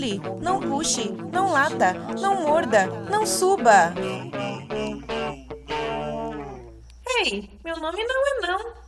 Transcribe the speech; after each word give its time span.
pule, 0.00 0.20
não 0.40 0.60
puxe, 0.60 1.10
não 1.30 1.52
lata, 1.52 1.92
não 2.18 2.42
morda, 2.42 2.86
não 3.10 3.26
suba. 3.26 3.92
Ei, 7.18 7.50
meu 7.62 7.76
nome 7.76 8.02
não 8.04 8.26
é 8.26 8.46
não. 8.46 8.80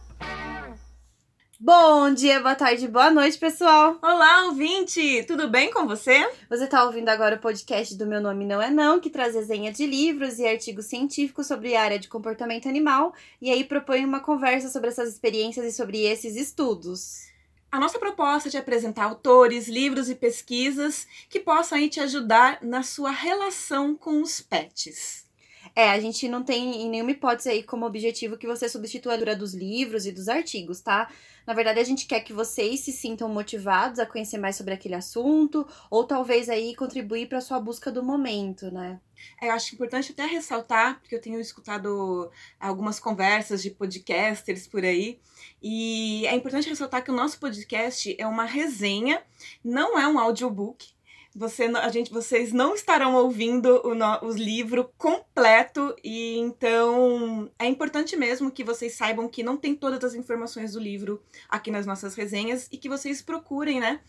Bom 1.60 2.14
dia, 2.14 2.40
boa 2.40 2.54
tarde, 2.54 2.88
boa 2.88 3.10
noite, 3.10 3.38
pessoal. 3.38 3.96
Olá, 4.02 4.46
ouvinte! 4.46 5.22
Tudo 5.24 5.48
bem 5.48 5.70
com 5.70 5.86
você? 5.86 6.28
Você 6.48 6.64
está 6.64 6.82
ouvindo 6.82 7.08
agora 7.10 7.36
o 7.36 7.40
podcast 7.40 7.94
do 7.96 8.06
Meu 8.06 8.20
Nome 8.20 8.46
Não 8.46 8.60
É 8.60 8.70
Não, 8.70 8.98
que 8.98 9.10
traz 9.10 9.34
resenha 9.34 9.70
de 9.70 9.86
livros 9.86 10.38
e 10.38 10.46
artigos 10.46 10.86
científicos 10.86 11.46
sobre 11.46 11.76
a 11.76 11.82
área 11.82 11.98
de 11.98 12.08
comportamento 12.08 12.68
animal 12.68 13.14
e 13.40 13.50
aí 13.50 13.62
propõe 13.62 14.04
uma 14.04 14.20
conversa 14.20 14.70
sobre 14.70 14.88
essas 14.88 15.10
experiências 15.10 15.66
e 15.66 15.76
sobre 15.76 16.00
esses 16.04 16.34
estudos. 16.34 17.31
A 17.72 17.80
nossa 17.80 17.98
proposta 17.98 18.48
é 18.48 18.50
de 18.50 18.58
apresentar 18.58 19.04
autores, 19.04 19.66
livros 19.66 20.10
e 20.10 20.14
pesquisas 20.14 21.06
que 21.30 21.40
possam 21.40 21.78
aí 21.78 21.88
te 21.88 22.00
ajudar 22.00 22.58
na 22.62 22.82
sua 22.82 23.10
relação 23.10 23.96
com 23.96 24.20
os 24.20 24.42
pets. 24.42 25.21
É, 25.74 25.88
a 25.90 25.98
gente 25.98 26.28
não 26.28 26.42
tem 26.42 26.82
em 26.82 26.90
nenhuma 26.90 27.12
hipótese 27.12 27.48
aí 27.48 27.62
como 27.62 27.86
objetivo 27.86 28.36
que 28.36 28.46
você 28.46 28.68
substitua 28.68 29.12
a 29.12 29.16
leitura 29.16 29.34
dos 29.34 29.54
livros 29.54 30.04
e 30.04 30.12
dos 30.12 30.28
artigos, 30.28 30.80
tá? 30.80 31.10
Na 31.46 31.54
verdade, 31.54 31.80
a 31.80 31.84
gente 31.84 32.06
quer 32.06 32.20
que 32.20 32.32
vocês 32.32 32.80
se 32.80 32.92
sintam 32.92 33.28
motivados 33.28 33.98
a 33.98 34.06
conhecer 34.06 34.38
mais 34.38 34.54
sobre 34.54 34.74
aquele 34.74 34.94
assunto, 34.94 35.66
ou 35.90 36.04
talvez 36.04 36.48
aí 36.50 36.76
contribuir 36.76 37.26
para 37.26 37.40
sua 37.40 37.58
busca 37.58 37.90
do 37.90 38.02
momento, 38.02 38.70
né? 38.70 39.00
É, 39.40 39.48
eu 39.48 39.52
acho 39.52 39.74
importante 39.74 40.12
até 40.12 40.26
ressaltar, 40.26 41.00
porque 41.00 41.14
eu 41.14 41.20
tenho 41.20 41.40
escutado 41.40 42.30
algumas 42.60 43.00
conversas 43.00 43.62
de 43.62 43.70
podcasters 43.70 44.66
por 44.66 44.84
aí, 44.84 45.18
e 45.62 46.26
é 46.26 46.34
importante 46.34 46.68
ressaltar 46.68 47.02
que 47.02 47.10
o 47.10 47.14
nosso 47.14 47.38
podcast 47.38 48.14
é 48.18 48.26
uma 48.26 48.44
resenha, 48.44 49.22
não 49.64 49.98
é 49.98 50.06
um 50.06 50.18
audiobook 50.18 50.92
você, 51.34 51.64
a 51.64 51.88
gente, 51.88 52.12
vocês 52.12 52.52
não 52.52 52.74
estarão 52.74 53.14
ouvindo 53.14 53.80
o, 53.86 53.94
no, 53.94 54.24
o 54.24 54.32
livro 54.32 54.92
completo 54.98 55.94
e 56.04 56.36
então 56.38 57.50
é 57.58 57.66
importante 57.66 58.16
mesmo 58.16 58.50
que 58.50 58.62
vocês 58.62 58.94
saibam 58.94 59.28
que 59.28 59.42
não 59.42 59.56
tem 59.56 59.74
todas 59.74 60.04
as 60.04 60.14
informações 60.14 60.72
do 60.72 60.80
livro 60.80 61.22
aqui 61.48 61.70
nas 61.70 61.86
nossas 61.86 62.14
resenhas 62.14 62.68
e 62.70 62.76
que 62.76 62.88
vocês 62.88 63.22
procurem, 63.22 63.80
né, 63.80 64.00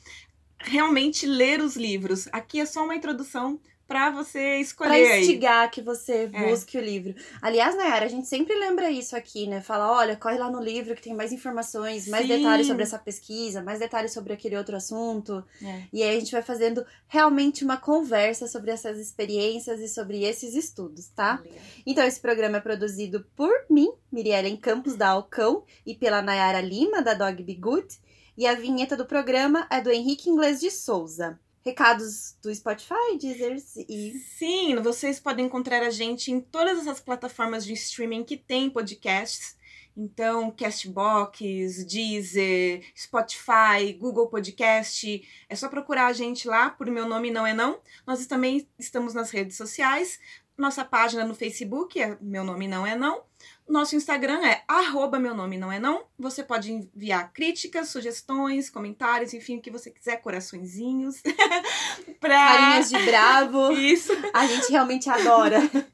realmente 0.59 1.25
ler 1.25 1.61
os 1.61 1.75
livros. 1.75 2.27
Aqui 2.31 2.59
é 2.59 2.65
só 2.65 2.83
uma 2.83 2.95
introdução 2.95 3.59
para 3.93 4.09
você 4.09 4.57
escolher. 4.57 4.89
Pra 4.89 5.19
instigar 5.19 5.63
aí. 5.65 5.69
que 5.69 5.79
você 5.79 6.27
é. 6.33 6.49
busque 6.49 6.75
é. 6.75 6.81
o 6.81 6.83
livro. 6.83 7.13
Aliás, 7.39 7.75
Nayara, 7.75 8.05
a 8.05 8.09
gente 8.09 8.27
sempre 8.27 8.55
lembra 8.55 8.89
isso 8.89 9.15
aqui, 9.15 9.45
né? 9.45 9.61
Fala, 9.61 9.91
olha, 9.91 10.15
corre 10.15 10.39
lá 10.39 10.49
no 10.49 10.59
livro 10.59 10.95
que 10.95 11.01
tem 11.03 11.13
mais 11.13 11.31
informações, 11.31 12.07
mais 12.07 12.25
Sim. 12.25 12.37
detalhes 12.37 12.65
sobre 12.65 12.81
essa 12.81 12.97
pesquisa, 12.97 13.61
mais 13.61 13.79
detalhes 13.79 14.11
sobre 14.11 14.33
aquele 14.33 14.57
outro 14.57 14.75
assunto. 14.75 15.45
É. 15.63 15.83
E 15.93 16.01
aí 16.01 16.17
a 16.17 16.19
gente 16.19 16.31
vai 16.31 16.41
fazendo 16.41 16.83
realmente 17.07 17.63
uma 17.63 17.77
conversa 17.77 18.47
sobre 18.47 18.71
essas 18.71 18.97
experiências 18.97 19.79
e 19.79 19.87
sobre 19.87 20.23
esses 20.23 20.55
estudos, 20.55 21.09
tá? 21.09 21.43
Então, 21.85 22.03
esse 22.03 22.19
programa 22.19 22.57
é 22.57 22.61
produzido 22.61 23.23
por 23.35 23.53
mim, 23.69 23.91
Miriellen 24.11 24.57
Campos, 24.57 24.95
da 24.95 25.09
Alcão, 25.09 25.63
e 25.85 25.93
pela 25.93 26.21
Nayara 26.21 26.61
Lima, 26.61 27.03
da 27.03 27.13
Dog 27.13 27.43
Be 27.43 27.53
Good. 27.53 27.99
E 28.35 28.47
a 28.47 28.55
vinheta 28.55 28.97
do 28.97 29.05
programa 29.05 29.67
é 29.69 29.79
do 29.79 29.91
Henrique 29.91 30.31
Inglês 30.31 30.59
de 30.59 30.71
Souza 30.71 31.39
recados 31.63 32.35
do 32.41 32.53
Spotify, 32.53 33.17
Deezer 33.19 33.57
e. 33.89 34.13
Sim, 34.37 34.75
vocês 34.77 35.19
podem 35.19 35.45
encontrar 35.45 35.81
a 35.81 35.89
gente 35.89 36.31
em 36.31 36.39
todas 36.39 36.79
essas 36.79 36.99
plataformas 36.99 37.65
de 37.65 37.73
streaming 37.73 38.23
que 38.23 38.37
tem 38.37 38.69
podcasts. 38.69 39.57
Então, 39.95 40.49
Castbox, 40.49 41.85
Deezer, 41.85 42.83
Spotify, 42.97 43.93
Google 43.97 44.27
Podcast. 44.27 45.23
É 45.47 45.55
só 45.55 45.69
procurar 45.69 46.07
a 46.07 46.13
gente 46.13 46.47
lá 46.47 46.71
por 46.71 46.89
Meu 46.89 47.07
Nome 47.07 47.29
Não 47.29 47.45
É 47.45 47.53
Não. 47.53 47.79
Nós 48.05 48.25
também 48.25 48.67
estamos 48.79 49.13
nas 49.13 49.29
redes 49.29 49.55
sociais. 49.55 50.19
Nossa 50.57 50.85
página 50.85 51.25
no 51.25 51.33
Facebook 51.33 51.99
é 51.99 52.17
Meu 52.21 52.43
Nome 52.43 52.67
Não 52.67 52.85
É 52.85 52.95
Não. 52.95 53.23
Nosso 53.67 53.95
Instagram 53.95 54.45
é 54.45 54.61
arroba 54.67 55.19
meu 55.19 55.33
nome 55.33 55.57
não 55.57 55.71
é 55.71 55.79
não. 55.79 56.03
Você 56.19 56.43
pode 56.43 56.71
enviar 56.71 57.31
críticas, 57.31 57.89
sugestões, 57.89 58.69
comentários, 58.69 59.33
enfim, 59.33 59.57
o 59.57 59.61
que 59.61 59.71
você 59.71 59.89
quiser, 59.89 60.17
coraçõezinhos. 60.17 61.21
pra... 62.19 62.35
Carinhas 62.35 62.89
de 62.89 62.99
bravo. 62.99 63.71
Isso. 63.73 64.11
A 64.33 64.45
gente 64.45 64.69
realmente 64.71 65.09
adora. 65.09 65.59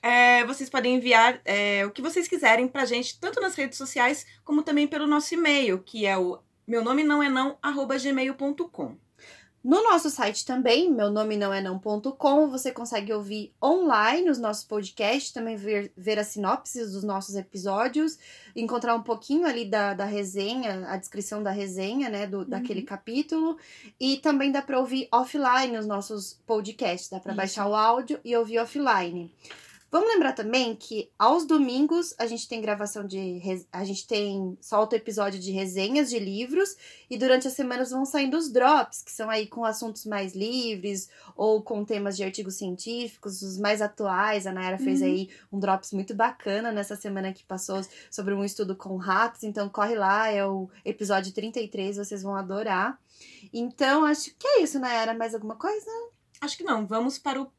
É, 0.00 0.44
vocês 0.44 0.70
podem 0.70 0.94
enviar 0.94 1.40
é, 1.44 1.84
o 1.84 1.90
que 1.90 2.00
vocês 2.00 2.28
quiserem 2.28 2.68
pra 2.68 2.84
gente, 2.84 3.18
tanto 3.18 3.40
nas 3.40 3.56
redes 3.56 3.76
sociais, 3.76 4.24
como 4.44 4.62
também 4.62 4.86
pelo 4.86 5.08
nosso 5.08 5.34
e-mail, 5.34 5.82
que 5.82 6.06
é 6.06 6.16
o 6.16 6.38
meu 6.64 6.84
nome 6.84 7.02
não 7.02 7.20
é 7.20 7.28
não, 7.28 7.58
arroba 7.60 7.98
gmail.com. 7.98 8.96
No 9.62 9.82
nosso 9.82 10.08
site 10.08 10.46
também, 10.46 10.90
meu 10.90 11.10
nome 11.10 11.36
não 11.36 11.52
é 11.52 11.60
não.com, 11.60 12.48
você 12.48 12.70
consegue 12.70 13.12
ouvir 13.12 13.52
online 13.62 14.30
os 14.30 14.38
nossos 14.38 14.62
podcasts, 14.62 15.32
também 15.32 15.56
ver, 15.56 15.92
ver 15.96 16.16
as 16.18 16.28
sinopses 16.28 16.92
dos 16.92 17.02
nossos 17.02 17.34
episódios, 17.34 18.18
encontrar 18.54 18.94
um 18.94 19.02
pouquinho 19.02 19.46
ali 19.46 19.64
da, 19.64 19.94
da 19.94 20.04
resenha, 20.04 20.88
a 20.88 20.96
descrição 20.96 21.42
da 21.42 21.50
resenha, 21.50 22.08
né, 22.08 22.26
do, 22.26 22.38
uhum. 22.38 22.48
daquele 22.48 22.82
capítulo, 22.82 23.58
e 23.98 24.18
também 24.18 24.52
dá 24.52 24.62
para 24.62 24.78
ouvir 24.78 25.08
offline 25.12 25.76
os 25.76 25.86
nossos 25.86 26.40
podcasts, 26.46 27.10
dá 27.10 27.18
para 27.18 27.34
baixar 27.34 27.66
o 27.66 27.74
áudio 27.74 28.20
e 28.24 28.36
ouvir 28.36 28.60
offline. 28.60 29.30
Vamos 29.90 30.08
lembrar 30.10 30.34
também 30.34 30.76
que 30.76 31.10
aos 31.18 31.46
domingos 31.46 32.14
a 32.18 32.26
gente 32.26 32.46
tem 32.46 32.60
gravação 32.60 33.06
de. 33.06 33.40
A 33.72 33.84
gente 33.84 34.06
tem. 34.06 34.58
solta 34.60 34.96
episódio 34.96 35.40
de 35.40 35.50
resenhas 35.50 36.10
de 36.10 36.18
livros 36.18 36.76
e 37.08 37.16
durante 37.16 37.48
as 37.48 37.54
semanas 37.54 37.90
vão 37.90 38.04
saindo 38.04 38.36
os 38.36 38.50
drops, 38.50 39.02
que 39.02 39.10
são 39.10 39.30
aí 39.30 39.46
com 39.46 39.64
assuntos 39.64 40.04
mais 40.04 40.34
livres 40.34 41.08
ou 41.34 41.62
com 41.62 41.86
temas 41.86 42.16
de 42.18 42.22
artigos 42.22 42.56
científicos, 42.56 43.40
os 43.40 43.58
mais 43.58 43.80
atuais. 43.80 44.46
A 44.46 44.52
Nayara 44.52 44.76
uhum. 44.76 44.84
fez 44.84 45.00
aí 45.00 45.30
um 45.50 45.58
drops 45.58 45.92
muito 45.92 46.14
bacana 46.14 46.70
nessa 46.70 46.94
semana 46.94 47.32
que 47.32 47.44
passou 47.44 47.80
sobre 48.10 48.34
um 48.34 48.44
estudo 48.44 48.76
com 48.76 48.96
ratos, 48.96 49.42
então 49.42 49.70
corre 49.70 49.94
lá, 49.94 50.28
é 50.28 50.44
o 50.44 50.68
episódio 50.84 51.32
33, 51.32 51.96
vocês 51.96 52.22
vão 52.22 52.36
adorar. 52.36 52.98
Então, 53.52 54.04
acho 54.04 54.34
que 54.38 54.46
é 54.46 54.62
isso, 54.62 54.78
Nayara. 54.78 55.14
Mais 55.14 55.34
alguma 55.34 55.56
coisa? 55.56 55.90
Acho 56.40 56.56
que 56.56 56.64
não. 56.64 56.86
Vamos 56.86 57.18
para 57.18 57.40
o 57.40 57.50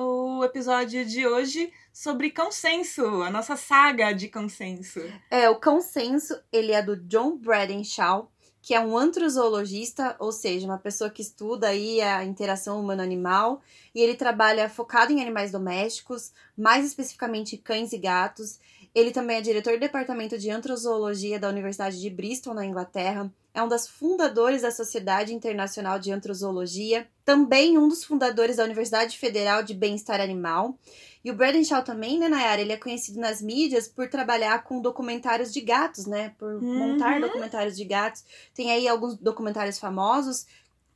o 0.00 0.44
episódio 0.44 1.04
de 1.04 1.26
hoje 1.26 1.72
sobre 1.92 2.30
consenso, 2.30 3.04
a 3.22 3.30
nossa 3.30 3.56
saga 3.56 4.12
de 4.12 4.28
consenso. 4.28 5.00
É, 5.28 5.50
o 5.50 5.56
consenso, 5.56 6.40
ele 6.52 6.70
é 6.70 6.80
do 6.80 6.96
John 6.96 7.36
Bradenshaw, 7.36 8.30
que 8.62 8.74
é 8.74 8.80
um 8.80 8.96
antrozoologista, 8.96 10.14
ou 10.20 10.30
seja, 10.30 10.66
uma 10.66 10.78
pessoa 10.78 11.10
que 11.10 11.22
estuda 11.22 11.68
aí 11.68 12.00
a 12.00 12.24
interação 12.24 12.80
humano-animal, 12.80 13.60
e 13.92 14.00
ele 14.00 14.14
trabalha 14.14 14.68
focado 14.68 15.12
em 15.12 15.20
animais 15.20 15.50
domésticos, 15.50 16.32
mais 16.56 16.86
especificamente 16.86 17.56
cães 17.56 17.92
e 17.92 17.98
gatos. 17.98 18.60
Ele 18.94 19.10
também 19.10 19.36
é 19.36 19.40
diretor 19.40 19.74
do 19.74 19.80
departamento 19.80 20.38
de 20.38 20.50
antrozoologia 20.50 21.38
da 21.38 21.48
Universidade 21.48 22.00
de 22.00 22.10
Bristol, 22.10 22.54
na 22.54 22.64
Inglaterra 22.64 23.30
é 23.58 23.62
um 23.62 23.68
dos 23.68 23.88
fundadores 23.88 24.62
da 24.62 24.70
Sociedade 24.70 25.34
Internacional 25.34 25.98
de 25.98 26.12
Antrozoologia, 26.12 27.08
também 27.24 27.76
um 27.76 27.88
dos 27.88 28.04
fundadores 28.04 28.56
da 28.56 28.64
Universidade 28.64 29.18
Federal 29.18 29.64
de 29.64 29.74
Bem-Estar 29.74 30.20
Animal. 30.20 30.78
E 31.24 31.30
o 31.30 31.34
Braden 31.34 31.64
Shaw 31.64 31.82
também, 31.82 32.20
né, 32.20 32.28
Nayara, 32.28 32.60
ele 32.60 32.72
é 32.72 32.76
conhecido 32.76 33.18
nas 33.18 33.42
mídias 33.42 33.88
por 33.88 34.08
trabalhar 34.08 34.62
com 34.62 34.80
documentários 34.80 35.52
de 35.52 35.60
gatos, 35.60 36.06
né? 36.06 36.34
Por 36.38 36.54
uhum. 36.54 36.78
montar 36.78 37.20
documentários 37.20 37.76
de 37.76 37.84
gatos. 37.84 38.24
Tem 38.54 38.70
aí 38.70 38.86
alguns 38.86 39.16
documentários 39.16 39.78
famosos, 39.80 40.46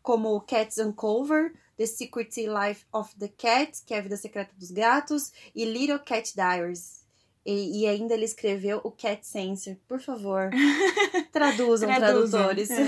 como 0.01 0.41
Cats 0.43 0.79
Uncover, 0.79 1.53
The 1.77 1.87
Secret 1.87 2.31
Life 2.37 2.85
of 2.93 3.13
the 3.17 3.29
Cat, 3.29 3.83
que 3.85 3.93
é 3.93 3.99
a 3.99 4.03
vida 4.03 4.17
secreta 4.17 4.53
dos 4.57 4.71
gatos, 4.71 5.33
e 5.53 5.65
Little 5.65 5.99
Cat 5.99 6.33
Diaries, 6.33 7.02
e, 7.45 7.81
e, 7.83 7.87
ainda 7.89 8.15
ele 8.15 8.25
escreveu 8.25 8.81
o 8.85 8.91
Cat 8.91 9.27
Sensor. 9.27 9.77
Por 9.89 10.01
favor, 10.01 10.51
traduzam, 11.33 11.89
traduzam. 11.89 12.41
tradutores. 12.41 12.71
É. 12.71 12.85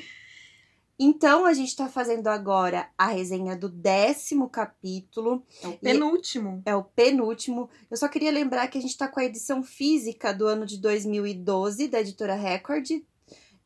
então, 0.98 1.44
a 1.44 1.52
gente 1.52 1.68
está 1.68 1.88
fazendo 1.88 2.28
agora 2.28 2.88
a 2.96 3.08
resenha 3.08 3.54
do 3.54 3.68
décimo 3.68 4.48
capítulo. 4.48 5.44
É 5.62 5.68
o 5.68 5.78
penúltimo. 5.78 6.62
É 6.64 6.74
o 6.74 6.82
penúltimo. 6.82 7.68
Eu 7.90 7.96
só 7.98 8.08
queria 8.08 8.30
lembrar 8.30 8.68
que 8.68 8.78
a 8.78 8.80
gente 8.80 8.92
está 8.92 9.06
com 9.06 9.20
a 9.20 9.24
edição 9.24 9.62
física 9.62 10.32
do 10.32 10.46
ano 10.46 10.64
de 10.64 10.78
2012, 10.78 11.88
da 11.88 12.00
editora 12.00 12.34
Record. 12.34 12.90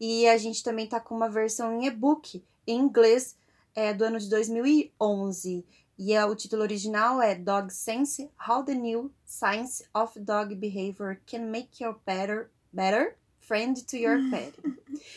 E 0.01 0.27
a 0.29 0.37
gente 0.37 0.63
também 0.65 0.85
está 0.85 0.99
com 0.99 1.15
uma 1.15 1.29
versão 1.29 1.81
em 1.81 1.87
e-book, 1.87 2.45
em 2.67 2.79
inglês, 2.79 3.37
é, 3.75 3.95
do 3.95 4.05
ano 4.05 4.19
de 4.19 4.29
2011. 4.29 5.65
E 5.99 6.13
é, 6.13 6.25
o 6.25 6.35
título 6.35 6.63
original 6.63 7.23
é 7.23 7.35
Dog 7.35 7.73
Sense: 7.73 8.31
How 8.49 8.65
the 8.65 8.75
New 8.75 9.11
Science 9.25 9.85
of 9.95 10.19
Dog 10.21 10.55
Behavior 10.55 11.19
Can 11.27 11.47
Make 11.47 11.83
Your 11.83 11.99
Better, 12.05 12.51
better 12.73 13.17
Friend 13.41 13.83
to 13.85 13.97
Your 13.97 14.19
Pet. 14.31 14.53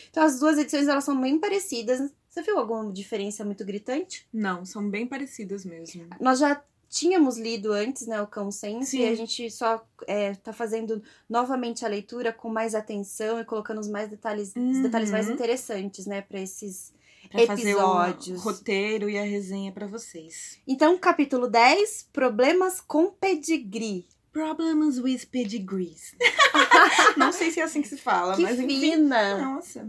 então, 0.08 0.22
as 0.22 0.38
duas 0.38 0.58
edições 0.58 0.88
elas 0.88 1.04
são 1.04 1.20
bem 1.20 1.38
parecidas. 1.38 2.10
Você 2.28 2.42
viu 2.42 2.58
alguma 2.58 2.92
diferença 2.92 3.44
muito 3.44 3.64
gritante? 3.64 4.26
Não, 4.32 4.64
são 4.64 4.88
bem 4.88 5.06
parecidas 5.06 5.64
mesmo. 5.64 6.06
Nós 6.20 6.38
já 6.38 6.62
tínhamos 6.88 7.36
lido 7.38 7.72
antes, 7.72 8.06
né, 8.06 8.20
o 8.20 8.26
Cão 8.26 8.50
Sense, 8.50 8.90
Sim. 8.90 9.00
e 9.00 9.08
a 9.08 9.14
gente 9.14 9.50
só 9.50 9.84
é, 10.08 10.34
tá 10.34 10.52
fazendo 10.52 11.02
novamente 11.28 11.84
a 11.84 11.88
leitura 11.88 12.32
com 12.32 12.48
mais 12.48 12.74
atenção 12.74 13.40
e 13.40 13.44
colocando 13.44 13.78
os 13.78 13.88
mais 13.88 14.10
detalhes, 14.10 14.52
uhum. 14.56 14.72
os 14.72 14.82
detalhes 14.82 15.10
mais 15.10 15.28
interessantes, 15.28 16.06
né, 16.06 16.20
para 16.20 16.40
esses 16.40 16.92
Pra 17.30 17.46
fazer 17.46 17.74
o 17.76 17.78
Episódios. 17.78 18.42
roteiro 18.42 19.08
e 19.08 19.16
a 19.16 19.22
resenha 19.22 19.70
pra 19.70 19.86
vocês. 19.86 20.58
Então, 20.66 20.98
capítulo 20.98 21.48
10, 21.48 22.08
problemas 22.12 22.80
com 22.80 23.10
pedigree. 23.10 24.06
Problems 24.32 24.98
with 24.98 25.26
pedigrees. 25.30 26.14
Não 27.16 27.32
sei 27.32 27.50
se 27.50 27.60
é 27.60 27.64
assim 27.64 27.82
que 27.82 27.88
se 27.88 27.96
fala, 27.96 28.34
que 28.36 28.42
mas 28.42 28.58
enfim. 28.58 28.80
fina! 28.80 29.38
Nossa. 29.38 29.88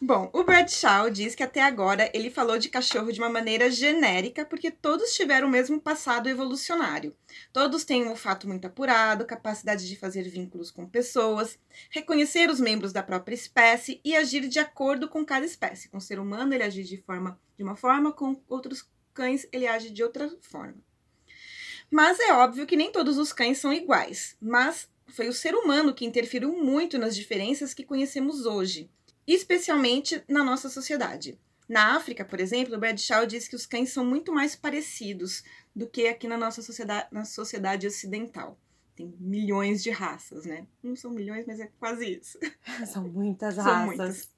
Bom, 0.00 0.28
o 0.32 0.42
Bradshaw 0.42 1.08
diz 1.08 1.34
que 1.34 1.42
até 1.42 1.62
agora 1.62 2.10
ele 2.12 2.28
falou 2.28 2.58
de 2.58 2.68
cachorro 2.68 3.12
de 3.12 3.20
uma 3.20 3.28
maneira 3.28 3.70
genérica 3.70 4.44
porque 4.44 4.70
todos 4.70 5.14
tiveram 5.14 5.46
o 5.46 5.50
mesmo 5.50 5.80
passado 5.80 6.28
evolucionário. 6.28 7.14
Todos 7.52 7.84
têm 7.84 8.04
um 8.04 8.10
olfato 8.10 8.48
muito 8.48 8.66
apurado, 8.66 9.24
capacidade 9.24 9.88
de 9.88 9.96
fazer 9.96 10.22
vínculos 10.22 10.70
com 10.70 10.86
pessoas, 10.86 11.58
reconhecer 11.90 12.50
os 12.50 12.58
membros 12.58 12.92
da 12.92 13.02
própria 13.02 13.34
espécie 13.34 14.00
e 14.04 14.16
agir 14.16 14.48
de 14.48 14.58
acordo 14.58 15.08
com 15.08 15.24
cada 15.24 15.46
espécie. 15.46 15.88
Com 15.88 15.98
o 15.98 16.02
ser 16.02 16.18
humano 16.18 16.52
ele 16.52 16.64
age 16.64 16.82
de, 16.82 16.96
forma, 16.98 17.40
de 17.56 17.62
uma 17.62 17.76
forma, 17.76 18.12
com 18.12 18.42
outros 18.48 18.88
cães 19.12 19.46
ele 19.52 19.66
age 19.66 19.90
de 19.90 20.02
outra 20.02 20.28
forma. 20.40 20.82
Mas 21.88 22.18
é 22.18 22.32
óbvio 22.32 22.66
que 22.66 22.76
nem 22.76 22.90
todos 22.90 23.16
os 23.16 23.32
cães 23.32 23.58
são 23.58 23.72
iguais, 23.72 24.36
mas 24.40 24.88
foi 25.06 25.28
o 25.28 25.32
ser 25.32 25.54
humano 25.54 25.94
que 25.94 26.04
interferiu 26.04 26.52
muito 26.52 26.98
nas 26.98 27.14
diferenças 27.14 27.72
que 27.72 27.84
conhecemos 27.84 28.44
hoje 28.44 28.90
especialmente 29.26 30.22
na 30.28 30.42
nossa 30.44 30.68
sociedade. 30.68 31.38
Na 31.68 31.96
África, 31.96 32.24
por 32.24 32.40
exemplo, 32.40 32.78
Bradshaw 32.78 33.26
diz 33.26 33.48
que 33.48 33.56
os 33.56 33.64
cães 33.64 33.90
são 33.90 34.04
muito 34.04 34.32
mais 34.32 34.54
parecidos 34.54 35.42
do 35.74 35.86
que 35.88 36.06
aqui 36.06 36.28
na 36.28 36.36
nossa 36.36 36.60
sociedade, 36.60 37.08
na 37.10 37.24
sociedade 37.24 37.86
ocidental. 37.86 38.58
Tem 38.94 39.12
milhões 39.18 39.82
de 39.82 39.90
raças, 39.90 40.44
né? 40.44 40.66
Não 40.82 40.94
são 40.94 41.10
milhões, 41.10 41.44
mas 41.46 41.58
é 41.58 41.68
quase 41.80 42.06
isso. 42.18 42.38
São 42.86 43.08
muitas 43.08 43.54
São 43.56 43.64
raças. 43.64 43.86
muitas. 43.86 44.30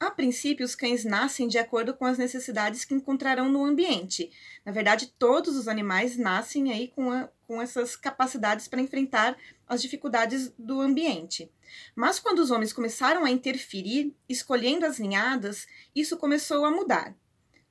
A 0.00 0.10
princípio, 0.10 0.64
os 0.64 0.74
cães 0.74 1.04
nascem 1.04 1.46
de 1.46 1.58
acordo 1.58 1.92
com 1.92 2.06
as 2.06 2.16
necessidades 2.16 2.86
que 2.86 2.94
encontrarão 2.94 3.50
no 3.50 3.62
ambiente. 3.62 4.32
Na 4.64 4.72
verdade, 4.72 5.12
todos 5.18 5.54
os 5.54 5.68
animais 5.68 6.16
nascem 6.16 6.72
aí 6.72 6.88
com, 6.88 7.12
a- 7.12 7.28
com 7.46 7.60
essas 7.60 7.96
capacidades 7.96 8.66
para 8.66 8.80
enfrentar 8.80 9.36
as 9.68 9.82
dificuldades 9.82 10.54
do 10.58 10.80
ambiente. 10.80 11.52
Mas 11.94 12.18
quando 12.18 12.38
os 12.38 12.50
homens 12.50 12.72
começaram 12.72 13.26
a 13.26 13.30
interferir, 13.30 14.16
escolhendo 14.26 14.86
as 14.86 14.98
ninhadas, 14.98 15.66
isso 15.94 16.16
começou 16.16 16.64
a 16.64 16.70
mudar. 16.70 17.14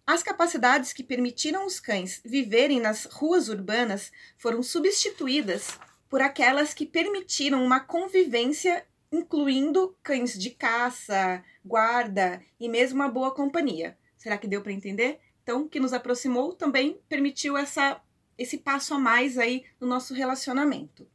As 0.06 0.22
capacidades 0.22 0.94
que 0.94 1.04
permitiram 1.04 1.66
os 1.66 1.80
cães 1.80 2.22
viverem 2.24 2.80
nas 2.80 3.06
ruas 3.06 3.50
urbanas 3.50 4.12
foram 4.38 4.62
substituídas 4.62 5.80
por 6.08 6.22
aquelas 6.22 6.76
que 6.76 6.86
permitiram 6.86 7.64
uma 7.64 7.80
convivência 7.80 8.86
incluindo 9.12 9.98
cães 10.04 10.38
de 10.38 10.52
caça, 10.52 11.44
guarda 11.66 12.44
e 12.60 12.70
mesmo 12.70 13.00
uma 13.00 13.10
boa 13.10 13.34
companhia. 13.34 13.98
Será 14.18 14.38
que 14.38 14.48
deu 14.48 14.62
para 14.62 14.72
entender? 14.72 15.20
Então, 15.44 15.68
que 15.68 15.80
nos 15.80 15.94
aproximou 15.94 16.54
também 16.54 17.00
permitiu 17.10 17.58
essa, 17.58 18.02
esse 18.38 18.58
passo 18.58 18.94
a 18.94 19.00
mais 19.00 19.38
aí 19.38 19.66
no 19.80 19.88
nosso 19.88 20.14
relacionamento. 20.14 21.08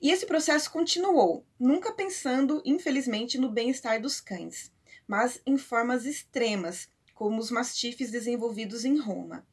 E 0.00 0.10
esse 0.10 0.26
processo 0.26 0.70
continuou, 0.70 1.44
nunca 1.58 1.92
pensando, 1.92 2.62
infelizmente, 2.64 3.36
no 3.36 3.50
bem-estar 3.50 4.00
dos 4.00 4.20
cães, 4.20 4.70
mas 5.08 5.40
em 5.44 5.58
formas 5.58 6.04
extremas, 6.04 6.88
como 7.14 7.40
os 7.40 7.50
mastifes 7.50 8.12
desenvolvidos 8.12 8.84
em 8.84 8.96
Roma. 8.96 9.44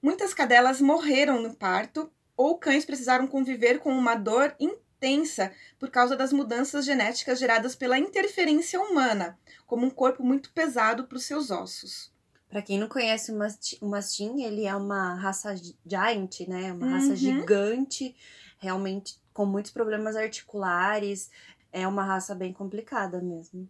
Muitas 0.00 0.32
cadelas 0.32 0.80
morreram 0.80 1.42
no 1.42 1.54
parto 1.54 2.10
ou 2.34 2.56
cães 2.56 2.86
precisaram 2.86 3.26
conviver 3.26 3.80
com 3.80 3.92
uma 3.92 4.14
dor 4.14 4.54
intensa 4.58 4.85
por 5.78 5.90
causa 5.90 6.16
das 6.16 6.32
mudanças 6.32 6.84
genéticas 6.84 7.38
geradas 7.38 7.74
pela 7.76 7.98
interferência 7.98 8.80
humana, 8.80 9.38
como 9.66 9.86
um 9.86 9.90
corpo 9.90 10.22
muito 10.24 10.52
pesado 10.52 11.04
para 11.04 11.16
os 11.18 11.24
seus 11.24 11.50
ossos. 11.50 12.12
Pra 12.48 12.62
quem 12.62 12.78
não 12.78 12.88
conhece 12.88 13.32
o 13.32 13.36
Masti- 13.36 13.78
o 13.80 13.86
Mastim, 13.88 14.42
ele 14.42 14.64
é 14.64 14.74
uma 14.74 15.14
raça 15.14 15.54
gi- 15.56 15.76
giant, 15.84 16.40
né? 16.48 16.72
Uma 16.72 16.88
raça 16.90 17.08
Uhum. 17.10 17.16
gigante, 17.16 18.14
realmente 18.58 19.18
com 19.32 19.44
muitos 19.44 19.70
problemas 19.72 20.16
articulares. 20.16 21.30
É 21.72 21.86
uma 21.86 22.04
raça 22.04 22.34
bem 22.34 22.52
complicada 22.52 23.20
mesmo. 23.20 23.68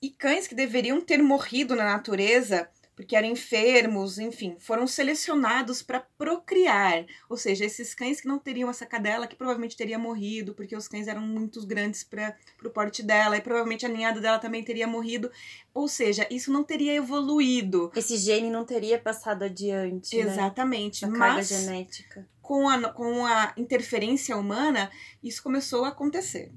E 0.00 0.10
cães 0.10 0.46
que 0.46 0.54
deveriam 0.54 1.00
ter 1.00 1.20
morrido 1.22 1.74
na 1.74 1.84
natureza 1.84 2.68
porque 2.98 3.14
eram 3.14 3.28
enfermos, 3.28 4.18
enfim, 4.18 4.56
foram 4.58 4.84
selecionados 4.84 5.82
para 5.82 6.00
procriar. 6.00 7.06
Ou 7.30 7.36
seja, 7.36 7.64
esses 7.64 7.94
cães 7.94 8.20
que 8.20 8.26
não 8.26 8.40
teriam 8.40 8.68
essa 8.68 8.84
cadela, 8.84 9.28
que 9.28 9.36
provavelmente 9.36 9.76
teria 9.76 9.96
morrido, 9.96 10.52
porque 10.52 10.76
os 10.76 10.88
cães 10.88 11.06
eram 11.06 11.20
muito 11.20 11.64
grandes 11.64 12.02
para 12.02 12.34
o 12.64 12.70
porte 12.70 13.00
dela, 13.00 13.36
e 13.36 13.40
provavelmente 13.40 13.86
a 13.86 13.88
ninhada 13.88 14.20
dela 14.20 14.40
também 14.40 14.64
teria 14.64 14.88
morrido. 14.88 15.30
Ou 15.72 15.86
seja, 15.86 16.26
isso 16.28 16.52
não 16.52 16.64
teria 16.64 16.92
evoluído. 16.96 17.92
Esse 17.94 18.16
gene 18.16 18.50
não 18.50 18.64
teria 18.64 18.98
passado 18.98 19.44
adiante, 19.44 20.16
né? 20.16 20.32
Exatamente. 20.32 21.02
Carga 21.02 21.34
Mas 21.34 21.48
genética. 21.50 22.28
com 22.42 22.68
a, 22.68 22.92
com 22.92 23.24
a 23.24 23.54
interferência 23.56 24.36
humana, 24.36 24.90
isso 25.22 25.40
começou 25.40 25.84
a 25.84 25.90
acontecer. 25.90 26.50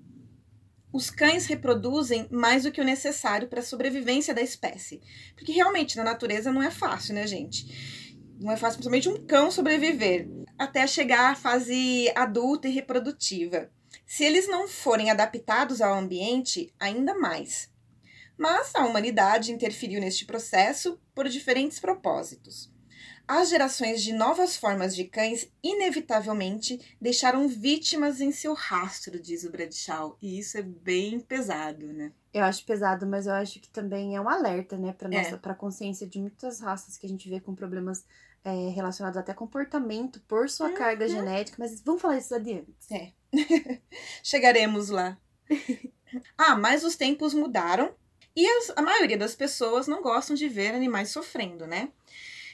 Os 0.93 1.09
cães 1.09 1.45
reproduzem 1.45 2.27
mais 2.29 2.63
do 2.63 2.71
que 2.71 2.81
o 2.81 2.85
necessário 2.85 3.47
para 3.47 3.61
a 3.61 3.63
sobrevivência 3.63 4.33
da 4.33 4.41
espécie. 4.41 5.01
Porque 5.35 5.51
realmente 5.51 5.95
na 5.95 6.03
natureza 6.03 6.51
não 6.51 6.61
é 6.61 6.69
fácil, 6.69 7.13
né, 7.13 7.25
gente? 7.25 8.19
Não 8.39 8.51
é 8.51 8.57
fácil, 8.57 8.77
principalmente 8.77 9.09
um 9.09 9.25
cão 9.25 9.51
sobreviver 9.51 10.27
até 10.57 10.85
chegar 10.85 11.31
à 11.31 11.35
fase 11.35 12.11
adulta 12.15 12.67
e 12.67 12.71
reprodutiva. 12.71 13.69
Se 14.05 14.23
eles 14.23 14.47
não 14.47 14.67
forem 14.67 15.09
adaptados 15.09 15.81
ao 15.81 15.93
ambiente, 15.93 16.73
ainda 16.79 17.17
mais. 17.17 17.69
Mas 18.37 18.73
a 18.73 18.85
humanidade 18.85 19.51
interferiu 19.51 19.99
neste 19.99 20.25
processo 20.25 20.99
por 21.13 21.29
diferentes 21.29 21.79
propósitos. 21.79 22.70
As 23.33 23.47
gerações 23.49 24.03
de 24.03 24.11
novas 24.11 24.57
formas 24.57 24.93
de 24.93 25.05
cães, 25.05 25.49
inevitavelmente, 25.63 26.77
deixaram 26.99 27.47
vítimas 27.47 28.19
em 28.19 28.29
seu 28.29 28.53
rastro, 28.53 29.17
diz 29.17 29.45
o 29.45 29.49
Bradshaw. 29.49 30.17
E 30.21 30.37
isso 30.37 30.57
é 30.57 30.61
bem 30.61 31.17
pesado, 31.19 31.93
né? 31.93 32.11
Eu 32.33 32.43
acho 32.43 32.65
pesado, 32.65 33.07
mas 33.07 33.27
eu 33.27 33.33
acho 33.33 33.61
que 33.61 33.69
também 33.69 34.17
é 34.17 34.21
um 34.21 34.27
alerta, 34.27 34.77
né? 34.77 34.91
Pra, 34.91 35.07
É. 35.13 35.23
nossa, 35.23 35.37
pra 35.37 35.55
consciência 35.55 36.05
de 36.05 36.19
muitas 36.19 36.59
raças 36.59 36.97
que 36.97 37.05
a 37.05 37.09
gente 37.09 37.29
vê 37.29 37.39
com 37.39 37.55
problemas 37.55 38.03
é, 38.43 38.69
relacionados 38.69 39.17
até 39.17 39.31
a 39.31 39.35
comportamento 39.35 40.19
por 40.27 40.49
sua 40.49 40.67
Uhum. 40.69 40.73
carga 40.73 41.07
genética. 41.07 41.55
Mas 41.59 41.79
vamos 41.81 42.01
falar 42.01 42.17
isso 42.17 42.33
adiante. 42.35 42.73
É. 42.91 43.11
Chegaremos 44.23 44.89
lá. 44.89 45.17
ah, 46.37 46.55
mas 46.55 46.83
os 46.83 46.95
tempos 46.95 47.33
mudaram 47.33 47.93
e 48.35 48.45
as- 48.47 48.73
a 48.75 48.81
maioria 48.81 49.17
das 49.17 49.35
pessoas 49.35 49.87
não 49.87 50.01
gostam 50.01 50.35
de 50.35 50.49
ver 50.49 50.73
animais 50.73 51.09
sofrendo, 51.11 51.65
né? 51.67 51.89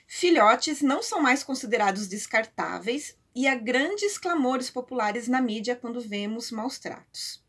Filhotes 0.07 0.81
não 0.81 1.03
são 1.03 1.21
mais 1.21 1.43
considerados 1.43 2.07
descartáveis 2.07 3.17
e 3.35 3.45
há 3.45 3.53
grandes 3.53 4.17
clamores 4.17 4.69
populares 4.69 5.27
na 5.27 5.41
mídia 5.41 5.75
quando 5.75 5.99
vemos 5.99 6.49
maus 6.49 6.79
tratos. 6.79 7.45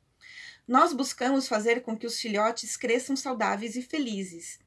Nós 0.66 0.92
buscamos 0.92 1.46
fazer 1.48 1.82
com 1.82 1.96
que 1.96 2.06
os 2.06 2.20
filhotes 2.20 2.76
cresçam 2.76 3.16
saudáveis 3.16 3.76
e 3.76 3.80
felizes. 3.80 4.58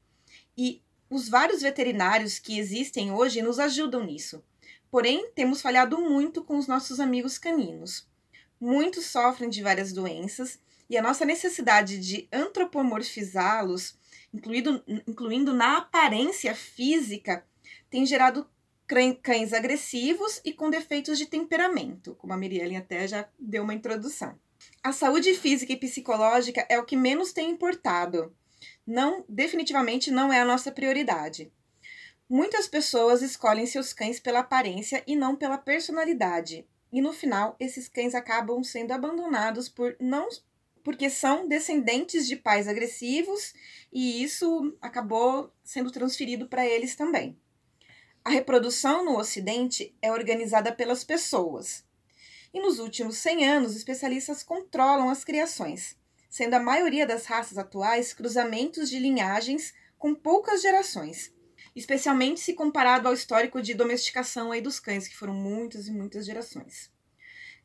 E 0.56 0.82
os 1.08 1.28
vários 1.28 1.60
veterinários 1.60 2.38
que 2.38 2.58
existem 2.58 3.12
hoje 3.12 3.42
nos 3.42 3.60
ajudam 3.60 4.02
nisso. 4.02 4.42
Porém, 4.90 5.30
temos 5.34 5.60
falhado 5.60 6.00
muito 6.00 6.42
com 6.42 6.56
os 6.56 6.66
nossos 6.66 6.98
amigos 6.98 7.38
caninos. 7.38 8.08
Muitos 8.58 9.06
sofrem 9.06 9.50
de 9.50 9.62
várias 9.62 9.92
doenças 9.92 10.58
e 10.88 10.96
a 10.96 11.02
nossa 11.02 11.24
necessidade 11.24 11.98
de 11.98 12.26
antropomorfizá-los, 12.32 13.96
incluindo 14.32 15.54
na 15.54 15.78
aparência 15.78 16.54
física, 16.54 17.46
tem 17.92 18.06
gerado 18.06 18.48
cães 19.22 19.52
agressivos 19.52 20.40
e 20.44 20.52
com 20.52 20.70
defeitos 20.70 21.18
de 21.18 21.26
temperamento, 21.26 22.14
como 22.14 22.32
a 22.32 22.36
Mirielle 22.36 22.74
até 22.74 23.06
já 23.06 23.28
deu 23.38 23.62
uma 23.62 23.74
introdução. 23.74 24.38
A 24.82 24.92
saúde 24.92 25.34
física 25.34 25.74
e 25.74 25.76
psicológica 25.76 26.66
é 26.70 26.78
o 26.78 26.84
que 26.84 26.96
menos 26.96 27.32
tem 27.34 27.50
importado. 27.50 28.34
Não, 28.86 29.24
definitivamente 29.28 30.10
não 30.10 30.32
é 30.32 30.40
a 30.40 30.44
nossa 30.44 30.72
prioridade. 30.72 31.52
Muitas 32.28 32.66
pessoas 32.66 33.20
escolhem 33.20 33.66
seus 33.66 33.92
cães 33.92 34.18
pela 34.18 34.40
aparência 34.40 35.02
e 35.06 35.14
não 35.14 35.36
pela 35.36 35.58
personalidade. 35.58 36.66
E 36.90 37.02
no 37.02 37.12
final, 37.12 37.56
esses 37.60 37.88
cães 37.88 38.14
acabam 38.14 38.64
sendo 38.64 38.92
abandonados 38.92 39.68
por 39.68 39.96
não 40.00 40.28
porque 40.82 41.08
são 41.08 41.46
descendentes 41.46 42.26
de 42.26 42.36
pais 42.36 42.66
agressivos 42.66 43.54
e 43.92 44.22
isso 44.22 44.76
acabou 44.80 45.52
sendo 45.62 45.90
transferido 45.90 46.48
para 46.48 46.66
eles 46.66 46.96
também. 46.96 47.38
A 48.24 48.30
reprodução 48.30 49.04
no 49.04 49.18
Ocidente 49.18 49.92
é 50.00 50.12
organizada 50.12 50.70
pelas 50.70 51.02
pessoas. 51.02 51.84
E 52.54 52.60
nos 52.60 52.78
últimos 52.78 53.16
100 53.16 53.48
anos, 53.48 53.74
especialistas 53.74 54.44
controlam 54.44 55.08
as 55.10 55.24
criações, 55.24 55.96
sendo 56.30 56.54
a 56.54 56.60
maioria 56.60 57.04
das 57.04 57.26
raças 57.26 57.58
atuais 57.58 58.12
cruzamentos 58.12 58.88
de 58.88 59.00
linhagens 59.00 59.74
com 59.98 60.14
poucas 60.14 60.62
gerações, 60.62 61.34
especialmente 61.74 62.38
se 62.38 62.52
comparado 62.52 63.08
ao 63.08 63.14
histórico 63.14 63.60
de 63.60 63.74
domesticação 63.74 64.52
aí 64.52 64.60
dos 64.60 64.78
cães, 64.78 65.08
que 65.08 65.16
foram 65.16 65.34
muitas 65.34 65.88
e 65.88 65.90
muitas 65.90 66.24
gerações. 66.24 66.92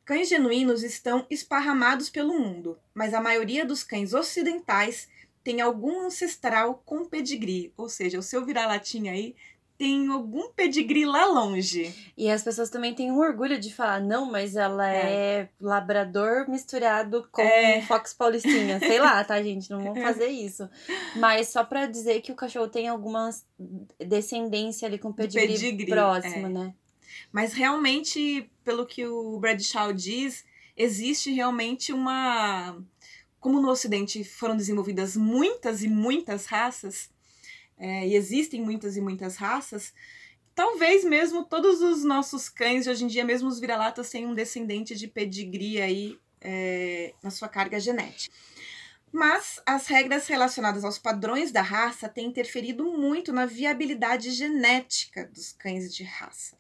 Cães 0.03 0.27
genuínos 0.27 0.81
estão 0.81 1.27
esparramados 1.29 2.09
pelo 2.09 2.33
mundo, 2.33 2.79
mas 2.95 3.13
a 3.13 3.21
maioria 3.21 3.63
dos 3.63 3.83
cães 3.83 4.11
ocidentais 4.11 5.07
tem 5.43 5.61
algum 5.61 6.01
ancestral 6.01 6.81
com 6.83 7.05
pedigree, 7.05 7.71
ou 7.77 7.87
seja, 7.87 8.17
o 8.17 8.23
seu 8.23 8.43
vira-latinha 8.43 9.11
aí 9.11 9.35
tem 9.77 10.07
algum 10.07 10.49
pedigree 10.49 11.05
lá 11.05 11.25
longe. 11.25 11.93
E 12.17 12.29
as 12.29 12.43
pessoas 12.43 12.69
também 12.69 12.95
têm 12.95 13.11
um 13.11 13.19
orgulho 13.19 13.59
de 13.59 13.73
falar, 13.73 14.01
não, 14.01 14.25
mas 14.25 14.55
ela 14.55 14.91
é, 14.91 15.41
é 15.41 15.49
labrador 15.61 16.49
misturado 16.49 17.27
com 17.31 17.41
é. 17.41 17.81
fox 17.83 18.13
paulistinha. 18.13 18.79
Sei 18.81 18.99
lá, 18.99 19.23
tá, 19.23 19.41
gente? 19.41 19.69
Não 19.69 19.83
vamos 19.83 20.01
fazer 20.01 20.27
isso. 20.27 20.67
Mas 21.15 21.49
só 21.49 21.63
pra 21.63 21.85
dizer 21.85 22.21
que 22.21 22.31
o 22.31 22.35
cachorro 22.35 22.67
tem 22.67 22.87
alguma 22.87 23.29
descendência 23.99 24.87
ali 24.87 24.97
com 24.97 25.13
pedigree, 25.13 25.47
pedigree 25.47 25.89
próximo, 25.89 26.47
é. 26.47 26.49
né? 26.49 26.73
Mas 27.31 27.53
realmente, 27.53 28.49
pelo 28.63 28.85
que 28.85 29.05
o 29.05 29.39
Bradshaw 29.39 29.93
diz, 29.93 30.43
existe 30.75 31.31
realmente 31.31 31.93
uma. 31.93 32.77
Como 33.39 33.61
no 33.61 33.69
Ocidente 33.69 34.23
foram 34.23 34.57
desenvolvidas 34.57 35.15
muitas 35.15 35.83
e 35.83 35.87
muitas 35.87 36.47
raças, 36.47 37.09
é, 37.77 38.07
e 38.07 38.15
existem 38.15 38.61
muitas 38.61 38.97
e 38.97 39.01
muitas 39.01 39.35
raças, 39.35 39.93
talvez 40.55 41.05
mesmo 41.05 41.45
todos 41.45 41.81
os 41.81 42.03
nossos 42.03 42.49
cães 42.49 42.85
de 42.85 42.89
hoje 42.89 43.03
em 43.03 43.07
dia, 43.07 43.23
mesmo 43.23 43.47
os 43.47 43.59
vira-latas, 43.59 44.09
tenham 44.09 44.31
um 44.31 44.35
descendente 44.35 44.95
de 44.95 45.07
pedigree 45.07 45.79
aí 45.81 46.19
é, 46.41 47.13
na 47.21 47.29
sua 47.29 47.47
carga 47.47 47.79
genética. 47.79 48.35
Mas 49.11 49.61
as 49.65 49.87
regras 49.87 50.27
relacionadas 50.27 50.83
aos 50.83 50.97
padrões 50.97 51.51
da 51.51 51.61
raça 51.61 52.09
têm 52.09 52.27
interferido 52.27 52.83
muito 52.85 53.31
na 53.31 53.45
viabilidade 53.45 54.31
genética 54.31 55.25
dos 55.25 55.53
cães 55.53 55.93
de 55.95 56.03
raça. 56.03 56.57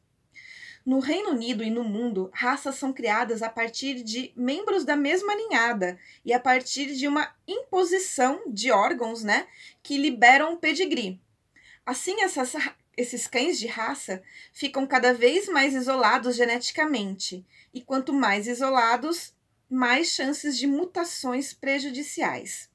No 0.87 0.99
Reino 0.99 1.31
Unido 1.31 1.65
e 1.65 1.69
no 1.69 1.83
mundo, 1.83 2.31
raças 2.33 2.75
são 2.75 2.93
criadas 2.93 3.41
a 3.41 3.49
partir 3.49 4.01
de 4.01 4.31
membros 4.37 4.85
da 4.85 4.95
mesma 4.95 5.35
ninhada 5.35 5.99
e 6.23 6.31
a 6.31 6.39
partir 6.39 6.95
de 6.95 7.09
uma 7.09 7.35
imposição 7.45 8.43
de 8.47 8.71
órgãos, 8.71 9.21
né, 9.21 9.49
que 9.83 9.97
liberam 9.97 10.53
o 10.53 10.57
pedigree. 10.57 11.19
Assim, 11.85 12.21
essas, 12.21 12.53
esses 12.95 13.27
cães 13.27 13.59
de 13.59 13.67
raça 13.67 14.23
ficam 14.53 14.87
cada 14.87 15.13
vez 15.13 15.49
mais 15.49 15.73
isolados 15.73 16.37
geneticamente, 16.37 17.45
e 17.73 17.81
quanto 17.81 18.13
mais 18.13 18.47
isolados, 18.47 19.33
mais 19.69 20.07
chances 20.07 20.57
de 20.57 20.67
mutações 20.67 21.51
prejudiciais. 21.51 22.69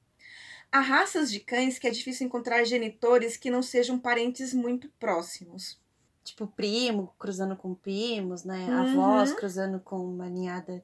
Há 0.71 0.81
raças 0.81 1.31
de 1.31 1.39
cães 1.39 1.79
que 1.79 1.87
é 1.87 1.89
difícil 1.89 2.27
encontrar 2.27 2.63
genitores 2.63 3.37
que 3.37 3.49
não 3.49 3.63
sejam 3.63 3.97
parentes 3.97 4.53
muito 4.53 4.87
próximos 4.99 5.81
tipo, 6.23 6.47
primo 6.47 7.13
cruzando 7.19 7.55
com 7.55 7.73
primos, 7.73 8.43
né? 8.43 8.65
Uhum. 8.67 9.01
Avós 9.01 9.33
cruzando 9.33 9.79
com 9.79 9.97
uma 9.97 10.29
ninhada 10.29 10.83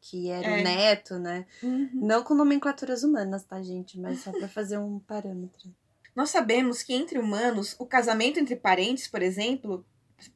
que 0.00 0.28
era 0.28 0.46
é. 0.46 0.60
o 0.60 0.64
neto, 0.64 1.18
né? 1.18 1.46
Uhum. 1.62 1.88
Não 1.94 2.22
com 2.22 2.34
nomenclaturas 2.34 3.02
humanas, 3.02 3.44
tá, 3.44 3.62
gente? 3.62 3.98
Mas 3.98 4.20
só 4.20 4.30
para 4.32 4.48
fazer 4.48 4.76
um 4.78 4.98
parâmetro. 4.98 5.74
Nós 6.14 6.30
sabemos 6.30 6.82
que 6.82 6.92
entre 6.92 7.18
humanos, 7.18 7.74
o 7.78 7.86
casamento 7.86 8.38
entre 8.38 8.54
parentes, 8.54 9.08
por 9.08 9.22
exemplo, 9.22 9.84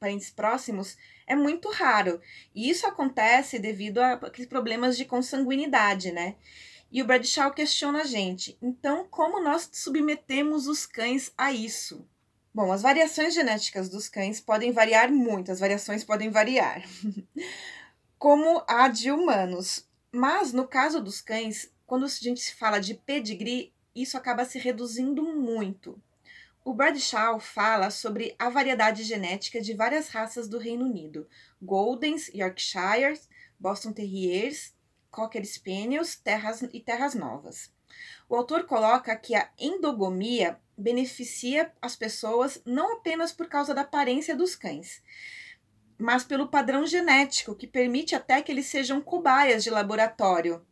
parentes 0.00 0.30
próximos, 0.30 0.96
é 1.26 1.36
muito 1.36 1.70
raro. 1.70 2.20
E 2.54 2.68
isso 2.68 2.86
acontece 2.86 3.58
devido 3.58 3.98
a 3.98 4.16
problemas 4.48 4.96
de 4.96 5.04
consanguinidade, 5.04 6.10
né? 6.10 6.36
E 6.90 7.02
o 7.02 7.06
Bradshaw 7.06 7.52
questiona 7.52 8.00
a 8.00 8.04
gente. 8.04 8.56
Então, 8.62 9.06
como 9.10 9.42
nós 9.42 9.68
submetemos 9.72 10.66
os 10.66 10.86
cães 10.86 11.30
a 11.36 11.52
isso? 11.52 12.06
Bom, 12.52 12.72
as 12.72 12.82
variações 12.82 13.34
genéticas 13.34 13.88
dos 13.88 14.08
cães 14.08 14.40
podem 14.40 14.72
variar 14.72 15.10
muito, 15.12 15.52
as 15.52 15.60
variações 15.60 16.02
podem 16.02 16.30
variar, 16.30 16.82
como 18.18 18.64
a 18.66 18.88
de 18.88 19.10
humanos. 19.10 19.86
Mas 20.10 20.52
no 20.52 20.66
caso 20.66 21.00
dos 21.00 21.20
cães, 21.20 21.70
quando 21.86 22.06
a 22.06 22.08
gente 22.08 22.54
fala 22.54 22.78
de 22.78 22.94
pedigree, 22.94 23.72
isso 23.94 24.16
acaba 24.16 24.44
se 24.44 24.58
reduzindo 24.58 25.22
muito. 25.22 26.00
O 26.64 26.74
Bradshaw 26.74 27.40
fala 27.40 27.90
sobre 27.90 28.34
a 28.38 28.50
variedade 28.50 29.02
genética 29.02 29.60
de 29.60 29.72
várias 29.74 30.08
raças 30.08 30.48
do 30.48 30.58
Reino 30.58 30.84
Unido: 30.84 31.28
Goldens, 31.62 32.28
Yorkshires, 32.28 33.28
Boston 33.58 33.92
Terriers, 33.92 34.74
Cocker 35.10 35.44
Spaniels 35.46 36.16
terras, 36.16 36.62
e 36.62 36.80
Terras 36.80 37.14
Novas. 37.14 37.72
O 38.28 38.36
autor 38.36 38.64
coloca 38.64 39.16
que 39.16 39.34
a 39.34 39.50
endogamia 39.58 40.60
beneficia 40.78 41.72
as 41.82 41.96
pessoas 41.96 42.62
não 42.64 42.94
apenas 42.94 43.32
por 43.32 43.48
causa 43.48 43.74
da 43.74 43.80
aparência 43.80 44.36
dos 44.36 44.54
cães, 44.54 45.02
mas 45.98 46.22
pelo 46.22 46.48
padrão 46.48 46.86
genético 46.86 47.54
que 47.54 47.66
permite 47.66 48.14
até 48.14 48.40
que 48.40 48.52
eles 48.52 48.66
sejam 48.66 49.00
cobaias 49.00 49.64
de 49.64 49.70
laboratório. 49.70 50.64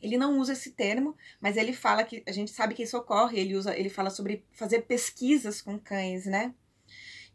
Ele 0.00 0.16
não 0.16 0.38
usa 0.38 0.52
esse 0.52 0.70
termo, 0.70 1.16
mas 1.40 1.56
ele 1.56 1.72
fala 1.72 2.04
que 2.04 2.22
a 2.26 2.32
gente 2.32 2.52
sabe 2.52 2.74
que 2.74 2.84
isso 2.84 2.96
ocorre, 2.96 3.38
ele 3.38 3.56
usa, 3.56 3.76
ele 3.76 3.90
fala 3.90 4.08
sobre 4.08 4.44
fazer 4.52 4.82
pesquisas 4.82 5.60
com 5.60 5.78
cães, 5.78 6.24
né? 6.24 6.54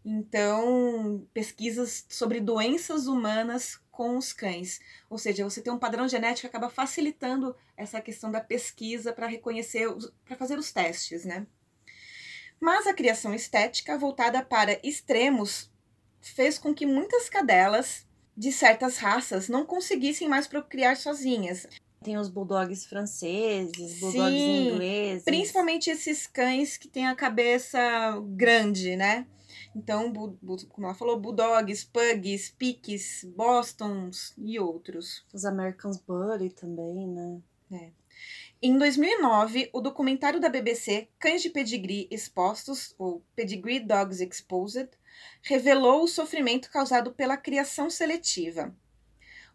Então, 0.04 1.28
pesquisas 1.34 2.06
sobre 2.10 2.40
doenças 2.40 3.08
humanas 3.08 3.80
com 3.92 4.18
os 4.18 4.32
cães. 4.32 4.80
Ou 5.10 5.18
seja, 5.18 5.44
você 5.44 5.62
tem 5.62 5.74
um 5.74 5.80
padrão 5.80 6.08
genético 6.08 6.42
que 6.42 6.48
acaba 6.48 6.70
facilitando 6.70 7.56
essa 7.76 8.00
questão 8.02 8.32
da 8.32 8.40
pesquisa 8.40 9.12
para 9.12 9.28
reconhecer, 9.28 9.88
para 10.24 10.36
fazer 10.36 10.58
os 10.58 10.72
testes, 10.72 11.26
né? 11.26 11.46
Mas 12.60 12.88
a 12.88 12.94
criação 12.94 13.34
estética 13.34 13.98
voltada 13.98 14.44
para 14.44 14.80
extremos 14.84 15.70
fez 16.22 16.58
com 16.58 16.74
que 16.74 16.86
muitas 16.86 17.30
cadelas 17.30 18.06
de 18.36 18.52
certas 18.52 18.98
raças 18.98 19.48
não 19.48 19.66
conseguissem 19.66 20.28
mais 20.28 20.48
procriar 20.48 20.98
sozinhas. 20.98 21.68
Tem 22.04 22.18
os 22.18 22.30
bulldogs 22.30 22.86
franceses, 22.86 24.00
bulldogs 24.00 24.32
Sim, 24.32 24.70
ingleses. 24.70 25.24
Principalmente 25.24 25.90
esses 25.90 26.28
cães 26.28 26.78
que 26.78 26.88
têm 26.88 27.08
a 27.08 27.16
cabeça 27.16 27.80
grande, 28.36 28.96
né? 28.96 29.26
Então, 29.76 30.14
como 30.70 30.88
ela 30.88 30.96
falou, 30.96 31.20
bulldogs, 31.20 31.84
pugs, 31.84 32.50
piques, 32.58 33.26
bostons 33.36 34.34
e 34.38 34.60
outros. 34.60 35.26
Os 35.34 35.46
Americans 35.46 35.98
Bully 35.98 36.50
também, 36.50 37.08
né? 37.08 37.42
É. 37.72 37.90
Em 38.62 38.78
2009, 38.78 39.70
o 39.74 39.82
documentário 39.82 40.40
da 40.40 40.48
BBC 40.48 41.10
Cães 41.20 41.42
de 41.42 41.50
Pedigree 41.50 42.08
Expostos, 42.10 42.96
ou 42.98 43.24
Pedigree 43.36 43.82
Dogs 43.82 44.24
Exposed, 44.24 44.90
revelou 45.44 46.04
o 46.04 46.08
sofrimento 46.08 46.72
causado 46.72 47.12
pela 47.12 47.38
criação 47.38 47.90
seletiva. 47.90 48.76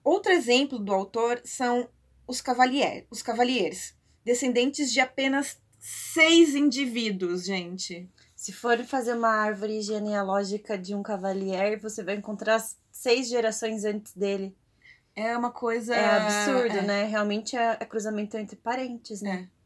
Outro 0.04 0.30
exemplo 0.32 0.78
do 0.78 0.92
autor 0.92 1.40
são 1.44 1.88
os, 2.26 2.40
cavalier, 2.40 3.06
os 3.10 3.22
cavaliers, 3.22 3.96
descendentes 4.24 4.92
de 4.92 5.00
apenas 5.00 5.58
seis 5.78 6.54
indivíduos, 6.54 7.44
gente. 7.44 8.08
Se 8.36 8.52
for 8.52 8.78
fazer 8.84 9.14
uma 9.14 9.28
árvore 9.30 9.80
genealógica 9.80 10.78
de 10.78 10.94
um 10.94 11.02
cavalier, 11.02 11.80
você 11.80 12.04
vai 12.04 12.16
encontrar 12.16 12.62
seis 12.92 13.28
gerações 13.28 13.84
antes 13.84 14.14
dele. 14.14 14.54
É 15.20 15.36
uma 15.36 15.50
coisa. 15.50 15.94
É 15.94 16.16
absurdo, 16.16 16.78
é. 16.78 16.82
né? 16.82 17.04
Realmente 17.04 17.56
é, 17.56 17.76
é, 17.78 17.84
cruzamento 17.84 18.36
entre 18.36 18.56
parentes, 18.56 19.20
né? 19.20 19.48
É. 19.56 19.60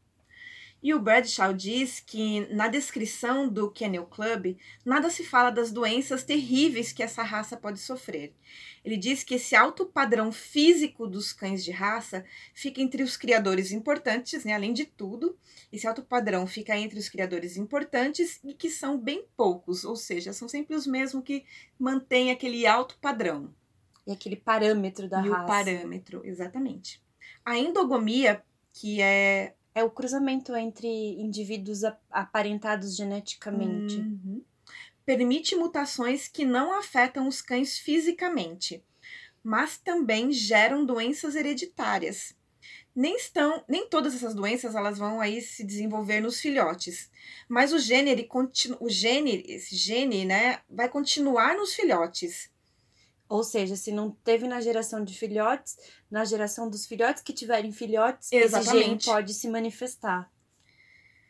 E 0.83 0.93
o 0.93 0.99
Bradshaw 0.99 1.51
diz 1.51 1.99
que 1.99 2.41
na 2.53 2.67
descrição 2.67 3.49
do 3.49 3.71
Kennel 3.71 4.05
Club, 4.05 4.55
nada 4.85 5.09
se 5.09 5.23
fala 5.23 5.49
das 5.49 5.71
doenças 5.71 6.23
terríveis 6.23 6.91
que 6.91 7.01
essa 7.01 7.23
raça 7.23 7.57
pode 7.57 7.79
sofrer. 7.79 8.35
Ele 8.83 8.95
diz 8.95 9.23
que 9.23 9.33
esse 9.33 9.55
alto 9.55 9.87
padrão 9.87 10.31
físico 10.31 11.07
dos 11.07 11.33
cães 11.33 11.63
de 11.63 11.71
raça 11.71 12.23
fica 12.53 12.81
entre 12.81 13.01
os 13.01 13.17
criadores 13.17 13.71
importantes, 13.71 14.45
né, 14.45 14.53
além 14.53 14.73
de 14.73 14.85
tudo. 14.85 15.35
Esse 15.73 15.87
alto 15.87 16.03
padrão 16.03 16.45
fica 16.45 16.77
entre 16.77 16.99
os 16.99 17.09
criadores 17.09 17.57
importantes 17.57 18.39
e 18.43 18.53
que 18.53 18.69
são 18.69 18.95
bem 18.95 19.25
poucos, 19.35 19.85
ou 19.85 19.95
seja, 19.95 20.33
são 20.33 20.47
sempre 20.47 20.75
os 20.75 20.85
mesmos 20.85 21.23
que 21.23 21.45
mantêm 21.79 22.29
aquele 22.29 22.67
alto 22.67 22.95
padrão. 23.01 23.51
E 24.05 24.11
aquele 24.11 24.35
parâmetro 24.35 25.09
da 25.09 25.25
e 25.25 25.29
raça. 25.29 25.43
o 25.43 25.47
parâmetro, 25.47 26.21
exatamente. 26.25 27.01
A 27.43 27.57
endogamia, 27.57 28.43
que 28.73 29.01
é 29.01 29.55
é 29.75 29.83
o 29.83 29.91
cruzamento 29.91 30.55
entre 30.55 30.87
indivíduos 30.87 31.81
aparentados 32.09 32.95
geneticamente. 32.95 33.97
Uhum. 33.97 34.41
Permite 35.05 35.53
mutações 35.55 36.29
que 36.29 36.45
não 36.45 36.79
afetam 36.79 37.27
os 37.27 37.41
cães 37.41 37.77
fisicamente, 37.77 38.81
mas 39.43 39.77
também 39.77 40.31
geram 40.31 40.85
doenças 40.85 41.35
hereditárias. 41.35 42.33
Nem 42.95 43.17
estão, 43.17 43.65
nem 43.67 43.89
todas 43.89 44.15
essas 44.15 44.33
doenças 44.33 44.73
elas 44.73 44.97
vão 44.97 45.19
aí 45.19 45.41
se 45.41 45.65
desenvolver 45.65 46.21
nos 46.21 46.39
filhotes, 46.39 47.11
mas 47.49 47.73
o 47.73 47.77
gene, 47.77 48.27
o 48.79 48.89
gene, 48.89 49.43
esse 49.45 49.75
gene, 49.75 50.23
né, 50.23 50.61
vai 50.69 50.87
continuar 50.87 51.57
nos 51.57 51.75
filhotes. 51.75 52.49
Ou 53.27 53.43
seja, 53.43 53.75
se 53.75 53.91
não 53.91 54.11
teve 54.11 54.47
na 54.47 54.61
geração 54.61 55.03
de 55.03 55.17
filhotes, 55.17 55.77
na 56.09 56.23
geração 56.25 56.69
dos 56.69 56.85
filhotes 56.85 57.23
que 57.23 57.33
tiverem 57.33 57.71
filhotes, 57.71 58.31
Exatamente. 58.31 58.77
esse 58.77 58.85
gene 58.85 58.99
pode 59.03 59.33
se 59.33 59.49
manifestar. 59.49 60.29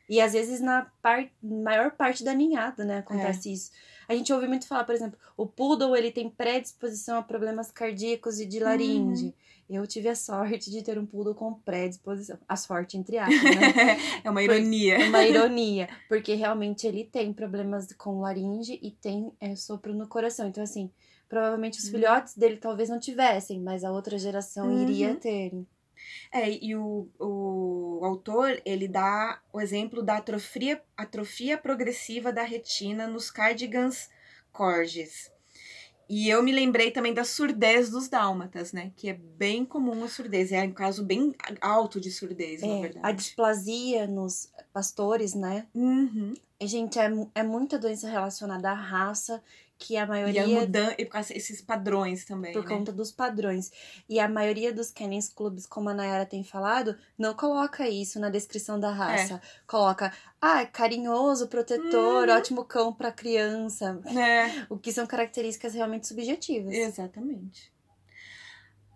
E 0.08 0.22
às 0.22 0.34
vezes 0.34 0.60
na 0.60 0.92
par... 1.02 1.28
maior 1.42 1.92
parte 1.92 2.24
da 2.24 2.34
ninhada, 2.34 2.84
né, 2.86 3.00
acontece 3.00 3.50
é. 3.50 3.54
isso. 3.54 3.72
A 4.08 4.14
gente 4.14 4.32
ouve 4.32 4.48
muito 4.48 4.68
falar, 4.68 4.84
por 4.84 4.94
exemplo, 4.94 5.18
o 5.36 5.48
poodle 5.48 5.96
ele 5.96 6.12
tem 6.12 6.30
predisposição 6.30 7.18
a 7.18 7.24
problemas 7.24 7.72
cardíacos 7.72 8.40
e 8.40 8.46
de 8.46 8.60
laringe. 8.60 9.26
Uhum. 9.26 9.34
Eu 9.68 9.88
tive 9.88 10.08
a 10.10 10.16
sorte 10.16 10.70
de 10.70 10.84
ter 10.84 11.00
um 11.00 11.08
poodle 11.08 11.34
com 11.34 11.56
predisposição. 11.56 12.38
A 12.48 12.56
sorte, 12.56 12.98
entre 12.98 13.18
aspas, 13.18 13.44
né? 13.44 13.98
é 14.24 14.30
uma 14.30 14.44
ironia. 14.44 15.02
É 15.02 15.10
uma 15.10 15.24
ironia. 15.24 15.90
Porque 16.08 16.36
realmente 16.36 16.86
ele 16.86 17.04
tem 17.04 17.34
problemas 17.34 17.92
com 17.94 18.22
laringe 18.22 18.80
e 18.80 18.92
tem 18.92 19.32
é, 19.40 19.56
sopro 19.56 19.92
no 19.92 20.08
coração. 20.08 20.48
Então, 20.48 20.64
assim, 20.64 20.92
provavelmente 21.28 21.80
os 21.80 21.86
uhum. 21.86 21.92
filhotes 21.92 22.36
dele 22.36 22.58
talvez 22.58 22.90
não 22.90 23.00
tivessem, 23.00 23.60
mas 23.60 23.84
a 23.84 23.92
outra 23.92 24.18
geração 24.18 24.68
uhum. 24.68 24.84
iria 24.84 25.16
ter. 25.16 25.54
É, 26.32 26.50
e 26.50 26.76
o, 26.76 27.08
o 27.20 28.02
autor, 28.04 28.62
ele 28.66 28.88
dá 28.88 29.42
o 29.52 29.60
exemplo 29.60 30.04
da 30.04 30.18
atrofia, 30.18 30.82
atrofia 30.96 31.58
progressiva 31.58 32.32
da 32.32 32.44
retina 32.44 33.08
nos 33.08 33.32
cardigans 33.32 34.10
corgis. 34.52 35.32
E 36.08 36.30
eu 36.30 36.44
me 36.44 36.52
lembrei 36.52 36.92
também 36.92 37.14
da 37.14 37.24
surdez 37.24 37.90
dos 37.90 38.08
dálmatas, 38.08 38.72
né? 38.72 38.92
Que 38.96 39.10
é 39.10 39.14
bem 39.14 39.66
comum 39.66 40.04
a 40.04 40.08
surdez. 40.08 40.52
É 40.52 40.62
um 40.64 40.72
caso 40.72 41.04
bem 41.04 41.34
alto 41.60 42.00
de 42.00 42.12
surdez, 42.12 42.62
é, 42.62 42.68
na 42.68 42.82
verdade. 42.82 43.08
A 43.08 43.12
displasia 43.12 44.06
nos 44.06 44.52
pastores, 44.72 45.34
né? 45.34 45.66
Uhum. 45.74 46.34
E, 46.60 46.68
gente, 46.68 47.00
é, 47.00 47.12
é 47.34 47.44
muita 47.44 47.80
doença 47.80 48.08
relacionada 48.08 48.70
à 48.70 48.74
raça 48.74 49.42
que 49.78 49.98
a 49.98 50.06
maioria. 50.06 50.46
E 50.46 50.56
a 50.56 50.60
mudança, 50.60 50.96
e 50.98 51.06
por 51.06 51.12
causa 51.12 51.36
esses 51.36 51.62
padrões 51.62 52.26
também. 52.26 52.54
Por 52.54 52.64
né? 52.64 52.70
conta 52.70 52.92
dos 52.92 53.12
padrões. 53.12 53.72
E 54.08 54.20
a 54.20 54.28
maioria 54.28 54.74
dos 54.74 54.92
Cannings 54.92 55.30
Clubs, 55.30 55.66
como 55.66 55.90
a 55.90 55.94
Nayara 55.94 56.26
tem 56.26 56.44
falado, 56.44 56.98
não 57.18 57.34
coloca 57.34 57.88
isso 57.88 58.20
na 58.20 58.30
descrição 58.30 58.80
da 58.80 58.92
raça. 58.92 59.36
É. 59.36 59.42
Coloca, 59.68 60.14
ah, 60.42 60.66
carinhoso, 60.66 61.48
protetor, 61.48 62.28
uhum. 62.28 62.36
ótimo 62.36 62.66
cão 62.66 62.94
para 62.94 63.12
criança. 63.12 64.00
É. 64.06 64.66
O 64.70 64.78
que 64.78 64.92
são 64.92 65.06
características 65.06 65.74
realmente 65.74 66.08
subjetivas. 66.08 66.74
Exatamente. 66.74 67.72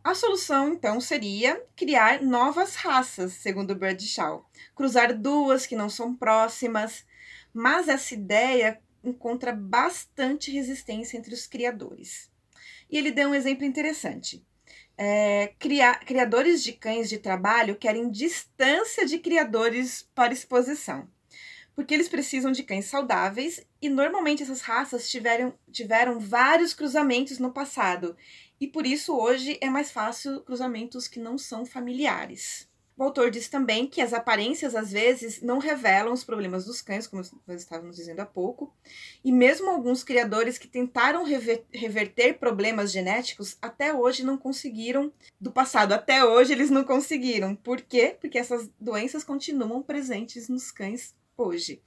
A 0.03 0.15
solução, 0.15 0.69
então, 0.69 0.99
seria 0.99 1.61
criar 1.75 2.21
novas 2.21 2.75
raças, 2.75 3.33
segundo 3.33 3.75
Bradshaw. 3.75 4.45
Cruzar 4.73 5.15
duas 5.15 5.65
que 5.65 5.75
não 5.75 5.89
são 5.89 6.15
próximas. 6.15 7.05
Mas 7.53 7.87
essa 7.87 8.13
ideia 8.13 8.79
encontra 9.03 9.51
bastante 9.51 10.51
resistência 10.51 11.17
entre 11.17 11.33
os 11.33 11.47
criadores. 11.47 12.29
E 12.89 12.97
ele 12.97 13.11
deu 13.11 13.29
um 13.29 13.35
exemplo 13.35 13.65
interessante. 13.65 14.45
É, 14.97 15.53
cria, 15.57 15.95
criadores 15.95 16.61
de 16.61 16.73
cães 16.73 17.07
de 17.07 17.17
trabalho 17.17 17.77
querem 17.77 18.11
distância 18.11 19.05
de 19.05 19.17
criadores 19.17 20.09
para 20.13 20.33
exposição, 20.33 21.07
porque 21.73 21.93
eles 21.93 22.09
precisam 22.09 22.51
de 22.51 22.63
cães 22.63 22.85
saudáveis 22.85 23.65
e 23.81 23.87
normalmente 23.87 24.43
essas 24.43 24.59
raças 24.59 25.09
tiveram, 25.09 25.57
tiveram 25.71 26.19
vários 26.19 26.73
cruzamentos 26.73 27.39
no 27.39 27.53
passado 27.53 28.17
e 28.59 28.67
por 28.67 28.85
isso 28.85 29.15
hoje 29.15 29.57
é 29.61 29.69
mais 29.69 29.89
fácil 29.89 30.41
cruzamentos 30.41 31.07
que 31.07 31.19
não 31.19 31.37
são 31.37 31.65
familiares. 31.65 32.68
O 32.99 33.03
autor 33.03 33.31
diz 33.31 33.47
também 33.47 33.87
que 33.87 34.01
as 34.01 34.11
aparências 34.11 34.75
às 34.75 34.91
vezes 34.91 35.41
não 35.41 35.57
revelam 35.57 36.11
os 36.11 36.25
problemas 36.25 36.65
dos 36.65 36.81
cães, 36.81 37.07
como 37.07 37.23
nós 37.47 37.61
estávamos 37.61 37.95
dizendo 37.95 38.19
há 38.19 38.25
pouco, 38.25 38.75
e 39.23 39.31
mesmo 39.31 39.69
alguns 39.69 40.03
criadores 40.03 40.57
que 40.57 40.67
tentaram 40.67 41.23
rever, 41.23 41.63
reverter 41.73 42.37
problemas 42.37 42.91
genéticos 42.91 43.57
até 43.61 43.93
hoje 43.93 44.25
não 44.25 44.37
conseguiram, 44.37 45.13
do 45.39 45.49
passado 45.49 45.93
até 45.93 46.25
hoje 46.25 46.51
eles 46.51 46.69
não 46.69 46.83
conseguiram. 46.83 47.55
Por 47.55 47.79
quê? 47.79 48.17
Porque 48.19 48.37
essas 48.37 48.69
doenças 48.77 49.23
continuam 49.23 49.81
presentes 49.81 50.49
nos 50.49 50.69
cães 50.69 51.15
hoje. 51.37 51.81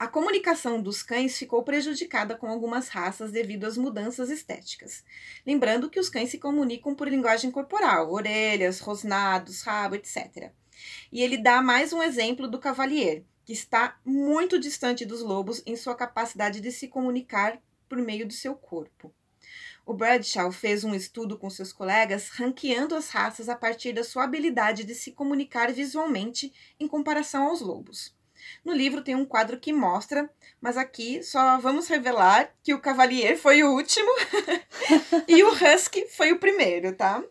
A 0.00 0.08
comunicação 0.08 0.80
dos 0.80 1.02
cães 1.02 1.36
ficou 1.36 1.62
prejudicada 1.62 2.34
com 2.34 2.46
algumas 2.46 2.88
raças 2.88 3.30
devido 3.30 3.66
às 3.66 3.76
mudanças 3.76 4.30
estéticas. 4.30 5.04
Lembrando 5.46 5.90
que 5.90 6.00
os 6.00 6.08
cães 6.08 6.30
se 6.30 6.38
comunicam 6.38 6.94
por 6.94 7.06
linguagem 7.06 7.50
corporal, 7.50 8.10
orelhas, 8.10 8.80
rosnados, 8.80 9.60
rabo, 9.60 9.96
etc. 9.96 10.52
E 11.12 11.20
ele 11.22 11.36
dá 11.36 11.60
mais 11.60 11.92
um 11.92 12.02
exemplo 12.02 12.48
do 12.48 12.58
cavalier, 12.58 13.24
que 13.44 13.52
está 13.52 14.00
muito 14.02 14.58
distante 14.58 15.04
dos 15.04 15.20
lobos 15.20 15.62
em 15.66 15.76
sua 15.76 15.94
capacidade 15.94 16.62
de 16.62 16.72
se 16.72 16.88
comunicar 16.88 17.60
por 17.86 17.98
meio 17.98 18.26
do 18.26 18.32
seu 18.32 18.54
corpo. 18.54 19.12
O 19.84 19.92
Bradshaw 19.92 20.50
fez 20.50 20.82
um 20.82 20.94
estudo 20.94 21.36
com 21.36 21.50
seus 21.50 21.74
colegas 21.74 22.30
ranqueando 22.30 22.94
as 22.94 23.10
raças 23.10 23.50
a 23.50 23.54
partir 23.54 23.92
da 23.92 24.02
sua 24.02 24.24
habilidade 24.24 24.82
de 24.82 24.94
se 24.94 25.12
comunicar 25.12 25.70
visualmente 25.70 26.54
em 26.80 26.88
comparação 26.88 27.48
aos 27.48 27.60
lobos. 27.60 28.18
No 28.64 28.72
livro 28.72 29.02
tem 29.02 29.14
um 29.14 29.24
quadro 29.24 29.58
que 29.58 29.72
mostra, 29.72 30.28
mas 30.60 30.76
aqui 30.76 31.22
só 31.22 31.58
vamos 31.58 31.88
revelar 31.88 32.50
que 32.62 32.74
o 32.74 32.80
Cavalier 32.80 33.36
foi 33.38 33.62
o 33.62 33.72
último 33.72 34.10
e 35.26 35.42
o 35.42 35.52
Husky 35.52 36.06
foi 36.08 36.32
o 36.32 36.38
primeiro, 36.38 36.94
tá? 36.94 37.22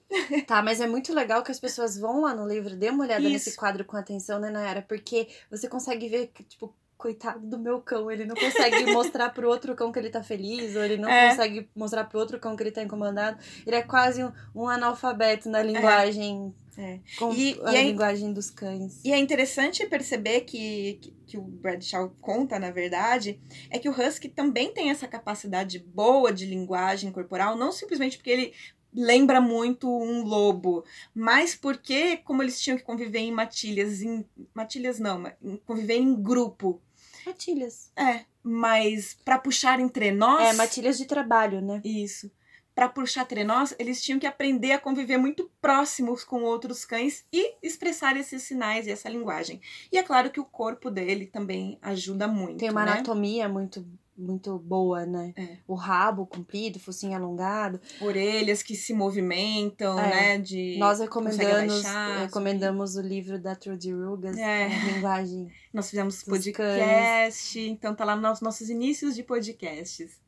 Tá, 0.48 0.62
mas 0.62 0.82
é 0.82 0.88
muito 0.88 1.14
legal 1.14 1.44
que 1.44 1.52
as 1.52 1.60
pessoas 1.60 1.98
vão 1.98 2.22
lá 2.22 2.34
no 2.34 2.48
livro, 2.48 2.76
dê 2.76 2.90
uma 2.90 3.04
olhada 3.04 3.22
Isso. 3.22 3.32
nesse 3.32 3.56
quadro 3.56 3.86
com 3.86 3.98
atenção, 3.98 4.40
né, 4.40 4.50
Nayara? 4.50 4.82
Porque 4.82 5.28
você 5.50 5.68
consegue 5.68 6.08
ver 6.08 6.28
que, 6.28 6.44
tipo, 6.44 6.74
coitado 7.00 7.48
do 7.48 7.58
meu 7.58 7.82
cão, 7.82 8.12
ele 8.12 8.26
não 8.26 8.36
consegue 8.36 8.84
mostrar 8.92 9.30
pro 9.30 9.48
outro 9.48 9.74
cão 9.74 9.90
que 9.90 9.98
ele 9.98 10.10
tá 10.10 10.22
feliz, 10.22 10.76
ou 10.76 10.84
ele 10.84 10.98
não 10.98 11.10
é. 11.10 11.30
consegue 11.30 11.70
mostrar 11.74 12.04
pro 12.04 12.20
outro 12.20 12.38
cão 12.38 12.58
que 12.58 12.62
ele 12.62 12.72
tá 12.72 12.84
incomodado. 12.84 13.40
Ele 13.66 13.78
é 13.78 13.82
quase 13.82 14.22
um, 14.22 14.32
um 14.54 14.68
analfabeto 14.68 15.50
na 15.50 15.64
linguagem. 15.64 16.54
É. 16.78 17.00
Com 17.18 17.34
e, 17.34 17.60
a 17.66 17.74
e 17.74 17.78
é 17.78 17.84
linguagem 17.84 18.30
é, 18.30 18.34
dos 18.34 18.50
cães. 18.50 19.02
E 19.04 19.12
é 19.12 19.18
interessante 19.18 19.86
perceber 19.86 20.42
que, 20.42 21.00
que, 21.02 21.12
que 21.28 21.38
o 21.38 21.42
Bradshaw 21.42 22.14
conta, 22.22 22.60
na 22.60 22.72
verdade, 22.72 23.40
é 23.70 23.80
que 23.80 23.90
o 23.90 23.92
Husky 23.92 24.30
também 24.30 24.74
tem 24.74 24.90
essa 24.90 25.08
capacidade 25.08 25.80
boa 25.80 26.32
de 26.32 26.46
linguagem 26.46 27.12
corporal, 27.12 27.58
não 27.58 27.72
simplesmente 27.72 28.18
porque 28.18 28.30
ele 28.30 28.54
lembra 28.94 29.40
muito 29.40 29.88
um 29.90 30.24
lobo, 30.24 30.84
mas 31.14 31.56
porque 31.56 32.18
como 32.18 32.42
eles 32.42 32.60
tinham 32.60 32.78
que 32.78 32.84
conviver 32.84 33.20
em 33.20 33.32
matilhas, 33.32 34.02
em 34.02 34.26
matilhas 34.54 35.00
não, 35.00 35.32
conviver 35.66 35.98
em 35.98 36.16
grupo, 36.16 36.82
Matilhas. 37.26 37.92
É, 37.96 38.26
mas 38.44 39.18
para 39.24 39.38
puxar 39.38 39.80
entre 39.80 40.12
nós. 40.12 40.42
É, 40.42 40.54
matilhas 40.54 40.98
de 40.98 41.06
trabalho, 41.06 41.62
né? 41.62 41.82
Isso. 41.84 42.32
Para 42.74 42.88
puxar 42.88 43.24
entre 43.24 43.44
nós, 43.44 43.76
eles 43.78 44.02
tinham 44.02 44.20
que 44.20 44.26
aprender 44.26 44.72
a 44.72 44.80
conviver 44.80 45.18
muito 45.18 45.52
próximos 45.62 46.24
com 46.24 46.44
outros 46.44 46.86
cães 46.86 47.26
e 47.32 47.56
expressar 47.62 48.16
esses 48.16 48.44
sinais 48.44 48.88
e 48.88 48.92
essa 48.92 49.10
linguagem. 49.10 49.60
E 49.92 49.98
é 49.98 50.04
claro 50.04 50.32
que 50.32 50.40
o 50.40 50.46
corpo 50.46 50.90
dele 50.90 51.28
também 51.28 51.78
ajuda 51.82 52.28
muito. 52.28 52.60
Tem 52.60 52.70
uma 52.70 52.86
né? 52.86 52.94
anatomia 52.94 53.50
muito 53.50 53.86
muito 54.20 54.58
boa, 54.60 55.06
né? 55.06 55.34
É. 55.36 55.58
O 55.68 55.74
rabo 55.74 56.26
comprido, 56.26 56.80
focinho 56.80 57.16
alongado. 57.16 57.80
Orelhas 58.02 58.62
que 58.62 58.76
se 58.76 58.94
movimentam, 58.94 59.98
é. 59.98 60.10
né? 60.10 60.38
De 60.38 60.78
Nós 60.78 61.00
recomendamos, 61.00 61.84
recomendamos 62.22 62.96
o 62.96 63.02
livro 63.02 63.40
da 63.40 63.56
Trudy 63.56 63.92
Rugas, 63.92 64.38
é. 64.38 64.68
Linguagem. 64.94 65.52
Nós 65.74 65.90
fizemos 65.90 66.24
podcast, 66.24 67.54
cães. 67.54 67.56
então 67.56 67.96
tá 67.96 68.04
lá 68.04 68.16
nos 68.16 68.42
nossos 68.42 68.70
inícios 68.70 69.16
de 69.16 69.24
podcasts. 69.24 70.20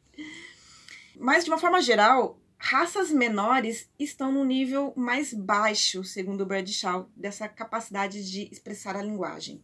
Mas, 1.15 1.43
de 1.43 1.49
uma 1.49 1.58
forma 1.58 1.82
geral, 1.82 2.39
raças 2.58 3.12
menores 3.12 3.89
estão 3.99 4.32
no 4.32 4.45
nível 4.45 4.93
mais 4.95 5.34
baixo, 5.34 6.04
segundo 6.04 6.41
o 6.41 6.45
Bradshaw, 6.45 7.10
dessa 7.15 7.47
capacidade 7.47 8.30
de 8.30 8.47
expressar 8.51 8.95
a 8.95 9.04
linguagem. 9.04 9.63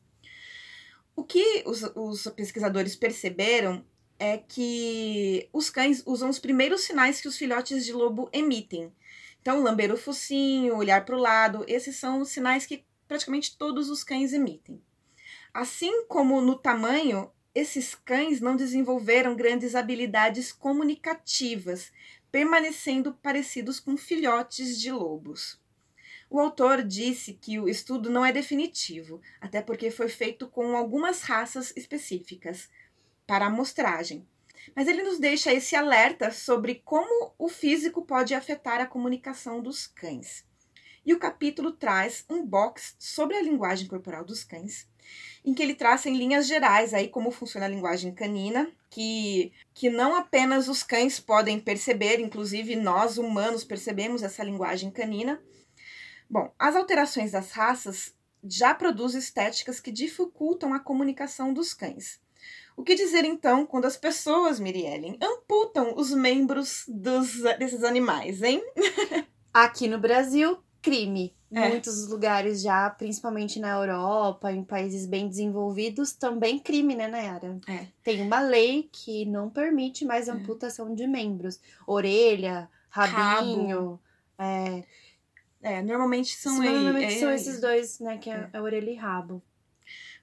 O 1.16 1.24
que 1.24 1.63
os, 1.66 1.84
os 1.96 2.28
pesquisadores 2.36 2.96
perceberam 2.96 3.84
é 4.20 4.38
que 4.38 5.50
os 5.54 5.70
cães 5.70 6.04
usam 6.06 6.30
os 6.30 6.40
primeiros 6.40 6.82
sinais 6.82 7.22
que 7.22 7.28
os 7.28 7.38
filhotes 7.38 7.86
de 7.86 7.94
lobo 7.94 8.30
emitem. 8.34 8.92
Então, 9.42 9.62
lamber 9.62 9.92
o 9.92 9.98
focinho, 9.98 10.76
olhar 10.76 11.06
para 11.06 11.16
o 11.16 11.20
lado, 11.20 11.64
esses 11.68 11.96
são 11.96 12.22
os 12.22 12.30
sinais 12.30 12.66
que 12.66 12.84
praticamente 13.08 13.58
todos 13.58 13.90
os 13.90 14.04
cães 14.04 14.34
emitem. 14.34 14.82
Assim 15.54 16.06
como 16.06 16.42
no 16.42 16.56
tamanho, 16.56 17.32
esses 17.56 17.96
cães 17.96 18.42
não 18.42 18.56
desenvolveram 18.56 19.36
grandes 19.36 19.74
habilidades 19.74 20.52
comunicativas, 20.52 21.92
permanecendo 22.32 23.14
parecidos 23.14 23.80
com 23.80 23.98
filhotes 23.98 24.80
de 24.80 24.92
lobos. 24.92 25.60
O 26.30 26.40
autor 26.40 26.84
disse 26.84 27.34
que 27.34 27.58
o 27.58 27.70
estudo 27.70 28.10
não 28.10 28.26
é 28.26 28.34
definitivo, 28.34 29.22
até 29.40 29.62
porque 29.62 29.90
foi 29.90 30.10
feito 30.10 30.48
com 30.48 30.76
algumas 30.76 31.22
raças 31.22 31.74
específicas, 31.76 32.70
para 33.28 33.46
a 33.46 33.50
amostragem. 33.50 34.26
Mas 34.76 34.88
ele 34.88 35.04
nos 35.04 35.20
deixa 35.20 35.54
esse 35.54 35.76
alerta 35.76 36.32
sobre 36.32 36.82
como 36.84 37.34
o 37.38 37.48
físico 37.48 38.02
pode 38.02 38.34
afetar 38.34 38.82
a 38.82 38.88
comunicação 38.88 39.62
dos 39.62 39.86
cães. 39.86 40.46
E 41.06 41.13
o 41.13 41.20
capítulo 41.20 41.72
traz 41.72 42.26
um 42.30 42.46
box 42.46 42.96
sobre 43.00 43.38
a 43.38 43.42
linguagem 43.42 43.88
corporal 43.88 44.26
dos 44.26 44.44
cães, 44.44 44.88
em 45.46 45.54
que 45.54 45.63
ele 45.63 45.74
traça 45.74 46.10
em 46.10 46.18
linhas 46.18 46.48
gerais 46.48 46.94
aí 46.94 47.08
como 47.08 47.32
funciona 47.32 47.66
a 47.66 47.70
linguagem 47.70 48.13
canina, 48.13 48.70
que, 48.90 49.54
que 49.74 49.90
não 49.90 50.16
apenas 50.16 50.68
os 50.68 50.84
cães 50.84 51.18
podem 51.20 51.60
perceber, 51.60 52.20
inclusive 52.20 52.76
nós 52.76 53.18
humanos 53.18 53.63
percebemos 53.63 54.22
essa 54.22 54.44
linguagem 54.44 54.92
canina. 54.92 55.42
Bom, 56.30 56.54
as 56.60 56.76
alterações 56.76 57.32
das 57.32 57.52
raças 57.52 58.13
já 58.44 58.76
produz 58.76 59.13
estéticas 59.13 59.80
que 59.80 59.92
dificultam 59.92 60.74
a 60.74 60.80
comunicação 60.80 61.54
dos 61.54 61.74
cães. 61.74 62.20
O 62.78 62.84
que 62.84 62.94
dizer 62.96 63.26
então 63.26 63.66
quando 63.66 63.86
as 63.86 63.98
pessoas, 63.98 64.60
Miriellen, 64.60 65.18
amputam 65.22 65.96
os 65.98 66.12
membros 66.12 66.84
dos, 66.88 67.42
desses 67.58 67.84
animais, 67.84 68.42
hein? 68.44 68.63
Aqui 69.52 69.88
no 69.88 69.98
Brasil, 70.00 70.60
crime. 70.82 71.36
É. 71.52 71.70
Muitos 71.70 72.08
lugares 72.10 72.62
já, 72.62 72.90
principalmente 72.90 73.58
na 73.60 73.70
Europa, 73.70 74.52
em 74.52 74.63
países 74.63 75.06
bem 75.08 75.28
desenvolvidos, 75.28 76.12
também 76.13 76.60
crime, 76.60 76.94
né, 76.94 77.08
Nayara? 77.08 77.58
É. 77.68 77.88
Tem 78.04 78.22
uma 78.22 78.42
lei 78.42 78.90
que 78.92 79.26
não 79.26 79.50
permite 79.50 80.06
mais 80.06 80.30
amputação 80.30 80.94
de 80.94 81.08
membros. 81.08 81.60
Orelha, 81.88 82.70
rabinho. 82.90 84.00
É, 84.38 84.84
É, 85.63 85.82
normalmente 85.82 86.36
são, 86.38 86.62
normalmente 86.62 87.16
é- 87.16 87.20
são 87.20 87.30
é- 87.30 87.36
esses 87.36 87.60
dois, 87.60 88.00
né, 88.00 88.18
que 88.18 88.30
é, 88.30 88.50
é 88.54 88.62
orelha 88.62 88.92
e 88.92 88.96
rabo. 88.96 89.42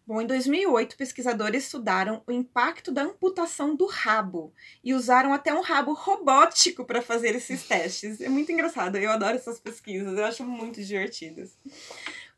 Bom, 0.06 0.20
em 0.20 0.26
2008, 0.26 0.96
pesquisadores 0.98 1.64
estudaram 1.64 2.22
o 2.26 2.32
impacto 2.32 2.92
da 2.92 3.02
amputação 3.02 3.74
do 3.74 3.86
rabo 3.86 4.52
e 4.82 4.92
usaram 4.92 5.32
até 5.32 5.54
um 5.54 5.62
rabo 5.62 5.94
robótico 5.94 6.84
para 6.84 7.00
fazer 7.00 7.34
esses 7.34 7.62
testes. 7.68 8.20
É 8.20 8.28
muito 8.28 8.52
engraçado, 8.52 8.96
eu 8.96 9.10
adoro 9.10 9.34
essas 9.36 9.58
pesquisas, 9.58 10.18
eu 10.18 10.24
acho 10.26 10.44
muito 10.44 10.82
divertidas. 10.84 11.56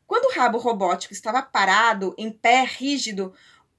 Quando 0.05 0.31
o 0.31 0.33
rabo 0.33 0.57
robótico 0.57 1.11
estava 1.13 1.41
parado, 1.41 2.15
em 2.17 2.31
pé, 2.31 2.63
rígido, 2.63 3.33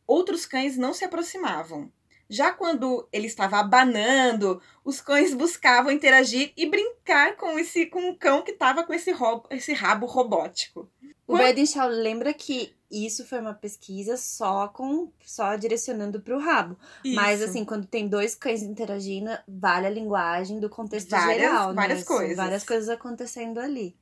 outros 0.07 0.45
cães 0.45 0.77
não 0.77 0.93
se 0.93 1.05
aproximavam. 1.07 1.91
Já 2.29 2.53
quando 2.53 3.09
ele 3.11 3.27
estava 3.27 3.57
abanando, 3.59 4.61
os 4.85 5.01
cães 5.01 5.33
buscavam 5.33 5.91
interagir 5.91 6.53
e 6.55 6.67
brincar 6.69 7.37
com 7.37 7.59
esse 7.59 7.87
com 7.87 8.11
o 8.11 8.15
cão 8.19 8.43
que 8.43 8.51
estava 8.51 8.85
com 8.85 8.93
esse, 8.93 9.11
ro- 9.13 9.47
esse 9.51 9.73
rabo 9.73 10.05
robótico. 10.05 10.91
O 11.29 11.33
Quando- 11.33 11.43
Bradenshaw 11.43 11.89
lembra 11.89 12.33
que 12.35 12.75
isso 12.91 13.25
foi 13.27 13.39
uma 13.39 13.53
pesquisa 13.53 14.17
só 14.17 14.67
com 14.67 15.13
só 15.25 15.55
direcionando 15.57 16.21
para 16.23 16.35
o 16.35 16.41
rabo. 16.41 16.75
Mas 17.05 17.41
Isso. 17.41 17.51
assim, 17.51 17.65
quando 17.67 17.87
tem 17.87 18.09
dois 18.09 18.35
cães 18.35 18.63
interagindo, 18.63 19.31
vale 19.47 19.87
a 19.87 19.91
linguagem 19.91 20.59
do 20.59 20.71
contexto 20.71 21.11
Várias- 21.11 21.37
geral, 21.43 21.69
né? 21.69 21.75
várias 21.75 21.99
São 22.05 22.17
coisas. 22.17 22.37
várias 22.37 22.65
coisas 22.65 22.89
acontecendo 22.89 23.61
ali. 23.61 23.95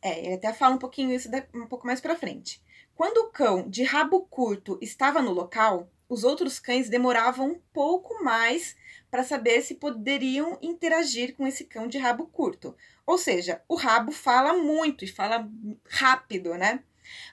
É, 0.00 0.24
ele 0.24 0.34
até 0.36 0.50
fala 0.54 0.74
um 0.74 0.78
pouquinho 0.78 1.12
isso 1.12 1.28
um 1.54 1.66
pouco 1.66 1.86
mais 1.86 2.00
pra 2.00 2.16
frente. 2.16 2.58
Quando 2.94 3.18
o 3.18 3.30
cão 3.30 3.68
de 3.68 3.82
rabo 3.84 4.22
curto 4.22 4.78
estava 4.80 5.20
no 5.20 5.30
local, 5.30 5.90
os 6.08 6.24
outros 6.24 6.58
cães 6.58 6.88
demoravam 6.88 7.48
um 7.52 7.60
pouco 7.72 8.24
mais 8.24 8.74
para 9.12 9.22
saber 9.22 9.60
se 9.60 9.74
poderiam 9.74 10.58
interagir 10.62 11.36
com 11.36 11.46
esse 11.46 11.66
cão 11.66 11.86
de 11.86 11.98
rabo 11.98 12.28
curto. 12.28 12.74
Ou 13.06 13.18
seja, 13.18 13.62
o 13.68 13.74
rabo 13.74 14.10
fala 14.10 14.54
muito 14.54 15.04
e 15.04 15.06
fala 15.06 15.46
rápido, 15.86 16.54
né? 16.54 16.82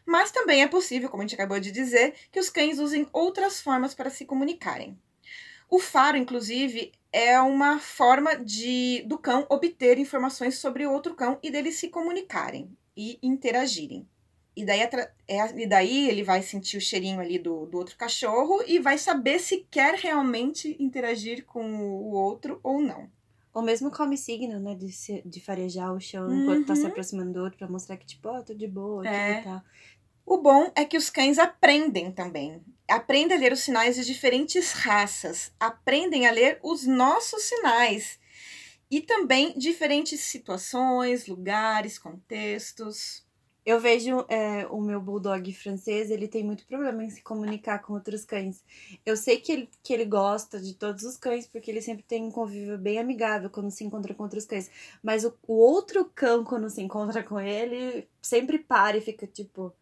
Mas 0.05 0.29
também 0.29 0.61
é 0.61 0.67
possível, 0.67 1.07
como 1.07 1.23
a 1.23 1.25
gente 1.25 1.35
acabou 1.35 1.57
de 1.57 1.71
dizer, 1.71 2.15
que 2.33 2.39
os 2.39 2.49
cães 2.49 2.79
usem 2.79 3.07
outras 3.13 3.61
formas 3.61 3.95
para 3.95 4.09
se 4.09 4.25
comunicarem. 4.25 4.99
O 5.69 5.79
faro, 5.79 6.17
inclusive, 6.17 6.91
é 7.13 7.39
uma 7.39 7.79
forma 7.79 8.35
de 8.35 9.01
do 9.07 9.17
cão 9.17 9.45
obter 9.49 9.97
informações 9.97 10.57
sobre 10.57 10.85
outro 10.85 11.15
cão 11.15 11.39
e 11.41 11.49
deles 11.49 11.75
se 11.75 11.87
comunicarem 11.87 12.75
e 12.97 13.17
interagirem. 13.23 14.05
E 14.61 14.65
daí, 14.65 14.81
é- 14.81 15.53
e 15.55 15.65
daí 15.65 16.09
ele 16.09 16.21
vai 16.21 16.41
sentir 16.41 16.75
o 16.75 16.81
cheirinho 16.81 17.19
ali 17.21 17.39
do, 17.39 17.65
do 17.65 17.77
outro 17.77 17.95
cachorro 17.95 18.61
e 18.67 18.77
vai 18.77 18.97
saber 18.97 19.39
se 19.39 19.65
quer 19.71 19.93
realmente 19.95 20.75
interagir 20.79 21.45
com 21.45 21.63
o 21.81 22.11
outro 22.11 22.59
ou 22.61 22.81
não. 22.81 23.09
Ou 23.53 23.61
mesmo 23.61 23.89
come 23.89 24.17
signo, 24.17 24.59
né? 24.59 24.75
De, 24.75 24.91
se- 24.91 25.21
de 25.25 25.39
farejar 25.39 25.93
o 25.93 25.99
chão 26.01 26.29
enquanto 26.33 26.67
tá 26.67 26.75
se 26.75 26.81
Uhum. 26.81 26.87
aproximando 26.87 27.31
do 27.31 27.41
outro 27.43 27.57
pra 27.57 27.69
mostrar 27.69 27.95
que, 27.95 28.05
tipo, 28.05 28.27
ó, 28.27 28.41
tô 28.41 28.53
de 28.53 28.67
boa 28.67 29.03
aqui 29.03 29.15
É. 29.15 29.39
e 29.39 29.43
tal. 29.43 29.61
O 30.25 30.37
bom 30.37 30.69
é 30.75 30.83
que 30.83 30.97
os 30.97 31.09
cães 31.09 31.39
aprendem 31.39 32.11
também. 32.11 32.61
Aprendem 32.87 33.37
a 33.37 33.39
ler 33.39 33.53
os 33.53 33.61
sinais 33.61 33.95
de 33.95 34.03
diferentes 34.05 34.73
raças. 34.73 35.51
Aprendem 35.59 36.27
a 36.27 36.31
ler 36.31 36.59
os 36.61 36.85
nossos 36.85 37.43
sinais. 37.43 38.19
E 38.91 38.99
também 39.01 39.57
diferentes 39.57 40.19
situações, 40.19 41.27
lugares, 41.27 41.97
contextos. 41.97 43.23
Eu 43.65 43.79
vejo 43.79 44.25
é, 44.29 44.65
o 44.67 44.81
meu 44.81 45.01
bulldog 45.01 45.53
francês, 45.53 46.09
ele 46.09 46.27
tem 46.27 46.43
muito 46.43 46.65
problema 46.65 47.03
em 47.03 47.09
se 47.09 47.21
comunicar 47.21 47.79
com 47.79 47.93
outros 47.93 48.25
cães. 48.25 48.63
Eu 49.05 49.15
sei 49.17 49.39
que 49.39 49.51
ele, 49.51 49.69
que 49.83 49.93
ele 49.93 50.05
gosta 50.05 50.59
de 50.59 50.73
todos 50.73 51.03
os 51.03 51.17
cães, 51.17 51.47
porque 51.47 51.69
ele 51.69 51.81
sempre 51.81 52.03
tem 52.03 52.23
um 52.23 52.31
convívio 52.31 52.77
bem 52.77 52.99
amigável 52.99 53.49
quando 53.49 53.69
se 53.71 53.83
encontra 53.83 54.13
com 54.13 54.23
outros 54.23 54.45
cães. 54.45 54.71
Mas 55.03 55.23
o, 55.23 55.33
o 55.47 55.55
outro 55.55 56.05
cão, 56.15 56.43
quando 56.43 56.69
se 56.69 56.81
encontra 56.81 57.23
com 57.23 57.39
ele, 57.39 58.07
sempre 58.21 58.57
para 58.59 58.97
e 58.97 59.01
fica 59.01 59.27
tipo. 59.27 59.73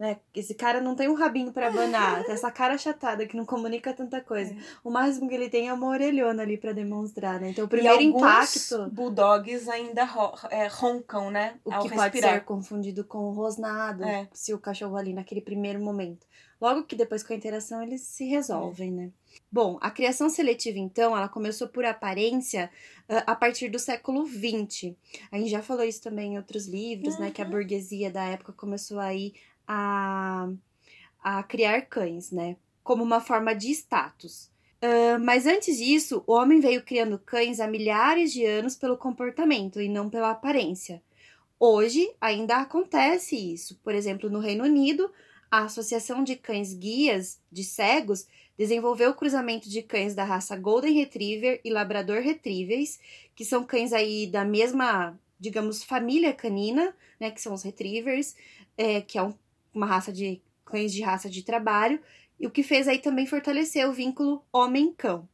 Né? 0.00 0.16
Esse 0.34 0.54
cara 0.54 0.80
não 0.80 0.94
tem 0.96 1.10
um 1.10 1.14
rabinho 1.14 1.52
pra 1.52 1.68
abanar, 1.68 2.24
tem 2.24 2.32
essa 2.32 2.50
cara 2.50 2.72
achatada 2.72 3.26
que 3.26 3.36
não 3.36 3.44
comunica 3.44 3.92
tanta 3.92 4.18
coisa. 4.22 4.50
É. 4.54 4.56
O 4.82 4.88
máximo 4.90 5.28
que 5.28 5.34
ele 5.34 5.50
tem 5.50 5.68
é 5.68 5.72
uma 5.74 5.88
orelhona 5.88 6.42
ali 6.42 6.56
pra 6.56 6.72
demonstrar, 6.72 7.38
né? 7.38 7.50
Então 7.50 7.64
o 7.66 7.68
E 7.68 7.70
primeiro 7.70 7.98
alguns 8.02 8.16
impacto. 8.22 8.90
bulldogs 8.94 9.68
ainda 9.68 10.04
ro- 10.04 10.32
é, 10.50 10.66
roncam, 10.68 11.30
né? 11.30 11.56
O 11.66 11.70
ao 11.70 11.82
que 11.82 11.90
pode 11.90 12.00
respirar. 12.00 12.32
ser 12.32 12.40
confundido 12.46 13.04
com 13.04 13.18
o 13.28 13.32
rosnado, 13.32 14.02
É. 14.02 14.26
se 14.32 14.54
o 14.54 14.58
cachorro 14.58 14.96
ali 14.96 15.12
naquele 15.12 15.42
primeiro 15.42 15.78
momento. 15.78 16.26
Logo 16.58 16.84
que 16.84 16.96
depois 16.96 17.22
com 17.22 17.34
a 17.34 17.36
interação 17.36 17.82
eles 17.82 18.00
se 18.00 18.24
resolvem, 18.24 18.90
né? 18.90 19.10
Bom, 19.52 19.78
a 19.80 19.90
criação 19.90 20.28
seletiva, 20.30 20.78
então, 20.78 21.16
ela 21.16 21.28
começou 21.28 21.68
por 21.68 21.84
aparência 21.84 22.70
ah, 23.08 23.24
a 23.28 23.34
partir 23.34 23.68
do 23.68 23.78
século 23.78 24.26
XX. 24.26 24.94
A 25.32 25.38
gente 25.38 25.50
já 25.50 25.62
falou 25.62 25.84
isso 25.84 26.02
também 26.02 26.34
em 26.34 26.36
outros 26.36 26.66
livros, 26.66 27.18
né? 27.18 27.30
Que 27.30 27.40
a 27.40 27.44
Uhum. 27.44 27.50
burguesia 27.52 28.10
da 28.10 28.24
época 28.24 28.52
começou 28.52 28.98
aí 28.98 29.32
a, 29.72 30.48
a 31.22 31.42
criar 31.44 31.82
cães, 31.82 32.32
né? 32.32 32.56
Como 32.82 33.04
uma 33.04 33.20
forma 33.20 33.54
de 33.54 33.70
status. 33.70 34.50
Ah, 34.82 35.18
mas 35.18 35.46
antes 35.46 35.76
disso, 35.78 36.24
o 36.26 36.32
homem 36.32 36.60
veio 36.60 36.82
criando 36.82 37.18
cães 37.18 37.60
há 37.60 37.66
milhares 37.66 38.32
de 38.32 38.44
anos 38.44 38.74
pelo 38.76 38.96
comportamento 38.96 39.80
e 39.80 39.88
não 39.88 40.08
pela 40.10 40.30
aparência. 40.30 41.02
Hoje 41.58 42.10
ainda 42.20 42.56
acontece 42.56 43.36
isso. 43.36 43.78
Por 43.84 43.94
exemplo, 43.94 44.30
no 44.30 44.40
Reino 44.40 44.64
Unido, 44.64 45.10
a 45.50 45.64
Associação 45.64 46.24
de 46.24 46.36
Cães 46.36 46.72
Guias 46.74 47.38
de 47.52 47.62
Cegos 47.62 48.26
desenvolveu 48.56 49.10
o 49.10 49.14
cruzamento 49.14 49.68
de 49.68 49.82
cães 49.82 50.14
da 50.14 50.24
raça 50.24 50.56
Golden 50.56 50.94
Retriever 50.94 51.60
e 51.64 51.70
Labrador 51.70 52.20
Retrievers, 52.22 52.98
que 53.34 53.44
são 53.44 53.64
cães 53.64 53.92
aí 53.92 54.26
da 54.26 54.44
mesma, 54.44 55.18
digamos, 55.38 55.82
família 55.82 56.32
canina, 56.32 56.94
né, 57.18 57.30
que 57.30 57.40
são 57.40 57.54
os 57.54 57.62
Retrievers, 57.62 58.36
é, 58.76 59.00
que 59.00 59.18
é 59.18 59.22
um- 59.22 59.34
uma 59.74 59.86
raça 59.86 60.12
de 60.12 60.42
cães 60.64 60.92
de 60.92 61.02
raça 61.02 61.28
de 61.28 61.42
trabalho, 61.42 62.00
e 62.38 62.46
o 62.46 62.50
que 62.50 62.62
fez 62.62 62.88
aí 62.88 62.98
também 62.98 63.26
fortalecer 63.26 63.86
o 63.88 63.92
vínculo 63.92 64.44
homem-cão. 64.52 65.28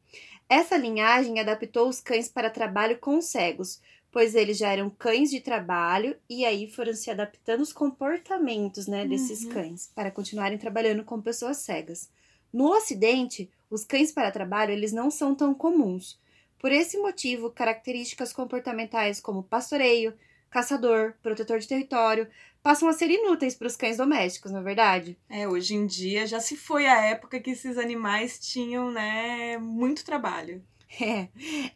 Essa 0.49 0.77
linhagem 0.77 1.39
adaptou 1.39 1.87
os 1.89 1.99
cães 1.99 2.29
para 2.29 2.49
trabalho 2.49 2.97
com 2.99 3.21
cegos, 3.21 3.81
pois 4.11 4.33
eles 4.35 4.57
já 4.57 4.69
eram 4.71 4.89
cães 4.89 5.29
de 5.29 5.41
trabalho 5.41 6.17
e 6.29 6.45
aí 6.45 6.69
foram 6.69 6.93
se 6.93 7.11
adaptando 7.11 7.61
os 7.61 7.73
comportamentos 7.73 8.87
né, 8.87 9.05
desses 9.05 9.43
Uhum. 9.43 9.49
cães 9.49 9.91
para 9.93 10.11
continuarem 10.11 10.57
trabalhando 10.57 11.03
com 11.03 11.21
pessoas 11.21 11.57
cegas. 11.57 12.09
No 12.51 12.69
Ocidente, 12.71 13.51
os 13.69 13.83
cães 13.83 14.11
para 14.11 14.31
trabalho 14.31 14.71
eles 14.71 14.93
não 14.93 15.11
são 15.11 15.35
tão 15.35 15.53
comuns. 15.53 16.19
Por 16.57 16.71
esse 16.71 16.97
motivo, 16.97 17.51
características 17.51 18.33
comportamentais 18.33 19.19
como 19.21 19.43
pastoreio, 19.43 20.17
caçador, 20.49 21.13
protetor 21.21 21.59
de 21.59 21.67
território 21.67 22.27
passam 22.63 22.89
a 22.89 22.93
ser 22.93 23.09
inúteis 23.09 23.55
para 23.55 23.67
os 23.67 23.77
cães 23.77 23.97
domésticos, 23.97 24.51
não 24.51 24.59
é 24.59 24.63
verdade? 24.63 25.17
É, 25.29 25.47
hoje 25.47 25.73
em 25.73 25.85
dia 25.85 26.27
já 26.27 26.39
se 26.39 26.57
foi 26.57 26.85
a 26.85 27.05
época 27.05 27.39
que 27.39 27.51
esses 27.51 27.77
animais 27.77 28.39
tinham, 28.39 28.91
né, 28.91 29.57
muito 29.57 30.03
trabalho. 30.03 30.61
É. 31.01 31.27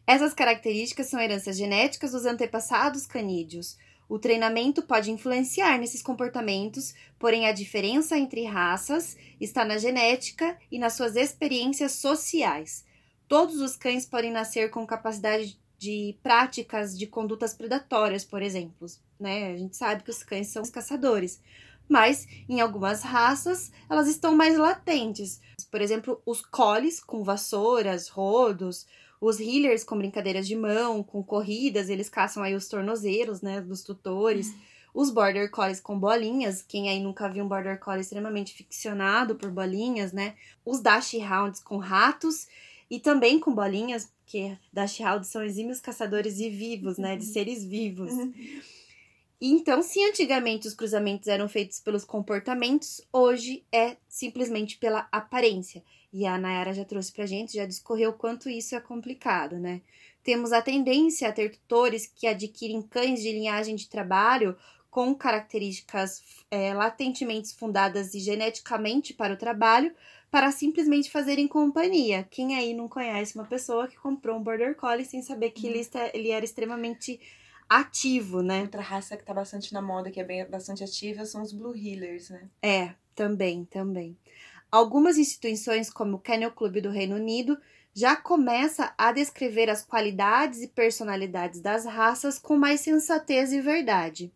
Essas 0.08 0.34
características 0.34 1.08
são 1.08 1.20
heranças 1.20 1.58
genéticas 1.58 2.14
dos 2.14 2.26
antepassados 2.26 3.06
canídeos. 3.06 3.78
O 4.08 4.18
treinamento 4.20 4.82
pode 4.82 5.12
influenciar 5.12 5.78
nesses 5.78 6.02
comportamentos, 6.02 6.94
porém 7.20 7.46
a 7.46 7.52
diferença 7.54 8.18
entre 8.18 8.46
raças 8.46 9.16
está 9.40 9.64
na 9.64 9.78
genética 9.78 10.58
e 10.72 10.80
nas 10.80 10.94
suas 10.94 11.16
experiências 11.16 11.94
sociais. 11.94 12.86
Todos 13.28 13.62
os 13.62 13.78
cães 13.78 14.06
podem 14.06 14.30
nascer 14.30 14.70
com 14.70 14.86
capacidade 14.86 15.58
de 15.82 16.16
práticas 16.22 16.96
de 16.96 17.08
condutas 17.08 17.56
predatórias, 17.56 18.24
por 18.24 18.44
exemplo. 18.44 18.86
Né? 19.20 19.52
A 19.52 19.58
gente 19.58 19.76
sabe 19.76 20.04
que 20.04 20.12
os 20.12 20.22
cães 20.22 20.48
são 20.50 20.62
os 20.62 20.70
caçadores, 20.70 21.42
mas 21.90 22.28
em 22.48 22.62
algumas 22.62 23.02
raças 23.02 23.72
elas 23.90 24.08
estão 24.08 24.36
mais 24.36 24.60
latentes. 24.60 25.42
Por 25.72 25.82
exemplo, 25.82 26.22
os 26.24 26.40
collies 26.40 27.00
com 27.00 27.24
vassouras, 27.24 28.10
rodos, 28.10 28.86
os 29.20 29.40
healers 29.40 29.84
com 29.84 29.98
brincadeiras 29.98 30.48
de 30.48 30.56
mão, 30.56 31.02
com 31.02 31.24
corridas, 31.24 31.90
eles 31.90 32.10
caçam 32.10 32.44
aí 32.44 32.54
os 32.54 32.68
tornozeiros, 32.68 33.42
né, 33.42 33.60
dos 33.60 33.82
tutores. 33.82 34.54
Os 34.94 35.10
border 35.10 35.50
collies 35.50 35.80
com 35.80 35.98
bolinhas, 35.98 36.62
quem 36.62 36.90
aí 36.90 37.00
nunca 37.00 37.28
viu 37.28 37.44
um 37.44 37.48
border 37.48 37.80
collie 37.80 38.02
extremamente 38.02 38.54
ficcionado 38.54 39.36
por 39.36 39.50
bolinhas, 39.50 40.12
né? 40.12 40.36
Os 40.64 40.80
dash 40.82 41.14
hounds 41.14 41.64
com 41.64 41.78
ratos 41.78 42.46
e 42.92 43.00
também 43.00 43.40
com 43.40 43.56
bolinhas, 43.56 44.12
porque 44.22 44.58
dash 44.74 45.00
hounds 45.00 45.30
são 45.30 45.42
exímios 45.42 45.80
caçadores 45.80 46.36
de 46.36 46.50
vivos, 46.50 46.98
né, 46.98 47.16
de 47.16 47.24
seres 47.24 47.64
vivos. 47.64 48.12
Então, 49.40 49.82
se 49.82 50.04
antigamente 50.04 50.68
os 50.68 50.74
cruzamentos 50.74 51.28
eram 51.28 51.48
feitos 51.48 51.80
pelos 51.80 52.04
comportamentos, 52.04 53.02
hoje 53.12 53.66
é 53.72 53.96
simplesmente 54.08 54.78
pela 54.78 55.08
aparência. 55.10 55.82
E 56.12 56.28
a 56.28 56.38
Nayara 56.38 56.74
já 56.74 56.84
trouxe 56.84 57.14
pra 57.14 57.26
gente, 57.26 57.56
já 57.56 57.66
discorreu 57.66 58.12
quanto 58.12 58.50
isso 58.50 58.76
é 58.76 58.80
complicado, 58.82 59.58
né? 59.58 59.82
Temos 60.22 60.52
a 60.52 60.62
tendência 60.62 61.30
a 61.30 61.32
ter 61.32 61.50
tutores 61.50 62.06
que 62.06 62.28
adquirem 62.28 62.82
cães 62.82 63.22
de 63.22 63.32
linhagem 63.32 63.76
de 63.76 63.88
trabalho 63.88 64.56
com 64.92 65.16
características 65.16 66.22
é, 66.52 66.74
latentemente 66.74 67.56
fundadas 67.56 68.14
e 68.14 68.20
geneticamente 68.20 69.14
para 69.14 69.34
o 69.34 69.38
trabalho, 69.38 69.96
para 70.32 70.50
simplesmente 70.52 71.12
fazerem 71.12 71.46
companhia. 71.46 72.26
Quem 72.32 72.56
aí 72.56 72.74
não 72.74 72.88
conhece 72.88 73.36
uma 73.36 73.46
pessoa 73.46 73.88
que 73.88 73.98
comprou 73.98 74.38
um 74.38 74.44
Border 74.44 74.76
Collie 74.76 75.06
sem 75.06 75.22
saber 75.22 75.52
que 75.52 75.68
hum. 75.68 75.72
ele, 75.72 75.90
ele 76.14 76.30
era 76.32 76.46
extremamente 76.46 77.20
ativo, 77.70 78.42
né? 78.42 78.62
Outra 78.62 78.82
raça 78.82 79.18
que 79.18 79.26
tá 79.26 79.34
bastante 79.34 79.74
na 79.74 79.82
moda, 79.82 80.10
que 80.10 80.20
é 80.20 80.24
bem, 80.24 80.46
bastante 80.50 80.84
ativa, 80.84 81.26
são 81.26 81.42
os 81.42 81.52
Blue 81.52 81.76
Healers, 81.76 82.30
né? 82.30 82.50
É, 82.62 82.94
também, 83.14 83.66
também. 83.66 84.18
Algumas 84.72 85.18
instituições, 85.18 85.90
como 85.90 86.16
o 86.16 86.20
Kennel 86.20 86.52
Club 86.52 86.80
do 86.80 86.90
Reino 86.90 87.18
Unido, 87.18 87.58
já 87.94 88.16
começa 88.16 88.94
a 88.98 89.12
descrever 89.12 89.70
as 89.70 89.84
qualidades 89.84 90.62
e 90.62 90.68
personalidades 90.68 91.60
das 91.60 91.86
raças 91.86 92.40
com 92.40 92.58
mais 92.58 92.80
sensatez 92.80 93.52
e 93.52 93.60
verdade, 93.60 94.32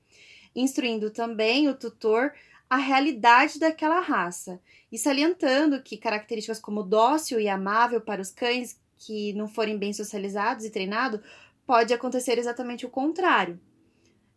instruindo 0.54 1.10
também 1.10 1.70
o 1.70 1.76
tutor 1.76 2.34
a 2.70 2.78
realidade 2.78 3.60
daquela 3.60 4.00
raça 4.00 4.60
e 4.92 4.98
salientando 4.98 5.82
que 5.82 5.98
características 5.98 6.60
como 6.60 6.84
dócil 6.84 7.40
e 7.40 7.48
amável 7.48 8.02
para 8.02 8.22
os 8.22 8.32
cães 8.32 8.80
que 8.98 9.34
não 9.34 9.48
forem 9.48 9.78
bem 9.78 9.94
socializados 9.94 10.66
e 10.66 10.70
treinados 10.70 11.22
pode 11.66 11.94
acontecer 11.94 12.38
exatamente 12.38 12.86
o 12.86 12.90
contrário. 12.90 13.60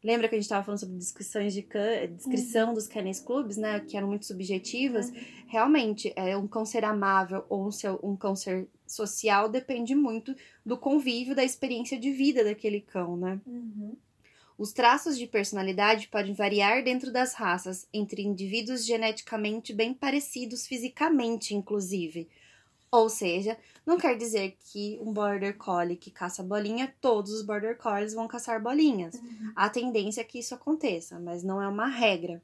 Lembra 0.03 0.29
que 0.29 0.37
a 0.37 0.38
gente 0.38 0.45
estava 0.45 0.64
falando 0.64 0.79
sobre 0.79 0.97
descrições 0.97 1.53
de 1.53 1.62
can... 1.62 2.07
descrição 2.14 2.69
uhum. 2.69 2.75
dos 2.75 2.87
canis 2.87 3.19
clubs, 3.19 3.57
né? 3.57 3.81
Que 3.81 3.97
eram 3.97 4.07
muito 4.07 4.27
subjetivas. 4.27 5.09
Uhum. 5.09 5.17
Realmente, 5.49 6.12
é 6.14 6.37
um 6.37 6.47
cão 6.47 6.64
ser 6.64 6.85
amável 6.85 7.45
ou 7.49 7.67
um, 7.67 7.73
seu, 7.73 7.99
um 8.03 8.14
cão 8.17 8.37
ser 8.37 8.69
social 8.87 9.49
depende 9.49 9.95
muito 9.95 10.35
do 10.64 10.79
convívio, 10.79 11.35
da 11.35 11.45
experiência 11.45 11.99
de 11.99 12.12
vida 12.12 12.45
daquele 12.45 12.81
cão, 12.81 13.17
né? 13.17 13.41
Uhum. 13.45 13.97
Os 14.59 14.73
traços 14.73 15.16
de 15.16 15.25
personalidade 15.25 16.09
podem 16.09 16.35
variar 16.35 16.83
dentro 16.83 17.12
das 17.12 17.33
raças, 17.33 17.87
entre 17.94 18.23
indivíduos 18.23 18.85
geneticamente 18.85 19.73
bem 19.73 19.94
parecidos 19.94 20.66
fisicamente, 20.66 21.55
inclusive. 21.55 22.29
Ou 22.90 23.09
seja, 23.09 23.57
não 23.87 23.97
quer 23.97 24.16
dizer 24.16 24.57
que 24.59 24.99
um 25.01 25.12
border 25.12 25.57
collie 25.57 25.97
que 25.97 26.11
caça 26.11 26.42
bolinha, 26.42 26.92
todos 27.01 27.33
os 27.33 27.42
border 27.42 27.77
collies 27.77 28.14
vão 28.14 28.27
caçar 28.27 28.61
bolinhas. 28.61 29.14
Uhum. 29.14 29.53
A 29.55 29.68
tendência 29.68 30.23
é 30.23 30.25
que 30.25 30.40
isso 30.40 30.57
aconteça, 30.57 31.21
mas 31.21 31.44
não 31.44 31.62
é 31.62 31.68
uma 31.68 31.87
regra. 31.87 32.42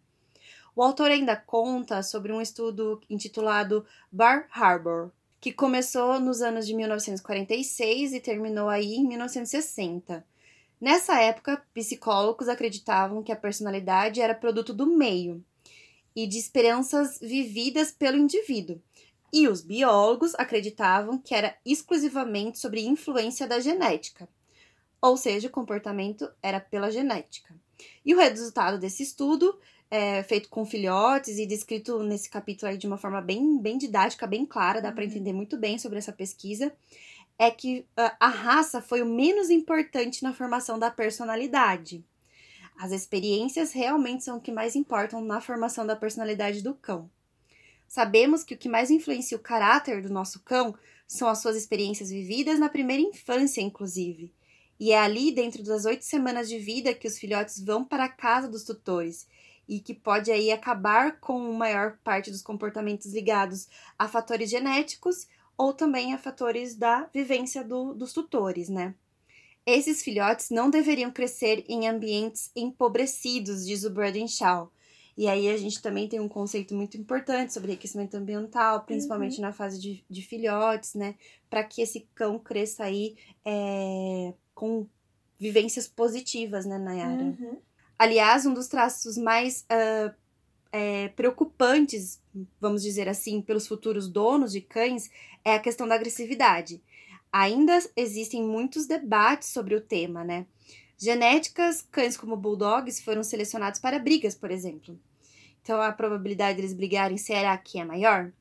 O 0.76 0.82
autor 0.84 1.10
ainda 1.10 1.34
conta 1.34 2.00
sobre 2.02 2.32
um 2.32 2.40
estudo 2.40 3.00
intitulado 3.10 3.84
Bar 4.12 4.46
Harbor, 4.52 5.10
que 5.40 5.52
começou 5.52 6.20
nos 6.20 6.42
anos 6.42 6.64
de 6.64 6.74
1946 6.74 8.12
e 8.12 8.20
terminou 8.20 8.68
aí 8.68 8.94
em 8.94 9.06
1960. 9.06 10.24
Nessa 10.84 11.18
época, 11.18 11.64
psicólogos 11.72 12.46
acreditavam 12.46 13.22
que 13.22 13.32
a 13.32 13.36
personalidade 13.36 14.20
era 14.20 14.34
produto 14.34 14.74
do 14.74 14.84
meio 14.84 15.42
e 16.14 16.26
de 16.26 16.36
experiências 16.36 17.18
vividas 17.18 17.90
pelo 17.90 18.18
indivíduo 18.18 18.78
e 19.32 19.48
os 19.48 19.62
biólogos 19.62 20.34
acreditavam 20.34 21.16
que 21.16 21.34
era 21.34 21.56
exclusivamente 21.64 22.58
sobre 22.58 22.84
influência 22.84 23.46
da 23.46 23.60
genética, 23.60 24.28
ou 25.00 25.16
seja, 25.16 25.48
o 25.48 25.50
comportamento 25.50 26.30
era 26.42 26.60
pela 26.60 26.90
genética. 26.90 27.54
E 28.04 28.14
o 28.14 28.18
resultado 28.18 28.78
desse 28.78 29.02
estudo, 29.02 29.58
é, 29.90 30.22
feito 30.24 30.50
com 30.50 30.66
filhotes 30.66 31.38
e 31.38 31.46
descrito 31.46 32.02
nesse 32.02 32.28
capítulo 32.28 32.70
aí 32.70 32.76
de 32.76 32.86
uma 32.86 32.98
forma 32.98 33.22
bem, 33.22 33.58
bem 33.58 33.78
didática, 33.78 34.26
bem 34.26 34.44
clara, 34.44 34.82
dá 34.82 34.92
para 34.92 35.02
uhum. 35.02 35.08
entender 35.08 35.32
muito 35.32 35.56
bem 35.56 35.78
sobre 35.78 35.96
essa 35.96 36.12
pesquisa, 36.12 36.70
é 37.38 37.50
que 37.50 37.86
a, 37.96 38.16
a 38.20 38.28
raça 38.28 38.80
foi 38.80 39.02
o 39.02 39.06
menos 39.06 39.50
importante 39.50 40.22
na 40.22 40.32
formação 40.32 40.78
da 40.78 40.90
personalidade. 40.90 42.04
As 42.76 42.92
experiências 42.92 43.72
realmente 43.72 44.24
são 44.24 44.38
o 44.38 44.40
que 44.40 44.52
mais 44.52 44.74
importam 44.74 45.20
na 45.20 45.40
formação 45.40 45.86
da 45.86 45.96
personalidade 45.96 46.62
do 46.62 46.74
cão. 46.74 47.10
Sabemos 47.86 48.42
que 48.42 48.54
o 48.54 48.58
que 48.58 48.68
mais 48.68 48.90
influencia 48.90 49.36
o 49.36 49.40
caráter 49.40 50.02
do 50.02 50.12
nosso 50.12 50.40
cão 50.40 50.74
são 51.06 51.28
as 51.28 51.38
suas 51.38 51.56
experiências 51.56 52.10
vividas 52.10 52.58
na 52.58 52.68
primeira 52.68 53.02
infância, 53.02 53.60
inclusive. 53.60 54.32
E 54.80 54.90
é 54.90 54.98
ali, 54.98 55.30
dentro 55.30 55.62
das 55.62 55.84
oito 55.84 56.04
semanas 56.04 56.48
de 56.48 56.58
vida, 56.58 56.94
que 56.94 57.06
os 57.06 57.18
filhotes 57.18 57.60
vão 57.60 57.84
para 57.84 58.04
a 58.04 58.08
casa 58.08 58.48
dos 58.48 58.64
tutores 58.64 59.28
e 59.68 59.80
que 59.80 59.94
pode 59.94 60.30
aí 60.30 60.50
acabar 60.50 61.20
com 61.20 61.38
a 61.38 61.56
maior 61.56 61.98
parte 62.02 62.30
dos 62.30 62.42
comportamentos 62.42 63.12
ligados 63.12 63.68
a 63.98 64.08
fatores 64.08 64.50
genéticos 64.50 65.28
ou 65.56 65.72
também 65.72 66.12
a 66.12 66.18
fatores 66.18 66.74
da 66.74 67.08
vivência 67.12 67.62
do, 67.62 67.94
dos 67.94 68.12
tutores, 68.12 68.68
né? 68.68 68.94
Esses 69.66 70.02
filhotes 70.02 70.50
não 70.50 70.68
deveriam 70.68 71.10
crescer 71.10 71.64
em 71.68 71.88
ambientes 71.88 72.50
empobrecidos, 72.54 73.64
diz 73.66 73.84
o 73.84 73.90
Braden 73.90 74.28
Shaw, 74.28 74.70
e 75.16 75.28
aí 75.28 75.48
a 75.48 75.56
gente 75.56 75.80
também 75.80 76.08
tem 76.08 76.18
um 76.18 76.28
conceito 76.28 76.74
muito 76.74 76.96
importante 76.96 77.52
sobre 77.52 77.72
aquecimento 77.72 78.16
ambiental, 78.16 78.84
principalmente 78.84 79.36
uhum. 79.36 79.42
na 79.42 79.52
fase 79.52 79.80
de, 79.80 80.04
de 80.10 80.22
filhotes, 80.22 80.94
né? 80.94 81.14
Para 81.48 81.62
que 81.62 81.80
esse 81.80 82.08
cão 82.14 82.38
cresça 82.38 82.84
aí 82.84 83.16
é, 83.44 84.34
com 84.54 84.86
vivências 85.38 85.86
positivas, 85.86 86.66
né, 86.66 86.78
Nayara? 86.78 87.22
Uhum. 87.22 87.58
Aliás, 87.96 88.44
um 88.44 88.52
dos 88.52 88.66
traços 88.66 89.16
mais 89.16 89.64
uh, 89.70 90.12
é, 90.72 91.08
preocupantes, 91.10 92.20
vamos 92.60 92.82
dizer 92.82 93.08
assim, 93.08 93.40
pelos 93.40 93.66
futuros 93.66 94.08
donos 94.08 94.52
de 94.52 94.60
cães 94.60 95.10
é 95.44 95.54
a 95.54 95.60
questão 95.60 95.86
da 95.86 95.94
agressividade. 95.94 96.82
Ainda 97.32 97.78
existem 97.96 98.42
muitos 98.42 98.86
debates 98.86 99.48
sobre 99.48 99.74
o 99.74 99.80
tema, 99.80 100.24
né? 100.24 100.46
Genéticas, 100.96 101.82
cães 101.82 102.16
como 102.16 102.36
bulldogs 102.36 103.02
foram 103.02 103.22
selecionados 103.22 103.80
para 103.80 103.98
brigas, 103.98 104.34
por 104.34 104.50
exemplo. 104.50 104.98
Então 105.62 105.80
a 105.80 105.92
probabilidade 105.92 106.56
deles 106.56 106.72
brigarem 106.72 107.16
será 107.16 107.56
que 107.56 107.78
é 107.78 107.84
maior? 107.84 108.32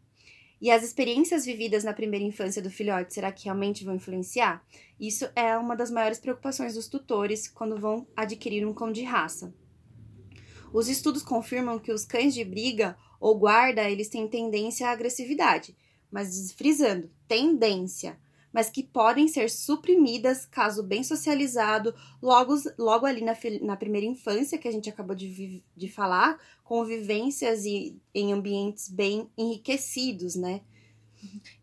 E 0.62 0.72
as 0.72 0.84
experiências 0.84 1.46
vividas 1.46 1.84
na 1.84 1.92
primeira 1.92 2.24
infância 2.24 2.62
do 2.62 2.70
filhote, 2.70 3.14
será 3.14 3.32
que 3.34 3.46
realmente 3.46 3.84
vão 3.84 3.96
influenciar? 3.96 4.66
Isso 4.98 5.28
é 5.36 5.58
uma 5.58 5.76
das 5.76 5.92
maiores 5.92 6.20
preocupações 6.20 6.76
dos 6.76 6.88
tutores 6.88 7.50
quando 7.50 7.78
vão 7.78 8.08
adquirir 8.16 8.66
um 8.66 8.74
cão 8.74 8.92
de 8.92 9.04
raça. 9.04 9.54
Os 10.72 10.88
estudos 10.88 11.22
confirmam 11.22 11.78
que 11.78 11.92
os 11.92 12.06
cães 12.06 12.34
de 12.34 12.44
briga 12.46 12.98
ou 13.24 13.40
guarda, 13.40 13.90
eles 13.90 14.10
têm 14.10 14.28
tendência 14.28 14.90
à 14.90 14.92
agressividade, 14.92 15.74
mas 16.12 16.52
frisando, 16.52 17.10
tendência 17.26 18.20
mas 18.52 18.70
que 18.70 18.84
podem 18.84 19.28
ser 19.28 19.50
suprimidas 19.50 20.46
caso 20.46 20.84
bem 20.84 21.04
socializado, 21.04 21.92
logo, 22.22 22.54
logo 22.78 23.08
ali 23.08 23.24
na, 23.24 23.36
na 23.64 23.76
primeira 23.76 24.06
infância, 24.06 24.60
que 24.60 24.68
a 24.68 24.72
gente 24.72 24.88
acabou 24.88 25.16
de, 25.16 25.64
de 25.76 25.88
falar, 25.88 26.40
com 26.64 26.86
vivências 26.86 27.66
e 27.66 28.00
em 28.14 28.32
ambientes 28.32 28.88
bem 28.88 29.28
enriquecidos, 29.36 30.36
né? 30.36 30.62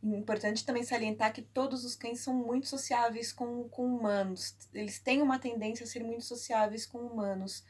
Importante 0.02 0.64
também 0.64 0.82
salientar 0.82 1.32
que 1.32 1.42
todos 1.42 1.84
os 1.84 1.94
cães 1.94 2.20
são 2.20 2.34
muito 2.34 2.68
sociáveis 2.68 3.32
com, 3.32 3.68
com 3.68 3.84
humanos. 3.84 4.54
Eles 4.72 4.98
têm 4.98 5.22
uma 5.22 5.38
tendência 5.38 5.84
a 5.84 5.86
ser 5.86 6.02
muito 6.02 6.24
sociáveis 6.24 6.86
com 6.86 6.98
humanos. 6.98 7.64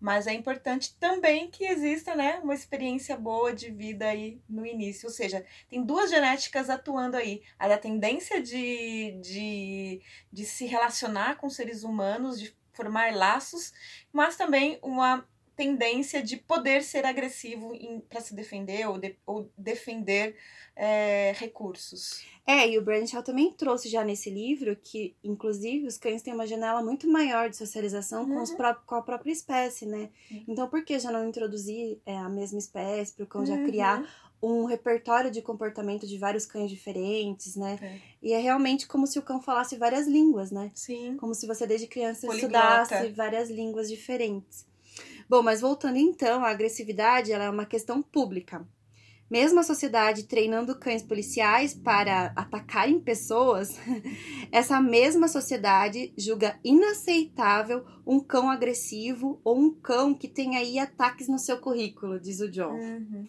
Mas 0.00 0.26
é 0.26 0.32
importante 0.32 0.94
também 0.98 1.50
que 1.50 1.64
exista 1.64 2.14
né, 2.14 2.38
uma 2.42 2.54
experiência 2.54 3.16
boa 3.16 3.52
de 3.52 3.70
vida 3.70 4.06
aí 4.06 4.40
no 4.48 4.66
início. 4.66 5.08
Ou 5.08 5.12
seja, 5.12 5.44
tem 5.68 5.82
duas 5.82 6.10
genéticas 6.10 6.68
atuando 6.68 7.16
aí. 7.16 7.42
A 7.58 7.68
da 7.68 7.78
tendência 7.78 8.42
de, 8.42 9.18
de, 9.22 10.02
de 10.32 10.44
se 10.44 10.66
relacionar 10.66 11.36
com 11.36 11.48
seres 11.48 11.82
humanos, 11.82 12.38
de 12.38 12.54
formar 12.72 13.14
laços, 13.14 13.72
mas 14.12 14.36
também 14.36 14.78
uma 14.82 15.26
tendência 15.56 16.22
de 16.22 16.36
poder 16.36 16.82
ser 16.82 17.06
agressivo 17.06 17.72
para 18.08 18.20
se 18.20 18.34
defender 18.34 18.86
ou, 18.86 18.98
de, 18.98 19.16
ou 19.24 19.50
defender 19.56 20.36
é, 20.76 21.32
recursos. 21.36 22.22
É, 22.46 22.68
e 22.68 22.78
o 22.78 22.82
Bradshaw 22.82 23.22
também 23.22 23.50
trouxe 23.52 23.88
já 23.88 24.04
nesse 24.04 24.28
livro 24.28 24.76
que, 24.76 25.16
inclusive, 25.24 25.86
os 25.86 25.96
cães 25.96 26.22
têm 26.22 26.34
uma 26.34 26.46
janela 26.46 26.82
muito 26.82 27.08
maior 27.08 27.48
de 27.48 27.56
socialização 27.56 28.24
uhum. 28.24 28.34
com, 28.34 28.42
os 28.42 28.50
pró 28.52 28.74
com 28.86 28.94
a 28.94 29.02
própria 29.02 29.32
espécie, 29.32 29.86
né? 29.86 30.10
Uhum. 30.30 30.44
Então, 30.46 30.68
por 30.68 30.84
que 30.84 30.98
já 30.98 31.10
não 31.10 31.26
introduzir 31.26 31.98
é, 32.04 32.16
a 32.16 32.28
mesma 32.28 32.58
espécie 32.58 33.14
para 33.14 33.24
o 33.24 33.26
cão 33.26 33.40
uhum. 33.40 33.46
já 33.46 33.64
criar 33.64 34.06
um 34.42 34.66
repertório 34.66 35.30
de 35.30 35.40
comportamento 35.40 36.06
de 36.06 36.18
vários 36.18 36.44
cães 36.44 36.70
diferentes, 36.70 37.56
né? 37.56 37.78
É. 37.80 37.98
E 38.22 38.32
é 38.34 38.38
realmente 38.38 38.86
como 38.86 39.06
se 39.06 39.18
o 39.18 39.22
cão 39.22 39.40
falasse 39.40 39.76
várias 39.76 40.06
línguas, 40.06 40.50
né? 40.50 40.70
Sim. 40.74 41.16
Como 41.16 41.34
se 41.34 41.46
você 41.46 41.66
desde 41.66 41.86
criança 41.86 42.26
Poliglota. 42.26 42.82
estudasse 42.82 43.12
várias 43.12 43.48
línguas 43.48 43.88
diferentes. 43.88 44.66
Bom, 45.28 45.42
mas 45.42 45.60
voltando 45.60 45.96
então, 45.96 46.44
a 46.44 46.50
agressividade 46.50 47.32
ela 47.32 47.44
é 47.44 47.50
uma 47.50 47.66
questão 47.66 48.02
pública. 48.02 48.66
mesmo 49.28 49.58
a 49.58 49.64
sociedade 49.64 50.24
treinando 50.24 50.78
cães 50.78 51.02
policiais 51.02 51.74
para 51.74 52.32
atacarem 52.36 53.00
pessoas, 53.00 53.76
essa 54.52 54.80
mesma 54.80 55.26
sociedade 55.26 56.12
julga 56.16 56.58
inaceitável 56.62 57.84
um 58.06 58.20
cão 58.20 58.48
agressivo 58.48 59.40
ou 59.42 59.58
um 59.58 59.70
cão 59.70 60.14
que 60.14 60.28
tem 60.28 60.56
aí 60.56 60.78
ataques 60.78 61.26
no 61.26 61.40
seu 61.40 61.58
currículo, 61.58 62.20
diz 62.20 62.40
o 62.40 62.48
John. 62.48 62.74
Uhum. 62.74 63.28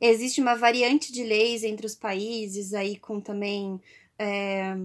Existe 0.00 0.40
uma 0.40 0.54
variante 0.54 1.12
de 1.12 1.24
leis 1.24 1.64
entre 1.64 1.86
os 1.86 1.94
países, 1.94 2.72
aí 2.72 2.96
com 2.96 3.20
também 3.20 3.80
é, 4.18 4.76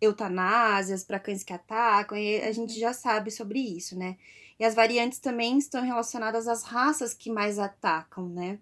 eutanásias 0.00 1.04
para 1.04 1.18
cães 1.18 1.42
que 1.42 1.52
atacam, 1.52 2.16
e 2.18 2.40
a 2.42 2.52
gente 2.52 2.78
já 2.78 2.92
sabe 2.92 3.30
sobre 3.30 3.58
isso, 3.58 3.96
né? 3.98 4.16
E 4.58 4.64
as 4.64 4.74
variantes 4.74 5.18
também 5.18 5.58
estão 5.58 5.82
relacionadas 5.82 6.46
às 6.46 6.62
raças 6.62 7.12
que 7.14 7.30
mais 7.30 7.58
atacam, 7.58 8.28
né? 8.28 8.58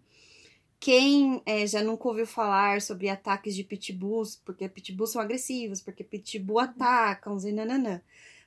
Quem 0.80 1.40
é, 1.46 1.66
já 1.66 1.82
nunca 1.82 2.08
ouviu 2.08 2.26
falar 2.26 2.82
sobre 2.82 3.08
ataques 3.08 3.54
de 3.54 3.62
pitbulls, 3.62 4.40
porque 4.44 4.68
pitbulls 4.68 5.12
são 5.12 5.22
agressivos, 5.22 5.80
porque 5.80 6.02
pitbull 6.02 6.58
atacam, 6.58 7.38
e 7.44 7.52
nananã. 7.52 8.00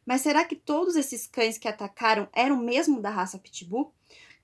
Mas 0.05 0.21
será 0.21 0.43
que 0.43 0.55
todos 0.55 0.95
esses 0.95 1.25
cães 1.25 1.57
que 1.57 1.67
atacaram 1.67 2.27
eram 2.33 2.57
mesmo 2.57 3.01
da 3.01 3.09
raça 3.09 3.39
pitbull? 3.39 3.93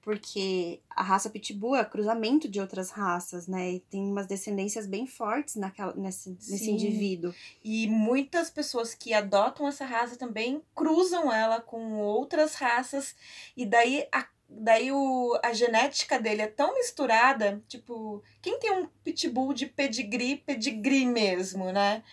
Porque 0.02 0.82
a 0.90 1.04
raça 1.04 1.30
Pitbull 1.30 1.76
é 1.76 1.86
cruzamento 1.86 2.48
de 2.48 2.60
outras 2.60 2.90
raças, 2.90 3.48
né? 3.48 3.74
E 3.74 3.80
tem 3.80 4.02
umas 4.02 4.26
descendências 4.26 4.88
bem 4.88 5.06
fortes 5.06 5.56
naquela, 5.56 5.94
nesse, 5.94 6.30
nesse 6.30 6.72
indivíduo. 6.72 7.34
E 7.64 7.88
muitas 7.88 8.50
pessoas 8.50 8.94
que 8.94 9.14
adotam 9.14 9.68
essa 9.68 9.86
raça 9.86 10.16
também 10.18 10.62
cruzam 10.74 11.32
ela 11.32 11.62
com 11.62 12.00
outras 12.00 12.56
raças, 12.56 13.16
e 13.56 13.66
daí 13.66 14.08
a 14.12 14.28
daí 14.54 14.92
o, 14.92 15.40
a 15.42 15.54
genética 15.54 16.20
dele 16.20 16.42
é 16.42 16.48
tão 16.48 16.74
misturada, 16.74 17.64
tipo, 17.70 18.22
quem 18.42 18.60
tem 18.60 18.72
um 18.74 18.86
pitbull 19.02 19.54
de 19.54 19.66
pedigree, 19.66 20.36
pedigree 20.36 21.06
mesmo, 21.06 21.72
né? 21.72 22.04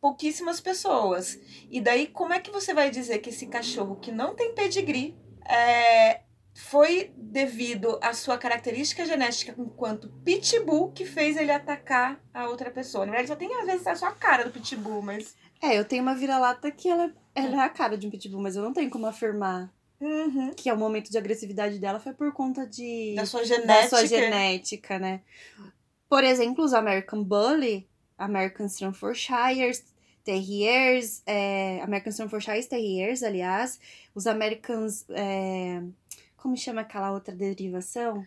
Pouquíssimas 0.00 0.60
pessoas. 0.60 1.36
E 1.68 1.80
daí, 1.80 2.06
como 2.06 2.32
é 2.32 2.38
que 2.38 2.52
você 2.52 2.72
vai 2.72 2.90
dizer 2.90 3.18
que 3.18 3.30
esse 3.30 3.46
cachorro 3.46 3.96
que 3.96 4.12
não 4.12 4.36
tem 4.36 4.54
pedigree 4.54 5.16
é, 5.46 6.20
foi 6.54 7.12
devido 7.16 7.98
à 8.00 8.12
sua 8.14 8.38
característica 8.38 9.04
genética 9.04 9.54
enquanto 9.58 10.08
pitbull 10.24 10.92
que 10.92 11.04
fez 11.04 11.36
ele 11.36 11.50
atacar 11.50 12.20
a 12.32 12.48
outra 12.48 12.70
pessoa. 12.70 13.04
Na 13.04 13.10
verdade, 13.12 13.28
só 13.28 13.36
tem 13.36 13.52
às 13.60 13.66
vezes 13.66 14.02
a 14.02 14.12
cara 14.12 14.44
do 14.44 14.50
pitbull, 14.50 15.02
mas. 15.02 15.34
É, 15.60 15.76
eu 15.78 15.84
tenho 15.84 16.02
uma 16.02 16.14
vira-lata 16.14 16.70
que 16.70 16.88
ela, 16.88 17.12
ela 17.34 17.56
é 17.56 17.66
a 17.66 17.68
cara 17.68 17.98
de 17.98 18.06
um 18.06 18.10
pitbull, 18.10 18.40
mas 18.40 18.54
eu 18.54 18.62
não 18.62 18.72
tenho 18.72 18.88
como 18.90 19.06
afirmar 19.06 19.72
Uhum. 20.00 20.52
que 20.54 20.68
é 20.68 20.72
o 20.74 20.76
momento 20.76 21.10
de 21.10 21.16
agressividade 21.16 21.78
dela 21.78 21.98
foi 21.98 22.12
por 22.12 22.30
conta 22.32 22.66
de 22.66 23.14
Da 23.16 23.24
sua 23.24 23.42
genética. 23.44 23.80
da 23.80 23.88
sua 23.88 24.06
genética, 24.06 24.98
né? 24.98 25.22
Por 26.08 26.22
exemplo, 26.22 26.64
os 26.64 26.74
American 26.74 27.22
Bully, 27.24 27.88
American 28.18 28.66
Staffordshire 28.68 29.72
Terriers, 30.24 31.22
é, 31.26 31.80
American 31.82 32.10
Staffordshire 32.10 32.66
Terriers, 32.66 33.22
aliás, 33.22 33.78
os 34.14 34.26
Americans, 34.26 35.04
é, 35.10 35.82
como 36.44 36.58
chama 36.58 36.82
aquela 36.82 37.10
outra 37.10 37.34
derivação? 37.34 38.22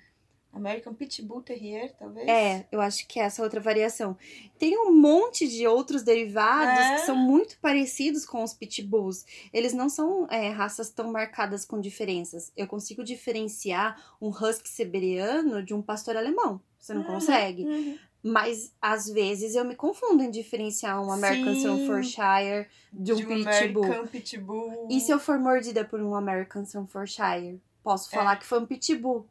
American 0.51 0.91
Pitbull 0.95 1.43
Terrier, 1.43 1.93
talvez? 1.99 2.27
É, 2.27 2.65
eu 2.71 2.81
acho 2.81 3.07
que 3.07 3.19
é 3.19 3.23
essa 3.23 3.43
outra 3.43 3.59
variação. 3.61 4.17
Tem 4.57 4.75
um 4.75 4.91
monte 4.91 5.47
de 5.47 5.67
outros 5.67 6.01
derivados 6.01 6.79
É? 6.83 6.95
que 6.95 7.01
são 7.01 7.15
muito 7.15 7.59
parecidos 7.59 8.25
com 8.25 8.41
os 8.43 8.55
pitbulls. 8.55 9.23
Eles 9.53 9.71
não 9.73 9.87
são 9.87 10.25
é, 10.31 10.49
raças 10.49 10.89
tão 10.89 11.11
marcadas 11.11 11.63
com 11.63 11.79
diferenças. 11.79 12.51
Eu 12.57 12.65
consigo 12.65 13.03
diferenciar 13.03 14.01
um 14.19 14.29
husky 14.29 14.67
siberiano 14.67 15.61
de 15.61 15.75
um 15.75 15.81
pastor 15.83 16.17
alemão. 16.17 16.59
Você 16.79 16.91
não 16.91 17.01
Uhum, 17.03 17.07
consegue? 17.07 17.63
uhum. 17.63 17.97
Mas 18.23 18.73
às 18.81 19.07
vezes 19.07 19.53
eu 19.53 19.63
me 19.63 19.75
confundo 19.75 20.23
em 20.23 20.31
diferenciar 20.31 20.99
um 20.99 21.11
American. 21.11 21.53
Staffordshire 21.53 22.67
de 22.91 23.13
um 23.13 23.15
De 23.17 23.25
um 23.27 23.27
pitbull. 23.45 24.07
Pitbull. 24.07 24.87
E 24.89 24.99
se 24.99 25.11
eu 25.11 25.19
for 25.19 25.37
mordida 25.37 25.85
por 25.85 26.01
um 26.01 26.15
American 26.15 26.63
Staffordshire? 26.63 27.61
Posso 27.87 28.09
falar 28.09 28.35
que 28.35 28.45
foi 28.45 28.59
um 28.59 28.65
pitbull. 28.65 29.25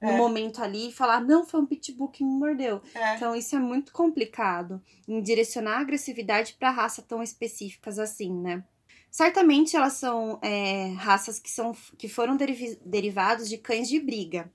No 0.00 0.10
É. 0.10 0.16
momento 0.16 0.62
ali 0.62 0.90
e 0.90 0.92
falar, 0.92 1.20
não, 1.22 1.44
foi 1.46 1.58
um 1.58 1.66
pitbull 1.66 2.08
que 2.08 2.22
me 2.22 2.30
mordeu. 2.30 2.82
É. 2.94 3.16
Então, 3.16 3.34
isso 3.34 3.56
é 3.56 3.58
muito 3.58 3.92
complicado 3.92 4.80
em 5.08 5.20
direcionar 5.22 5.78
a 5.78 5.80
agressividade 5.80 6.54
para 6.58 6.70
raça 6.70 7.00
tão 7.02 7.22
específicas 7.22 7.98
assim, 7.98 8.30
né? 8.32 8.62
Certamente 9.10 9.74
elas 9.74 9.94
são 9.94 10.38
é, 10.42 10.92
raças 10.98 11.38
que, 11.40 11.50
são, 11.50 11.74
que 11.96 12.08
foram 12.08 12.36
derivi- 12.36 12.78
derivados 12.84 13.48
de 13.48 13.56
cães 13.56 13.88
de 13.88 13.98
briga, 13.98 14.52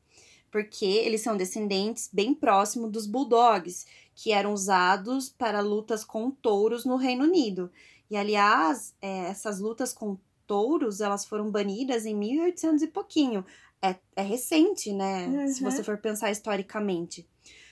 porque 0.52 0.86
eles 0.86 1.22
são 1.22 1.36
descendentes 1.36 2.08
bem 2.14 2.34
próximos 2.36 2.92
dos 2.92 3.08
bulldogs, 3.08 3.86
que 4.14 4.32
eram 4.32 4.54
usados 4.54 5.28
para 5.28 5.60
lutas 5.62 6.04
com 6.06 6.30
touros 6.30 6.86
no 6.86 6.98
Reino 6.98 7.24
Unido. 7.24 7.72
E, 8.12 8.16
aliás, 8.16 8.94
é, 9.02 9.30
essas 9.30 9.60
lutas 9.60 9.92
com 9.92 10.18
touros, 10.48 11.02
elas 11.02 11.26
foram 11.26 11.50
banidas 11.52 12.06
em 12.06 12.16
1800 12.16 12.82
e 12.84 12.88
pouquinho. 12.88 13.46
É, 13.82 13.96
é 14.16 14.22
recente, 14.22 14.94
né? 14.94 15.48
Se 15.48 15.64
Uhum. 15.64 15.72
você 15.72 15.84
for 15.84 15.98
pensar 15.98 16.30
historicamente. 16.32 17.28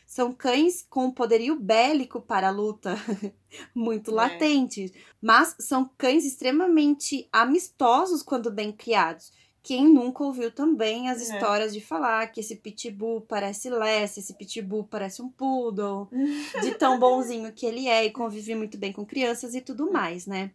São 0.08 0.32
cães 0.34 0.84
com 0.90 1.12
poderio 1.12 1.56
bélico 1.60 2.20
para 2.20 2.48
a 2.48 2.52
luta, 2.52 2.96
muito 3.76 4.10
É. 4.10 4.14
latente. 4.16 4.92
Mas 5.22 5.56
são 5.60 5.88
cães 5.98 6.26
extremamente 6.26 7.28
amistosos 7.32 8.24
quando 8.24 8.50
bem 8.52 8.72
criados. 8.72 9.32
Quem 9.62 9.88
nunca 9.88 10.24
ouviu 10.24 10.50
também 10.52 11.10
as 11.10 11.20
É. 11.22 11.24
histórias 11.26 11.74
de 11.74 11.82
falar 11.82 12.26
que 12.32 12.40
esse 12.40 12.56
pitbull 12.56 13.22
parece 13.22 13.70
Lassie, 13.70 14.22
esse 14.22 14.34
pitbull 14.34 14.86
parece 14.86 15.22
um 15.22 15.30
poodle, 15.30 16.08
de 16.64 16.72
tão 16.76 16.98
bonzinho 16.98 17.52
que 17.54 17.66
ele 17.68 17.88
é 17.88 18.06
e 18.06 18.12
convive 18.12 18.56
muito 18.56 18.78
bem 18.80 18.92
com 18.92 19.06
crianças 19.06 19.54
e 19.54 19.62
tudo 19.62 19.92
mais, 19.92 20.26
né? 20.26 20.52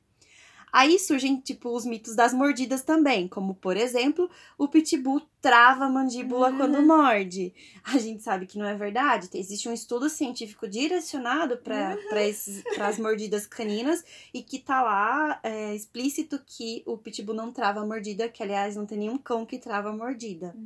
Aí 0.77 0.99
surgem, 0.99 1.37
tipo, 1.39 1.69
os 1.71 1.87
mitos 1.87 2.17
das 2.17 2.35
mordidas 2.35 2.83
também, 2.83 3.29
como, 3.29 3.55
por 3.55 3.77
exemplo, 3.77 4.29
o 4.59 4.67
pitbull 4.67 5.23
trava 5.41 5.85
a 5.85 5.89
mandíbula 5.89 6.51
Uhum. 6.51 6.57
quando 6.57 6.83
morde. 6.83 7.55
A 7.85 7.97
gente 7.97 8.25
sabe 8.25 8.45
que 8.45 8.59
não 8.59 8.67
é 8.67 8.75
verdade. 8.75 9.31
Existe 9.35 9.69
um 9.69 9.73
estudo 9.73 10.11
científico 10.11 10.67
direcionado 10.67 11.59
para 11.59 11.97
as 12.89 12.99
mordidas 12.99 13.47
caninas 13.47 14.05
e 14.35 14.43
que 14.43 14.59
tá 14.59 14.83
lá 14.83 15.39
é, 15.45 15.73
explícito 15.77 16.41
que 16.45 16.83
o 16.87 16.99
pitbull 16.99 17.37
não 17.37 17.53
trava 17.53 17.79
a 17.81 17.87
mordida, 17.87 18.29
que 18.29 18.43
aliás 18.43 18.75
não 18.75 18.85
tem 18.85 18.99
nenhum 18.99 19.17
cão 19.17 19.47
que 19.47 19.59
trava 19.59 19.91
a 19.91 19.97
mordida. 19.97 20.57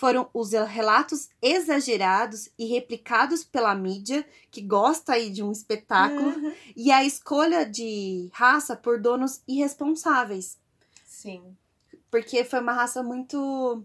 Foram 0.00 0.30
os 0.32 0.52
relatos 0.52 1.28
exagerados 1.42 2.48
e 2.58 2.64
replicados 2.64 3.44
pela 3.44 3.74
mídia, 3.74 4.26
que 4.50 4.62
gosta 4.62 5.12
aí 5.12 5.28
de 5.28 5.42
um 5.42 5.52
espetáculo, 5.52 6.30
Uhum. 6.30 6.54
e 6.74 6.90
a 6.90 7.04
escolha 7.04 7.66
de 7.66 8.30
raça 8.32 8.74
por 8.74 8.98
donos 8.98 9.42
irresponsáveis. 9.46 10.56
Sim. 11.04 11.54
Porque 12.10 12.44
foi 12.44 12.60
uma 12.60 12.72
raça 12.72 13.02
muito. 13.02 13.84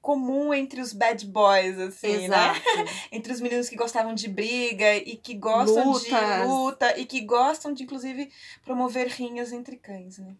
Comum 0.00 0.54
entre 0.54 0.80
os 0.80 0.94
bad 0.94 1.26
boys, 1.26 1.78
assim, 1.78 2.26
né? 2.28 2.52
Exato. 2.52 2.60
Entre 3.12 3.30
os 3.30 3.40
meninos 3.42 3.68
que 3.68 3.76
gostavam 3.76 4.14
de 4.14 4.28
briga 4.28 4.96
e 4.96 5.14
que 5.16 5.34
gostam 5.34 5.92
de 5.92 6.10
Lutas. 6.10 6.46
luta 6.48 6.98
e 6.98 7.04
que 7.04 7.20
gostam 7.20 7.74
de, 7.74 7.82
inclusive, 7.82 8.32
promover 8.64 9.08
rinhas 9.08 9.52
entre 9.52 9.76
cães, 9.76 10.16
né? 10.16 10.34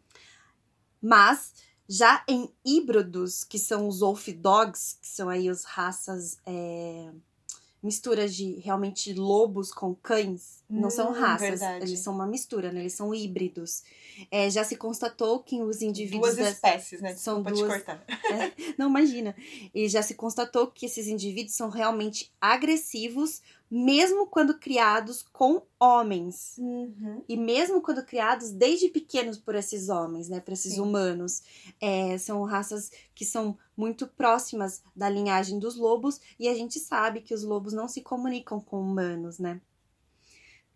Mas 1.02 1.52
já 1.88 2.22
em 2.28 2.48
híbridos, 2.64 3.44
que 3.44 3.58
são 3.58 3.88
os 3.88 4.00
wolf 4.00 4.28
dogs, 4.28 4.98
que 5.00 5.08
são 5.08 5.28
aí 5.28 5.48
as 5.48 5.64
raças 5.64 6.38
é, 6.44 7.10
misturas 7.82 8.34
de 8.34 8.54
realmente 8.60 9.14
lobos 9.14 9.72
com 9.72 9.94
cães, 9.94 10.62
não 10.68 10.90
são 10.90 11.10
Hum, 11.10 11.12
raças, 11.20 11.48
verdade. 11.60 11.84
eles 11.86 12.00
são 12.00 12.12
uma 12.12 12.26
mistura, 12.26 12.70
né? 12.72 12.80
Eles 12.80 12.92
são 12.92 13.14
híbridos. 13.14 13.82
É, 14.30 14.50
já 14.50 14.64
se 14.64 14.76
constatou 14.76 15.38
que 15.40 15.62
os 15.62 15.80
indivíduos 15.80 16.34
Duas 16.34 16.36
das- 16.36 16.54
espécies, 16.54 17.00
né? 17.00 17.14
são 17.14 17.42
duas- 17.42 17.66
cortar. 17.68 18.04
Não, 18.76 18.88
imagina. 18.88 19.34
E 19.72 19.88
já 19.88 20.02
se 20.02 20.14
constatou 20.14 20.66
que 20.66 20.84
esses 20.86 21.06
indivíduos 21.06 21.54
são 21.54 21.70
realmente 21.70 22.30
agressivos, 22.40 23.40
mesmo 23.70 24.26
quando 24.26 24.58
criados 24.58 25.24
com 25.32 25.62
homens. 25.78 26.56
Uhum. 26.58 27.22
E 27.28 27.36
mesmo 27.36 27.82
quando 27.82 28.04
criados 28.04 28.50
desde 28.50 28.88
pequenos 28.88 29.36
por 29.38 29.54
esses 29.54 29.88
homens, 29.88 30.28
né? 30.28 30.40
Por 30.40 30.52
esses 30.52 30.74
Sim. 30.74 30.80
humanos. 30.80 31.42
É, 31.80 32.16
são 32.16 32.42
raças 32.44 32.90
que 33.14 33.24
são 33.24 33.58
muito 33.76 34.06
próximas 34.06 34.82
da 34.96 35.08
linhagem 35.08 35.58
dos 35.58 35.76
lobos. 35.76 36.20
E 36.38 36.48
a 36.48 36.54
gente 36.54 36.78
sabe 36.78 37.20
que 37.20 37.34
os 37.34 37.42
lobos 37.42 37.72
não 37.72 37.88
se 37.88 38.00
comunicam 38.00 38.58
com 38.58 38.80
humanos, 38.80 39.38
né? 39.38 39.60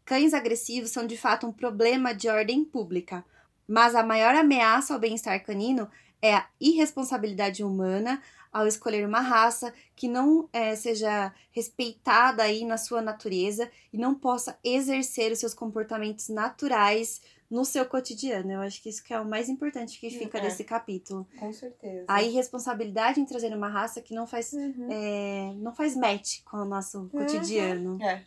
Cães 0.05 0.35
agressivos 0.35 0.90
são 0.90 1.07
de 1.07 1.16
fato 1.16 1.46
um 1.46 1.52
problema 1.52 2.12
de 2.12 2.28
ordem 2.28 2.64
pública. 2.64 3.24
Mas 3.66 3.94
a 3.94 4.02
maior 4.02 4.35
ameaça 4.35 4.92
ao 4.92 5.00
bem-estar 5.00 5.42
canino 5.44 5.88
é 6.20 6.35
a 6.35 6.46
irresponsabilidade 6.61 7.64
humana, 7.64 8.22
ao 8.53 8.67
escolher 8.67 9.07
uma 9.07 9.21
raça 9.21 9.73
que 9.97 10.07
não 10.07 10.49
é, 10.53 10.76
seja 10.76 11.33
respeitada 11.51 12.43
aí 12.43 12.64
na 12.64 12.76
sua 12.76 13.01
natureza 13.01 13.70
e 13.93 13.97
não 13.99 14.14
possa 14.14 14.59
exercer 14.62 15.33
os 15.33 15.39
seus 15.39 15.55
comportamentos 15.55 16.29
naturais 16.29 17.20
no 17.51 17.64
seu 17.64 17.85
cotidiano. 17.87 18.51
Eu 18.53 18.61
acho 18.61 18.83
que 18.83 18.89
isso 18.89 19.03
que 19.05 19.12
é 19.12 19.20
o 19.20 19.24
mais 19.29 19.49
importante 19.49 19.99
que 20.01 20.09
fica 20.11 20.39
É. 20.39 20.41
desse 20.43 20.64
capítulo. 20.64 21.26
Com 21.39 21.53
certeza. 21.53 22.05
A 22.09 22.22
irresponsabilidade 22.22 23.20
em 23.20 23.24
trazer 23.26 23.55
uma 23.55 23.68
raça 23.68 24.01
que 24.01 24.14
não 24.14 24.26
faz, 24.26 24.53
Uhum. 24.53 24.89
é, 24.91 25.53
não 25.57 25.74
faz 25.74 25.95
match 25.97 26.43
com 26.45 26.59
o 26.59 26.64
nosso 26.64 27.09
cotidiano. 27.11 27.99
É. 28.03 28.22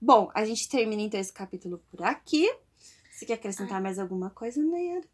Bom, 0.00 0.30
a 0.34 0.44
gente 0.44 0.68
termina 0.68 1.02
então 1.02 1.20
esse 1.20 1.32
capítulo 1.32 1.80
por 1.90 2.02
aqui. 2.02 2.48
Você 3.10 3.24
quer 3.26 3.34
acrescentar 3.34 3.80
mais 3.80 3.98
alguma 4.00 4.30
coisa, 4.30 4.60
Nayara? 4.60 5.04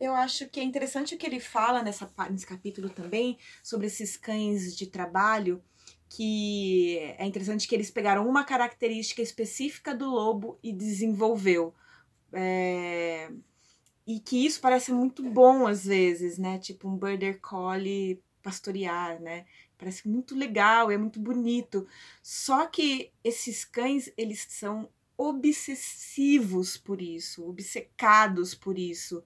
Eu 0.00 0.14
acho 0.14 0.48
que 0.48 0.60
é 0.60 0.62
interessante 0.62 1.14
o 1.14 1.18
que 1.18 1.26
ele 1.26 1.40
fala 1.40 1.82
nessa, 1.82 2.10
nesse 2.30 2.46
capítulo 2.46 2.88
também 2.90 3.36
sobre 3.62 3.86
esses 3.88 4.16
cães 4.16 4.76
de 4.76 4.86
trabalho, 4.86 5.62
que 6.08 6.98
é 7.18 7.26
interessante 7.26 7.66
que 7.66 7.74
eles 7.74 7.90
pegaram 7.90 8.28
uma 8.28 8.44
característica 8.44 9.20
específica 9.22 9.94
do 9.94 10.08
lobo 10.08 10.58
e 10.62 10.72
desenvolveu. 10.72 11.74
É, 12.32 13.30
E 14.06 14.20
que 14.20 14.46
isso 14.46 14.60
parece 14.60 14.92
muito 14.92 15.22
bom 15.22 15.66
às 15.66 15.84
vezes, 15.86 16.38
né? 16.38 16.58
Tipo 16.58 16.88
um 16.88 16.96
border 16.96 17.40
collie 17.40 18.22
pastorear, 18.42 19.20
né? 19.20 19.46
Parece 19.78 20.08
muito 20.08 20.34
legal, 20.36 20.90
é 20.90 20.96
muito 20.98 21.20
bonito. 21.20 21.86
Só 22.22 22.66
que 22.66 23.12
esses 23.24 23.64
cães, 23.64 24.12
eles 24.16 24.46
são 24.50 24.90
obsessivos 25.16 26.76
por 26.78 27.02
isso, 27.02 27.48
obcecados 27.48 28.54
por 28.54 28.78
isso. 28.78 29.24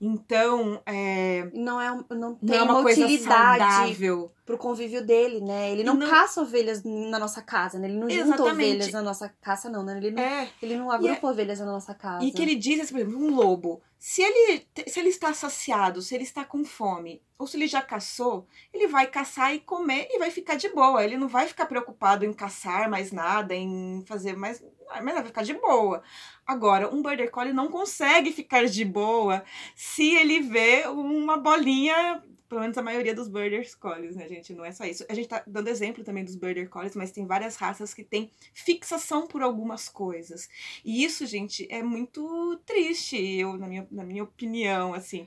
Então, 0.00 0.82
é, 0.84 1.48
Não 1.54 1.80
é, 1.80 1.88
não 2.10 2.34
tem 2.34 2.48
não 2.50 2.54
é 2.56 2.62
uma, 2.62 2.82
coisa 2.82 3.04
utilidade 3.04 3.58
saudável. 3.58 4.32
Pro 4.44 4.58
convívio 4.58 5.04
dele, 5.04 5.40
né? 5.40 5.70
Ele 5.72 5.82
não, 5.82 5.94
não- 5.94 6.08
caça 6.08 6.42
ovelhas 6.42 6.82
na 6.84 7.18
nossa 7.18 7.40
casa, 7.40 7.78
né? 7.78 7.88
Ele 7.88 7.98
não 7.98 8.08
junta 8.10 8.22
Exatamente. 8.34 8.50
ovelhas 8.52 8.92
na 8.92 9.02
nossa 9.02 9.28
casa, 9.40 9.70
não, 9.70 9.82
né? 9.82 9.96
Ele 9.96 10.10
não, 10.10 10.22
É, 10.22 10.48
ele 10.62 10.76
não 10.76 10.90
agrupa 10.90 11.28
ovelhas 11.30 11.58
na 11.60 11.66
nossa 11.66 11.94
casa. 11.94 12.24
E 12.24 12.30
que 12.30 12.42
ele 12.42 12.54
diz, 12.54 12.80
assim, 12.80 12.92
por 12.92 13.00
exemplo, 13.00 13.18
um 13.18 13.34
lobo, 13.34 13.80
se 13.98 14.20
ele, 14.22 14.66
se 14.86 15.00
ele 15.00 15.08
está 15.08 15.32
saciado, 15.32 16.02
se 16.02 16.14
ele 16.14 16.24
está 16.24 16.44
com 16.44 16.62
fome, 16.62 17.22
ou 17.38 17.46
se 17.46 17.56
ele 17.56 17.66
já 17.66 17.80
caçou, 17.80 18.46
ele 18.72 18.86
vai 18.86 19.06
caçar 19.06 19.54
e 19.54 19.60
comer 19.60 20.08
e 20.10 20.18
vai 20.18 20.30
ficar 20.30 20.56
de 20.56 20.68
boa. 20.68 21.02
Ele 21.02 21.16
não 21.16 21.26
vai 21.26 21.46
ficar 21.48 21.64
preocupado 21.64 22.24
em 22.26 22.32
caçar 22.32 22.88
mais 22.90 23.10
nada, 23.12 23.54
em 23.54 24.04
fazer 24.06 24.36
mais. 24.36 24.62
Mas 25.02 25.14
vai 25.14 25.24
ficar 25.24 25.42
de 25.42 25.54
boa. 25.54 26.02
Agora, 26.46 26.94
um 26.94 27.00
border 27.00 27.30
collie 27.30 27.54
não 27.54 27.68
consegue 27.68 28.30
ficar 28.30 28.66
de 28.66 28.84
boa 28.84 29.42
se 29.74 30.14
ele 30.14 30.40
vê 30.40 30.86
uma 30.86 31.38
bolinha. 31.38 32.22
Pelo 32.54 32.62
menos 32.62 32.78
a 32.78 32.82
maioria 32.82 33.12
dos 33.12 33.26
border 33.26 33.68
collies, 33.80 34.14
né, 34.14 34.28
gente? 34.28 34.54
Não 34.54 34.64
é 34.64 34.70
só 34.70 34.84
isso. 34.84 35.04
A 35.08 35.14
gente 35.14 35.26
tá 35.26 35.42
dando 35.44 35.66
exemplo 35.66 36.04
também 36.04 36.24
dos 36.24 36.36
border 36.36 36.68
collies, 36.68 36.94
mas 36.94 37.10
tem 37.10 37.26
várias 37.26 37.56
raças 37.56 37.92
que 37.92 38.04
têm 38.04 38.30
fixação 38.52 39.26
por 39.26 39.42
algumas 39.42 39.88
coisas. 39.88 40.48
E 40.84 41.02
isso, 41.02 41.26
gente, 41.26 41.66
é 41.68 41.82
muito 41.82 42.56
triste, 42.64 43.16
eu, 43.16 43.58
na, 43.58 43.66
minha, 43.66 43.88
na 43.90 44.04
minha 44.04 44.22
opinião, 44.22 44.94
assim. 44.94 45.26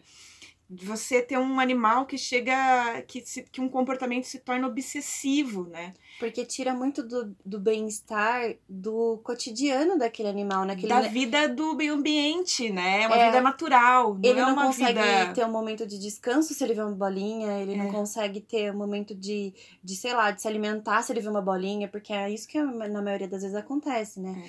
De 0.69 0.85
você 0.85 1.21
ter 1.21 1.37
um 1.37 1.59
animal 1.61 2.05
que 2.05 2.17
chega. 2.17 3.01
Que, 3.07 3.25
se- 3.25 3.43
que 3.43 3.61
um 3.61 3.69
comportamento 3.69 4.25
se 4.25 4.39
torna 4.39 4.67
obsessivo, 4.67 5.63
né? 5.69 5.93
Porque 6.19 6.43
tira 6.45 6.73
muito 6.73 7.01
do, 7.01 7.33
do 7.45 7.57
bem-estar 7.57 8.53
do 8.67 9.17
cotidiano 9.23 9.97
daquele 9.97 10.27
animal, 10.27 10.65
né? 10.65 10.75
Que 10.75 10.81
ele, 10.85 10.89
da 10.93 11.01
vida 11.03 11.47
do 11.47 11.73
meio 11.73 11.93
ambiente, 11.93 12.69
né? 12.69 13.03
É 13.03 13.07
uma 13.07 13.15
É. 13.15 13.25
vida 13.27 13.41
natural. 13.41 14.13
Não 14.15 14.19
ele 14.29 14.39
é 14.41 14.45
não 14.45 14.55
consegue 14.55 14.99
vida. 15.01 15.33
ter 15.33 15.45
um 15.45 15.51
momento 15.51 15.87
de 15.87 15.97
descanso 15.97 16.53
se 16.53 16.61
ele 16.63 16.73
vê 16.73 16.81
uma 16.81 16.91
bolinha, 16.91 17.59
ele 17.61 17.73
É. 17.73 17.77
não 17.77 17.89
consegue 17.91 18.41
ter 18.41 18.73
um 18.73 18.77
momento 18.77 19.15
de, 19.15 19.53
de, 19.81 19.95
sei 19.95 20.13
lá, 20.13 20.31
de 20.31 20.41
se 20.41 20.47
alimentar 20.49 21.01
se 21.01 21.13
ele 21.13 21.21
vê 21.21 21.29
uma 21.29 21.41
bolinha, 21.41 21.87
porque 21.87 22.11
é 22.11 22.29
isso 22.29 22.45
que 22.47 22.61
na 22.61 23.01
maioria 23.01 23.27
das 23.27 23.41
vezes 23.41 23.55
acontece, 23.55 24.19
né? 24.19 24.43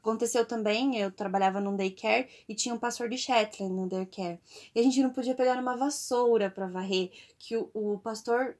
Aconteceu 0.00 0.44
também, 0.46 0.96
eu 0.98 1.10
trabalhava 1.10 1.60
num 1.60 1.76
daycare 1.76 2.28
e 2.48 2.54
tinha 2.54 2.74
um 2.74 2.78
pastor 2.78 3.08
de 3.08 3.18
Shetland 3.18 3.72
no 3.74 3.88
daycare. 3.88 4.40
E 4.74 4.80
a 4.80 4.82
gente 4.82 5.02
não 5.02 5.10
podia 5.10 5.34
pegar 5.34 5.58
uma 5.60 5.76
vassoura 5.76 6.50
pra 6.50 6.66
varrer, 6.66 7.10
que 7.38 7.56
o, 7.56 7.68
o 7.74 7.98
pastor, 7.98 8.56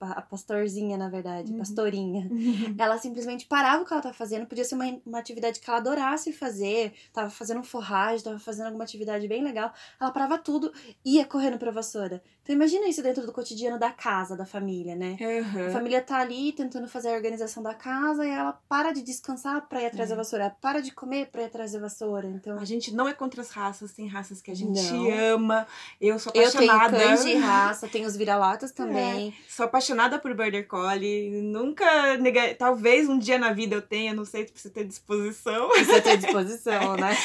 a 0.00 0.22
pastorzinha 0.22 0.96
na 0.98 1.08
verdade, 1.08 1.52
Uhum. 1.52 1.58
pastorinha, 1.58 2.28
ela 2.78 2.98
simplesmente 2.98 3.46
parava 3.46 3.82
o 3.82 3.86
que 3.86 3.92
ela 3.92 4.02
tava 4.02 4.14
fazendo, 4.14 4.46
podia 4.46 4.64
ser 4.64 4.74
uma, 4.74 4.84
uma 5.06 5.18
atividade 5.18 5.60
que 5.60 5.70
ela 5.70 5.78
adorasse 5.78 6.32
fazer, 6.32 6.92
tava 7.12 7.30
fazendo 7.30 7.62
forragem, 7.62 8.24
tava 8.24 8.38
fazendo 8.38 8.66
alguma 8.66 8.84
atividade 8.84 9.26
bem 9.28 9.42
legal, 9.42 9.72
ela 10.00 10.10
parava 10.10 10.38
tudo 10.38 10.72
e 11.04 11.16
ia 11.16 11.24
correndo 11.24 11.58
pra 11.58 11.70
vassoura. 11.70 12.22
Então 12.42 12.56
imagina 12.56 12.88
isso 12.88 13.02
dentro 13.02 13.24
do 13.24 13.32
cotidiano 13.32 13.78
da 13.78 13.90
casa, 13.90 14.36
da 14.36 14.44
família, 14.46 14.96
né? 14.96 15.16
A 15.20 15.40
Aham. 15.40 15.70
família 15.70 16.00
tá 16.00 16.16
ali 16.18 16.52
tentando 16.52 16.88
fazer 16.88 17.10
a 17.10 17.12
organização 17.12 17.62
da 17.62 17.74
casa 17.74 18.24
e 18.26 18.28
ela 18.30 18.58
para 18.68 18.92
de 18.92 19.02
descansar 19.02 19.68
pra 19.68 19.82
ir 19.82 19.86
atrás 19.86 20.10
É. 20.10 20.14
da 20.14 20.16
vassoura, 20.22 20.56
para 20.60 20.80
de 20.80 20.90
comer 20.90 21.26
pra 21.26 21.42
ir 21.42 21.46
atrás 21.46 21.72
da 21.72 21.78
vassoura. 21.80 22.26
Então, 22.28 22.58
A 22.58 22.64
gente 22.64 22.92
não 22.94 23.06
é 23.08 23.12
contra 23.12 23.40
as 23.42 23.50
raças, 23.50 23.92
tem 23.92 24.08
raças 24.08 24.40
que 24.40 24.50
a 24.50 24.54
gente 24.56 24.80
Não. 24.92 25.34
ama. 25.34 25.66
Eu 26.00 26.18
sou 26.18 26.32
eu 26.34 26.50
tenho 26.50 26.72
apaixonada. 26.72 26.98
cães 26.98 27.24
de 27.24 27.34
raça, 27.36 27.88
tenho 27.88 28.06
os 28.08 28.16
vira-latas 28.16 28.72
também. 29.20 29.34
Sou 29.48 29.66
apaixonada 29.66 30.18
por 30.18 30.34
Border 30.34 30.66
Collie. 30.66 31.30
Nunca 31.42 32.16
neguei. 32.16 32.54
Talvez 32.54 33.08
um 33.08 33.18
dia 33.18 33.38
na 33.38 33.52
vida 33.52 33.76
eu 33.76 33.82
tenha, 33.82 34.14
não 34.14 34.24
sei 34.24 34.46
se 34.46 34.52
você 34.54 34.70
ter 34.70 34.84
disposição. 34.84 35.68
Precisa 35.70 36.00
ter 36.00 36.16
disposição, 36.18 36.96
né? 36.96 37.16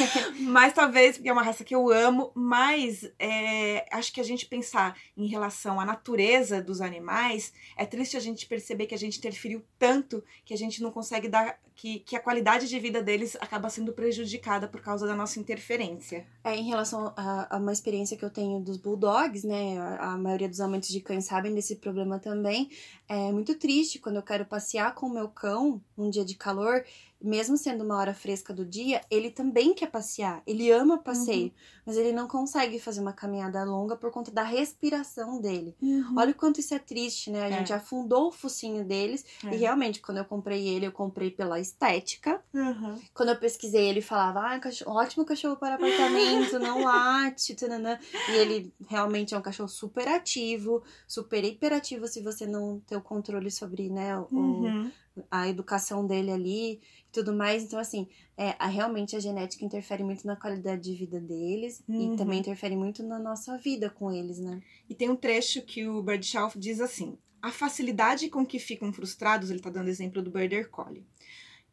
Mas 0.42 0.74
talvez, 0.74 1.16
porque 1.18 1.30
é 1.30 1.34
uma 1.34 1.42
raça 1.44 1.64
que 1.64 1.74
eu 1.74 1.90
amo, 1.90 2.32
mas 2.36 3.10
é, 3.18 3.86
acho 3.92 4.12
que 4.14 4.20
a 4.20 4.24
gente 4.24 4.46
pensar 4.46 4.96
em 5.18 5.28
relação 5.28 5.80
à 5.80 5.86
natureza 5.86 6.62
dos 6.62 6.82
animais, 6.82 7.54
é 7.78 7.86
triste 7.86 8.18
a 8.18 8.20
gente 8.20 8.46
perceber 8.46 8.86
que 8.86 8.96
a 8.96 8.98
gente 8.98 9.18
interferiu 9.18 9.64
tanto 9.80 10.24
que 10.44 10.54
a 10.54 10.58
gente 10.58 10.82
não 10.82 10.92
consegue 10.92 11.30
dar. 11.30 11.58
Que, 11.78 12.00
que 12.00 12.16
a 12.16 12.22
qualidade 12.22 12.70
de 12.70 12.80
vida 12.80 13.04
deles 13.04 13.36
acaba 13.42 13.70
sendo 13.70 13.92
prejudicada 13.92 14.66
por 14.66 14.82
causa 14.82 15.06
da 15.06 15.14
nossa 15.14 15.40
interferência. 15.42 16.26
É, 16.44 16.56
em 16.56 16.64
relação 16.64 17.14
a, 17.18 17.54
a 17.54 17.60
uma 17.60 17.74
experiência 17.74 18.16
que 18.16 18.24
eu 18.24 18.30
tenho 18.30 18.62
dos 18.62 18.78
bulldogs, 18.78 19.44
né? 19.44 19.78
A, 19.78 20.14
a 20.14 20.18
maioria 20.18 20.48
dos 20.48 20.62
amantes 20.62 20.90
de 20.90 21.02
cães 21.02 21.26
sabem 21.26 21.54
desse 21.54 21.76
problema 21.76 22.18
também. 22.18 22.70
É 23.10 23.30
muito 23.32 23.56
triste 23.56 24.00
quando 24.00 24.16
eu 24.16 24.24
quero 24.24 24.46
passear 24.46 24.96
com 24.96 25.08
o 25.08 25.14
meu 25.14 25.28
cão 25.28 25.82
num 25.98 26.10
dia 26.10 26.24
de 26.24 26.36
calor, 26.36 26.84
mesmo 27.22 27.58
sendo 27.58 27.84
uma 27.84 27.98
hora 27.98 28.14
fresca 28.14 28.54
do 28.54 28.64
dia, 28.66 29.02
ele 29.10 29.30
também 29.30 29.74
quer 29.74 29.88
passear. 29.90 30.42
Ele 30.46 30.72
ama 30.72 30.98
passeio, 30.98 31.52
mas 31.86 31.98
ele 31.98 32.12
não 32.12 32.28
consegue 32.28 32.80
fazer 32.80 33.02
uma 33.02 33.14
caminhada 33.14 33.64
longa 33.64 33.96
por 33.96 34.12
conta 34.12 34.32
da 34.32 34.44
respiração 34.44 35.40
dele. 35.42 35.76
Olha 36.16 36.32
o 36.32 36.36
quanto 36.36 36.60
isso 36.60 36.74
é 36.74 36.80
triste, 36.80 37.32
né? 37.32 37.44
A 37.44 37.50
É. 37.50 37.58
gente 37.58 37.74
afundou 37.74 38.28
o 38.28 38.32
focinho 38.32 38.84
deles. 38.86 39.26
É. 39.44 39.54
E 39.54 39.58
realmente, 39.58 40.02
quando 40.02 40.20
eu 40.20 40.26
comprei 40.26 40.68
ele, 40.68 40.86
eu 40.86 40.92
comprei 40.92 41.32
pela 41.32 41.60
estética. 41.66 42.44
Uhum. 42.54 43.00
Quando 43.14 43.30
eu 43.30 43.38
pesquisei, 43.40 43.90
ele 43.90 44.02
falava, 44.02 44.40
ah, 44.54 44.60
cachorro, 44.60 44.98
ótimo 44.98 45.26
cachorro 45.26 45.58
para 45.58 45.76
apartamento, 45.76 46.58
não 46.60 46.84
late, 46.84 47.56
tananã. 47.56 48.00
E 48.30 48.38
ele 48.38 48.74
realmente 48.88 49.34
é 49.34 49.38
um 49.38 49.42
cachorro 49.42 49.70
super 49.70 50.08
ativo, 50.08 50.84
super 51.08 51.44
hiperativo 51.44 52.08
se 52.08 52.22
você 52.22 52.46
não 52.46 52.80
ter 52.82 52.96
o 52.96 53.02
controle 53.02 53.50
sobre, 53.52 53.90
né, 53.90 54.18
o- 54.18 54.28
Uhum. 54.32 54.92
a 55.32 55.48
educação 55.48 56.06
dele 56.06 56.32
ali 56.32 56.74
e 56.74 56.80
tudo 57.12 57.34
mais. 57.34 57.64
Então, 57.64 57.80
assim, 57.80 58.08
é, 58.38 58.56
a- 58.60 58.68
realmente 58.68 59.16
a 59.16 59.20
genética 59.20 59.64
interfere 59.66 60.04
muito 60.04 60.28
na 60.28 60.36
qualidade 60.36 60.82
de 60.82 60.94
vida 60.94 61.20
deles 61.22 61.82
Uhum. 61.88 62.14
e 62.14 62.18
também 62.18 62.40
interfere 62.40 62.76
muito 62.76 63.02
na 63.02 63.18
nossa 63.18 63.58
vida 63.58 63.90
com 63.90 64.12
eles, 64.12 64.40
né? 64.40 64.62
E 64.90 64.94
tem 64.94 65.10
um 65.10 65.16
trecho 65.16 65.62
que 65.62 65.88
o 65.88 66.02
Birdshaw 66.04 66.52
diz 66.56 66.80
assim: 66.82 67.18
a 67.42 67.52
facilidade 67.52 68.28
com 68.30 68.46
que 68.46 68.60
ficam 68.60 68.92
frustrados, 68.92 69.50
ele 69.50 69.60
está 69.60 69.70
dando 69.70 69.88
exemplo 69.90 70.22
do 70.22 70.32
Border 70.32 70.70
Collie. 70.70 71.06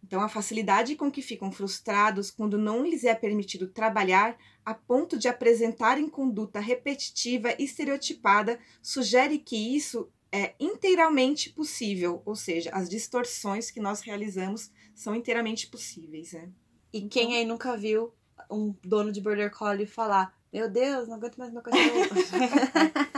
Então, 0.05 0.20
a 0.20 0.28
facilidade 0.28 0.96
com 0.96 1.11
que 1.11 1.22
ficam 1.22 1.53
frustrados 1.53 2.30
quando 2.30 2.59
não 2.59 2.84
lhes 2.84 3.05
é 3.05 3.14
permitido 3.14 3.68
trabalhar 3.68 4.36
a 4.64 4.74
ponto 4.74 5.16
de 5.16 5.28
apresentarem 5.28 6.09
conduta 6.09 6.61
repetitiva 6.61 7.55
e 7.59 7.64
estereotipada 7.64 8.59
sugere 8.82 9.38
que 9.38 9.57
isso 9.57 10.11
é 10.30 10.55
inteiramente 10.59 11.50
possível, 11.50 12.22
ou 12.24 12.34
seja, 12.34 12.70
as 12.72 12.88
distorções 12.88 13.70
que 13.70 13.80
nós 13.80 14.00
realizamos 14.00 14.70
são 14.94 15.14
inteiramente 15.14 15.66
possíveis. 15.68 16.32
Né? 16.32 16.48
E 16.92 17.03
quem 17.03 17.36
aí 17.36 17.44
nunca 17.44 17.76
viu 17.76 18.12
um 18.50 18.74
dono 18.82 19.12
de 19.12 19.20
Border 19.20 19.50
Collie 19.50 19.86
falar: 19.86 20.34
Meu 20.53 20.70
Deus, 20.70 21.07
não 21.07 21.16
aguento 21.16 21.36
mais 21.36 21.53
meu 21.53 21.62
cachorro. 21.62 21.82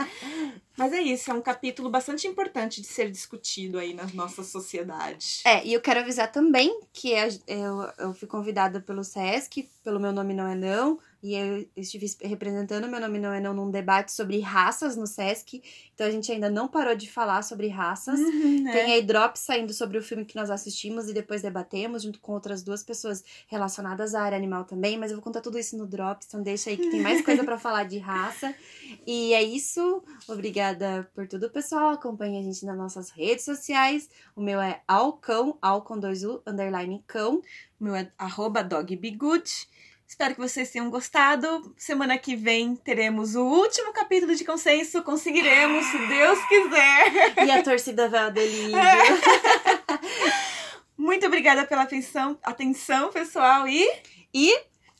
Mas 0.77 0.91
é 0.93 1.01
isso, 1.01 1.31
é 1.31 1.33
um 1.33 1.41
capítulo 1.41 1.89
bastante 1.89 2.27
importante 2.27 2.81
de 2.81 2.87
ser 2.87 3.09
discutido 3.11 3.77
aí 3.79 3.93
na 3.93 4.05
nossa 4.13 4.43
sociedade. 4.43 5.41
É, 5.45 5.65
e 5.65 5.73
eu 5.73 5.81
quero 5.81 5.99
avisar 6.01 6.31
também 6.31 6.79
que 6.93 7.15
a- 7.15 7.27
eu, 7.47 7.81
eu 7.97 8.13
fui 8.13 8.27
convidada 8.27 8.79
pelo 8.81 9.03
SESC, 9.03 9.69
pelo 9.83 9.99
meu 9.99 10.11
nome 10.11 10.33
não 10.33 10.47
é 10.47 10.55
não, 10.55 10.99
e 11.25 11.33
eu 11.33 11.67
estive 11.75 12.05
representando 12.21 12.87
Meu 12.87 12.99
Nome 12.99 13.17
Não 13.17 13.33
É 13.33 13.39
Não 13.39 13.51
num 13.51 13.71
debate 13.71 14.11
sobre 14.11 14.39
raças 14.41 14.95
no 14.95 15.07
Sesc. 15.07 15.59
Então 15.91 16.05
a 16.05 16.11
gente 16.11 16.31
ainda 16.31 16.51
não 16.51 16.67
parou 16.67 16.95
de 16.95 17.09
falar 17.09 17.41
sobre 17.41 17.67
raças. 17.67 18.19
Uhum, 18.19 18.61
né? 18.61 18.71
Tem 18.71 18.93
aí 18.93 19.01
drop 19.01 19.39
saindo 19.39 19.73
sobre 19.73 19.97
o 19.97 20.03
filme 20.03 20.23
que 20.23 20.35
nós 20.35 20.51
assistimos 20.51 21.09
e 21.09 21.13
depois 21.13 21.41
debatemos, 21.41 22.03
junto 22.03 22.19
com 22.19 22.31
outras 22.33 22.61
duas 22.61 22.83
pessoas 22.83 23.23
relacionadas 23.47 24.13
à 24.13 24.21
área 24.21 24.37
animal 24.37 24.65
também. 24.65 24.99
Mas 24.99 25.09
eu 25.09 25.17
vou 25.17 25.23
contar 25.23 25.41
tudo 25.41 25.57
isso 25.57 25.75
no 25.75 25.87
drop, 25.87 26.23
então 26.27 26.43
deixa 26.43 26.69
aí 26.69 26.77
que 26.77 26.91
tem 26.91 27.01
mais 27.01 27.23
coisa 27.25 27.43
para 27.43 27.57
falar 27.57 27.85
de 27.85 27.97
raça. 27.97 28.53
E 29.07 29.33
é 29.33 29.41
isso. 29.41 30.03
Obrigada 30.27 31.09
por 31.13 31.27
tudo, 31.27 31.49
pessoal. 31.49 31.91
Acompanhe 31.91 32.39
a 32.39 32.43
gente 32.43 32.65
nas 32.65 32.77
nossas 32.77 33.09
redes 33.09 33.45
sociais. 33.45 34.09
O 34.35 34.41
meu 34.41 34.61
é 34.61 34.81
Alcão, 34.87 35.57
Al 35.61 35.81
com 35.81 35.99
dois 35.99 36.23
U, 36.23 36.41
underline 36.45 37.03
cão. 37.07 37.41
O 37.79 37.83
meu 37.83 37.95
é 37.95 38.11
arroba 38.17 38.63
dogbegood. 38.63 39.67
Espero 40.07 40.35
que 40.35 40.41
vocês 40.41 40.71
tenham 40.71 40.89
gostado. 40.89 41.73
Semana 41.77 42.17
que 42.17 42.35
vem 42.35 42.75
teremos 42.75 43.35
o 43.35 43.43
último 43.43 43.91
capítulo 43.91 44.35
de 44.35 44.45
consenso. 44.45 45.03
Conseguiremos, 45.03 45.85
se 45.85 45.97
Deus 46.07 46.39
quiser. 46.47 47.45
E 47.45 47.51
a 47.51 47.63
torcida 47.63 48.07
vai 48.07 48.25
ao 48.25 48.31
delírio. 48.31 48.77
Muito 50.97 51.25
obrigada 51.25 51.65
pela 51.65 51.83
atenção, 51.83 52.37
atenção 52.43 53.11
pessoal, 53.11 53.67
e. 53.67 53.85
E 54.33 54.53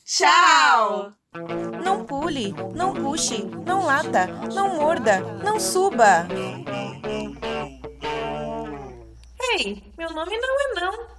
Tchau! 0.06 1.14
Não 1.84 2.06
pule, 2.06 2.54
não 2.76 2.94
puxe, 2.94 3.44
não 3.66 3.84
lata, 3.84 4.28
não 4.54 4.76
morda, 4.76 5.20
não 5.44 5.60
suba. 5.60 6.28
Ei, 9.58 9.82
meu 9.98 10.12
nome 10.12 10.38
não 10.38 10.62
é 10.62 10.80
não. 10.80 11.15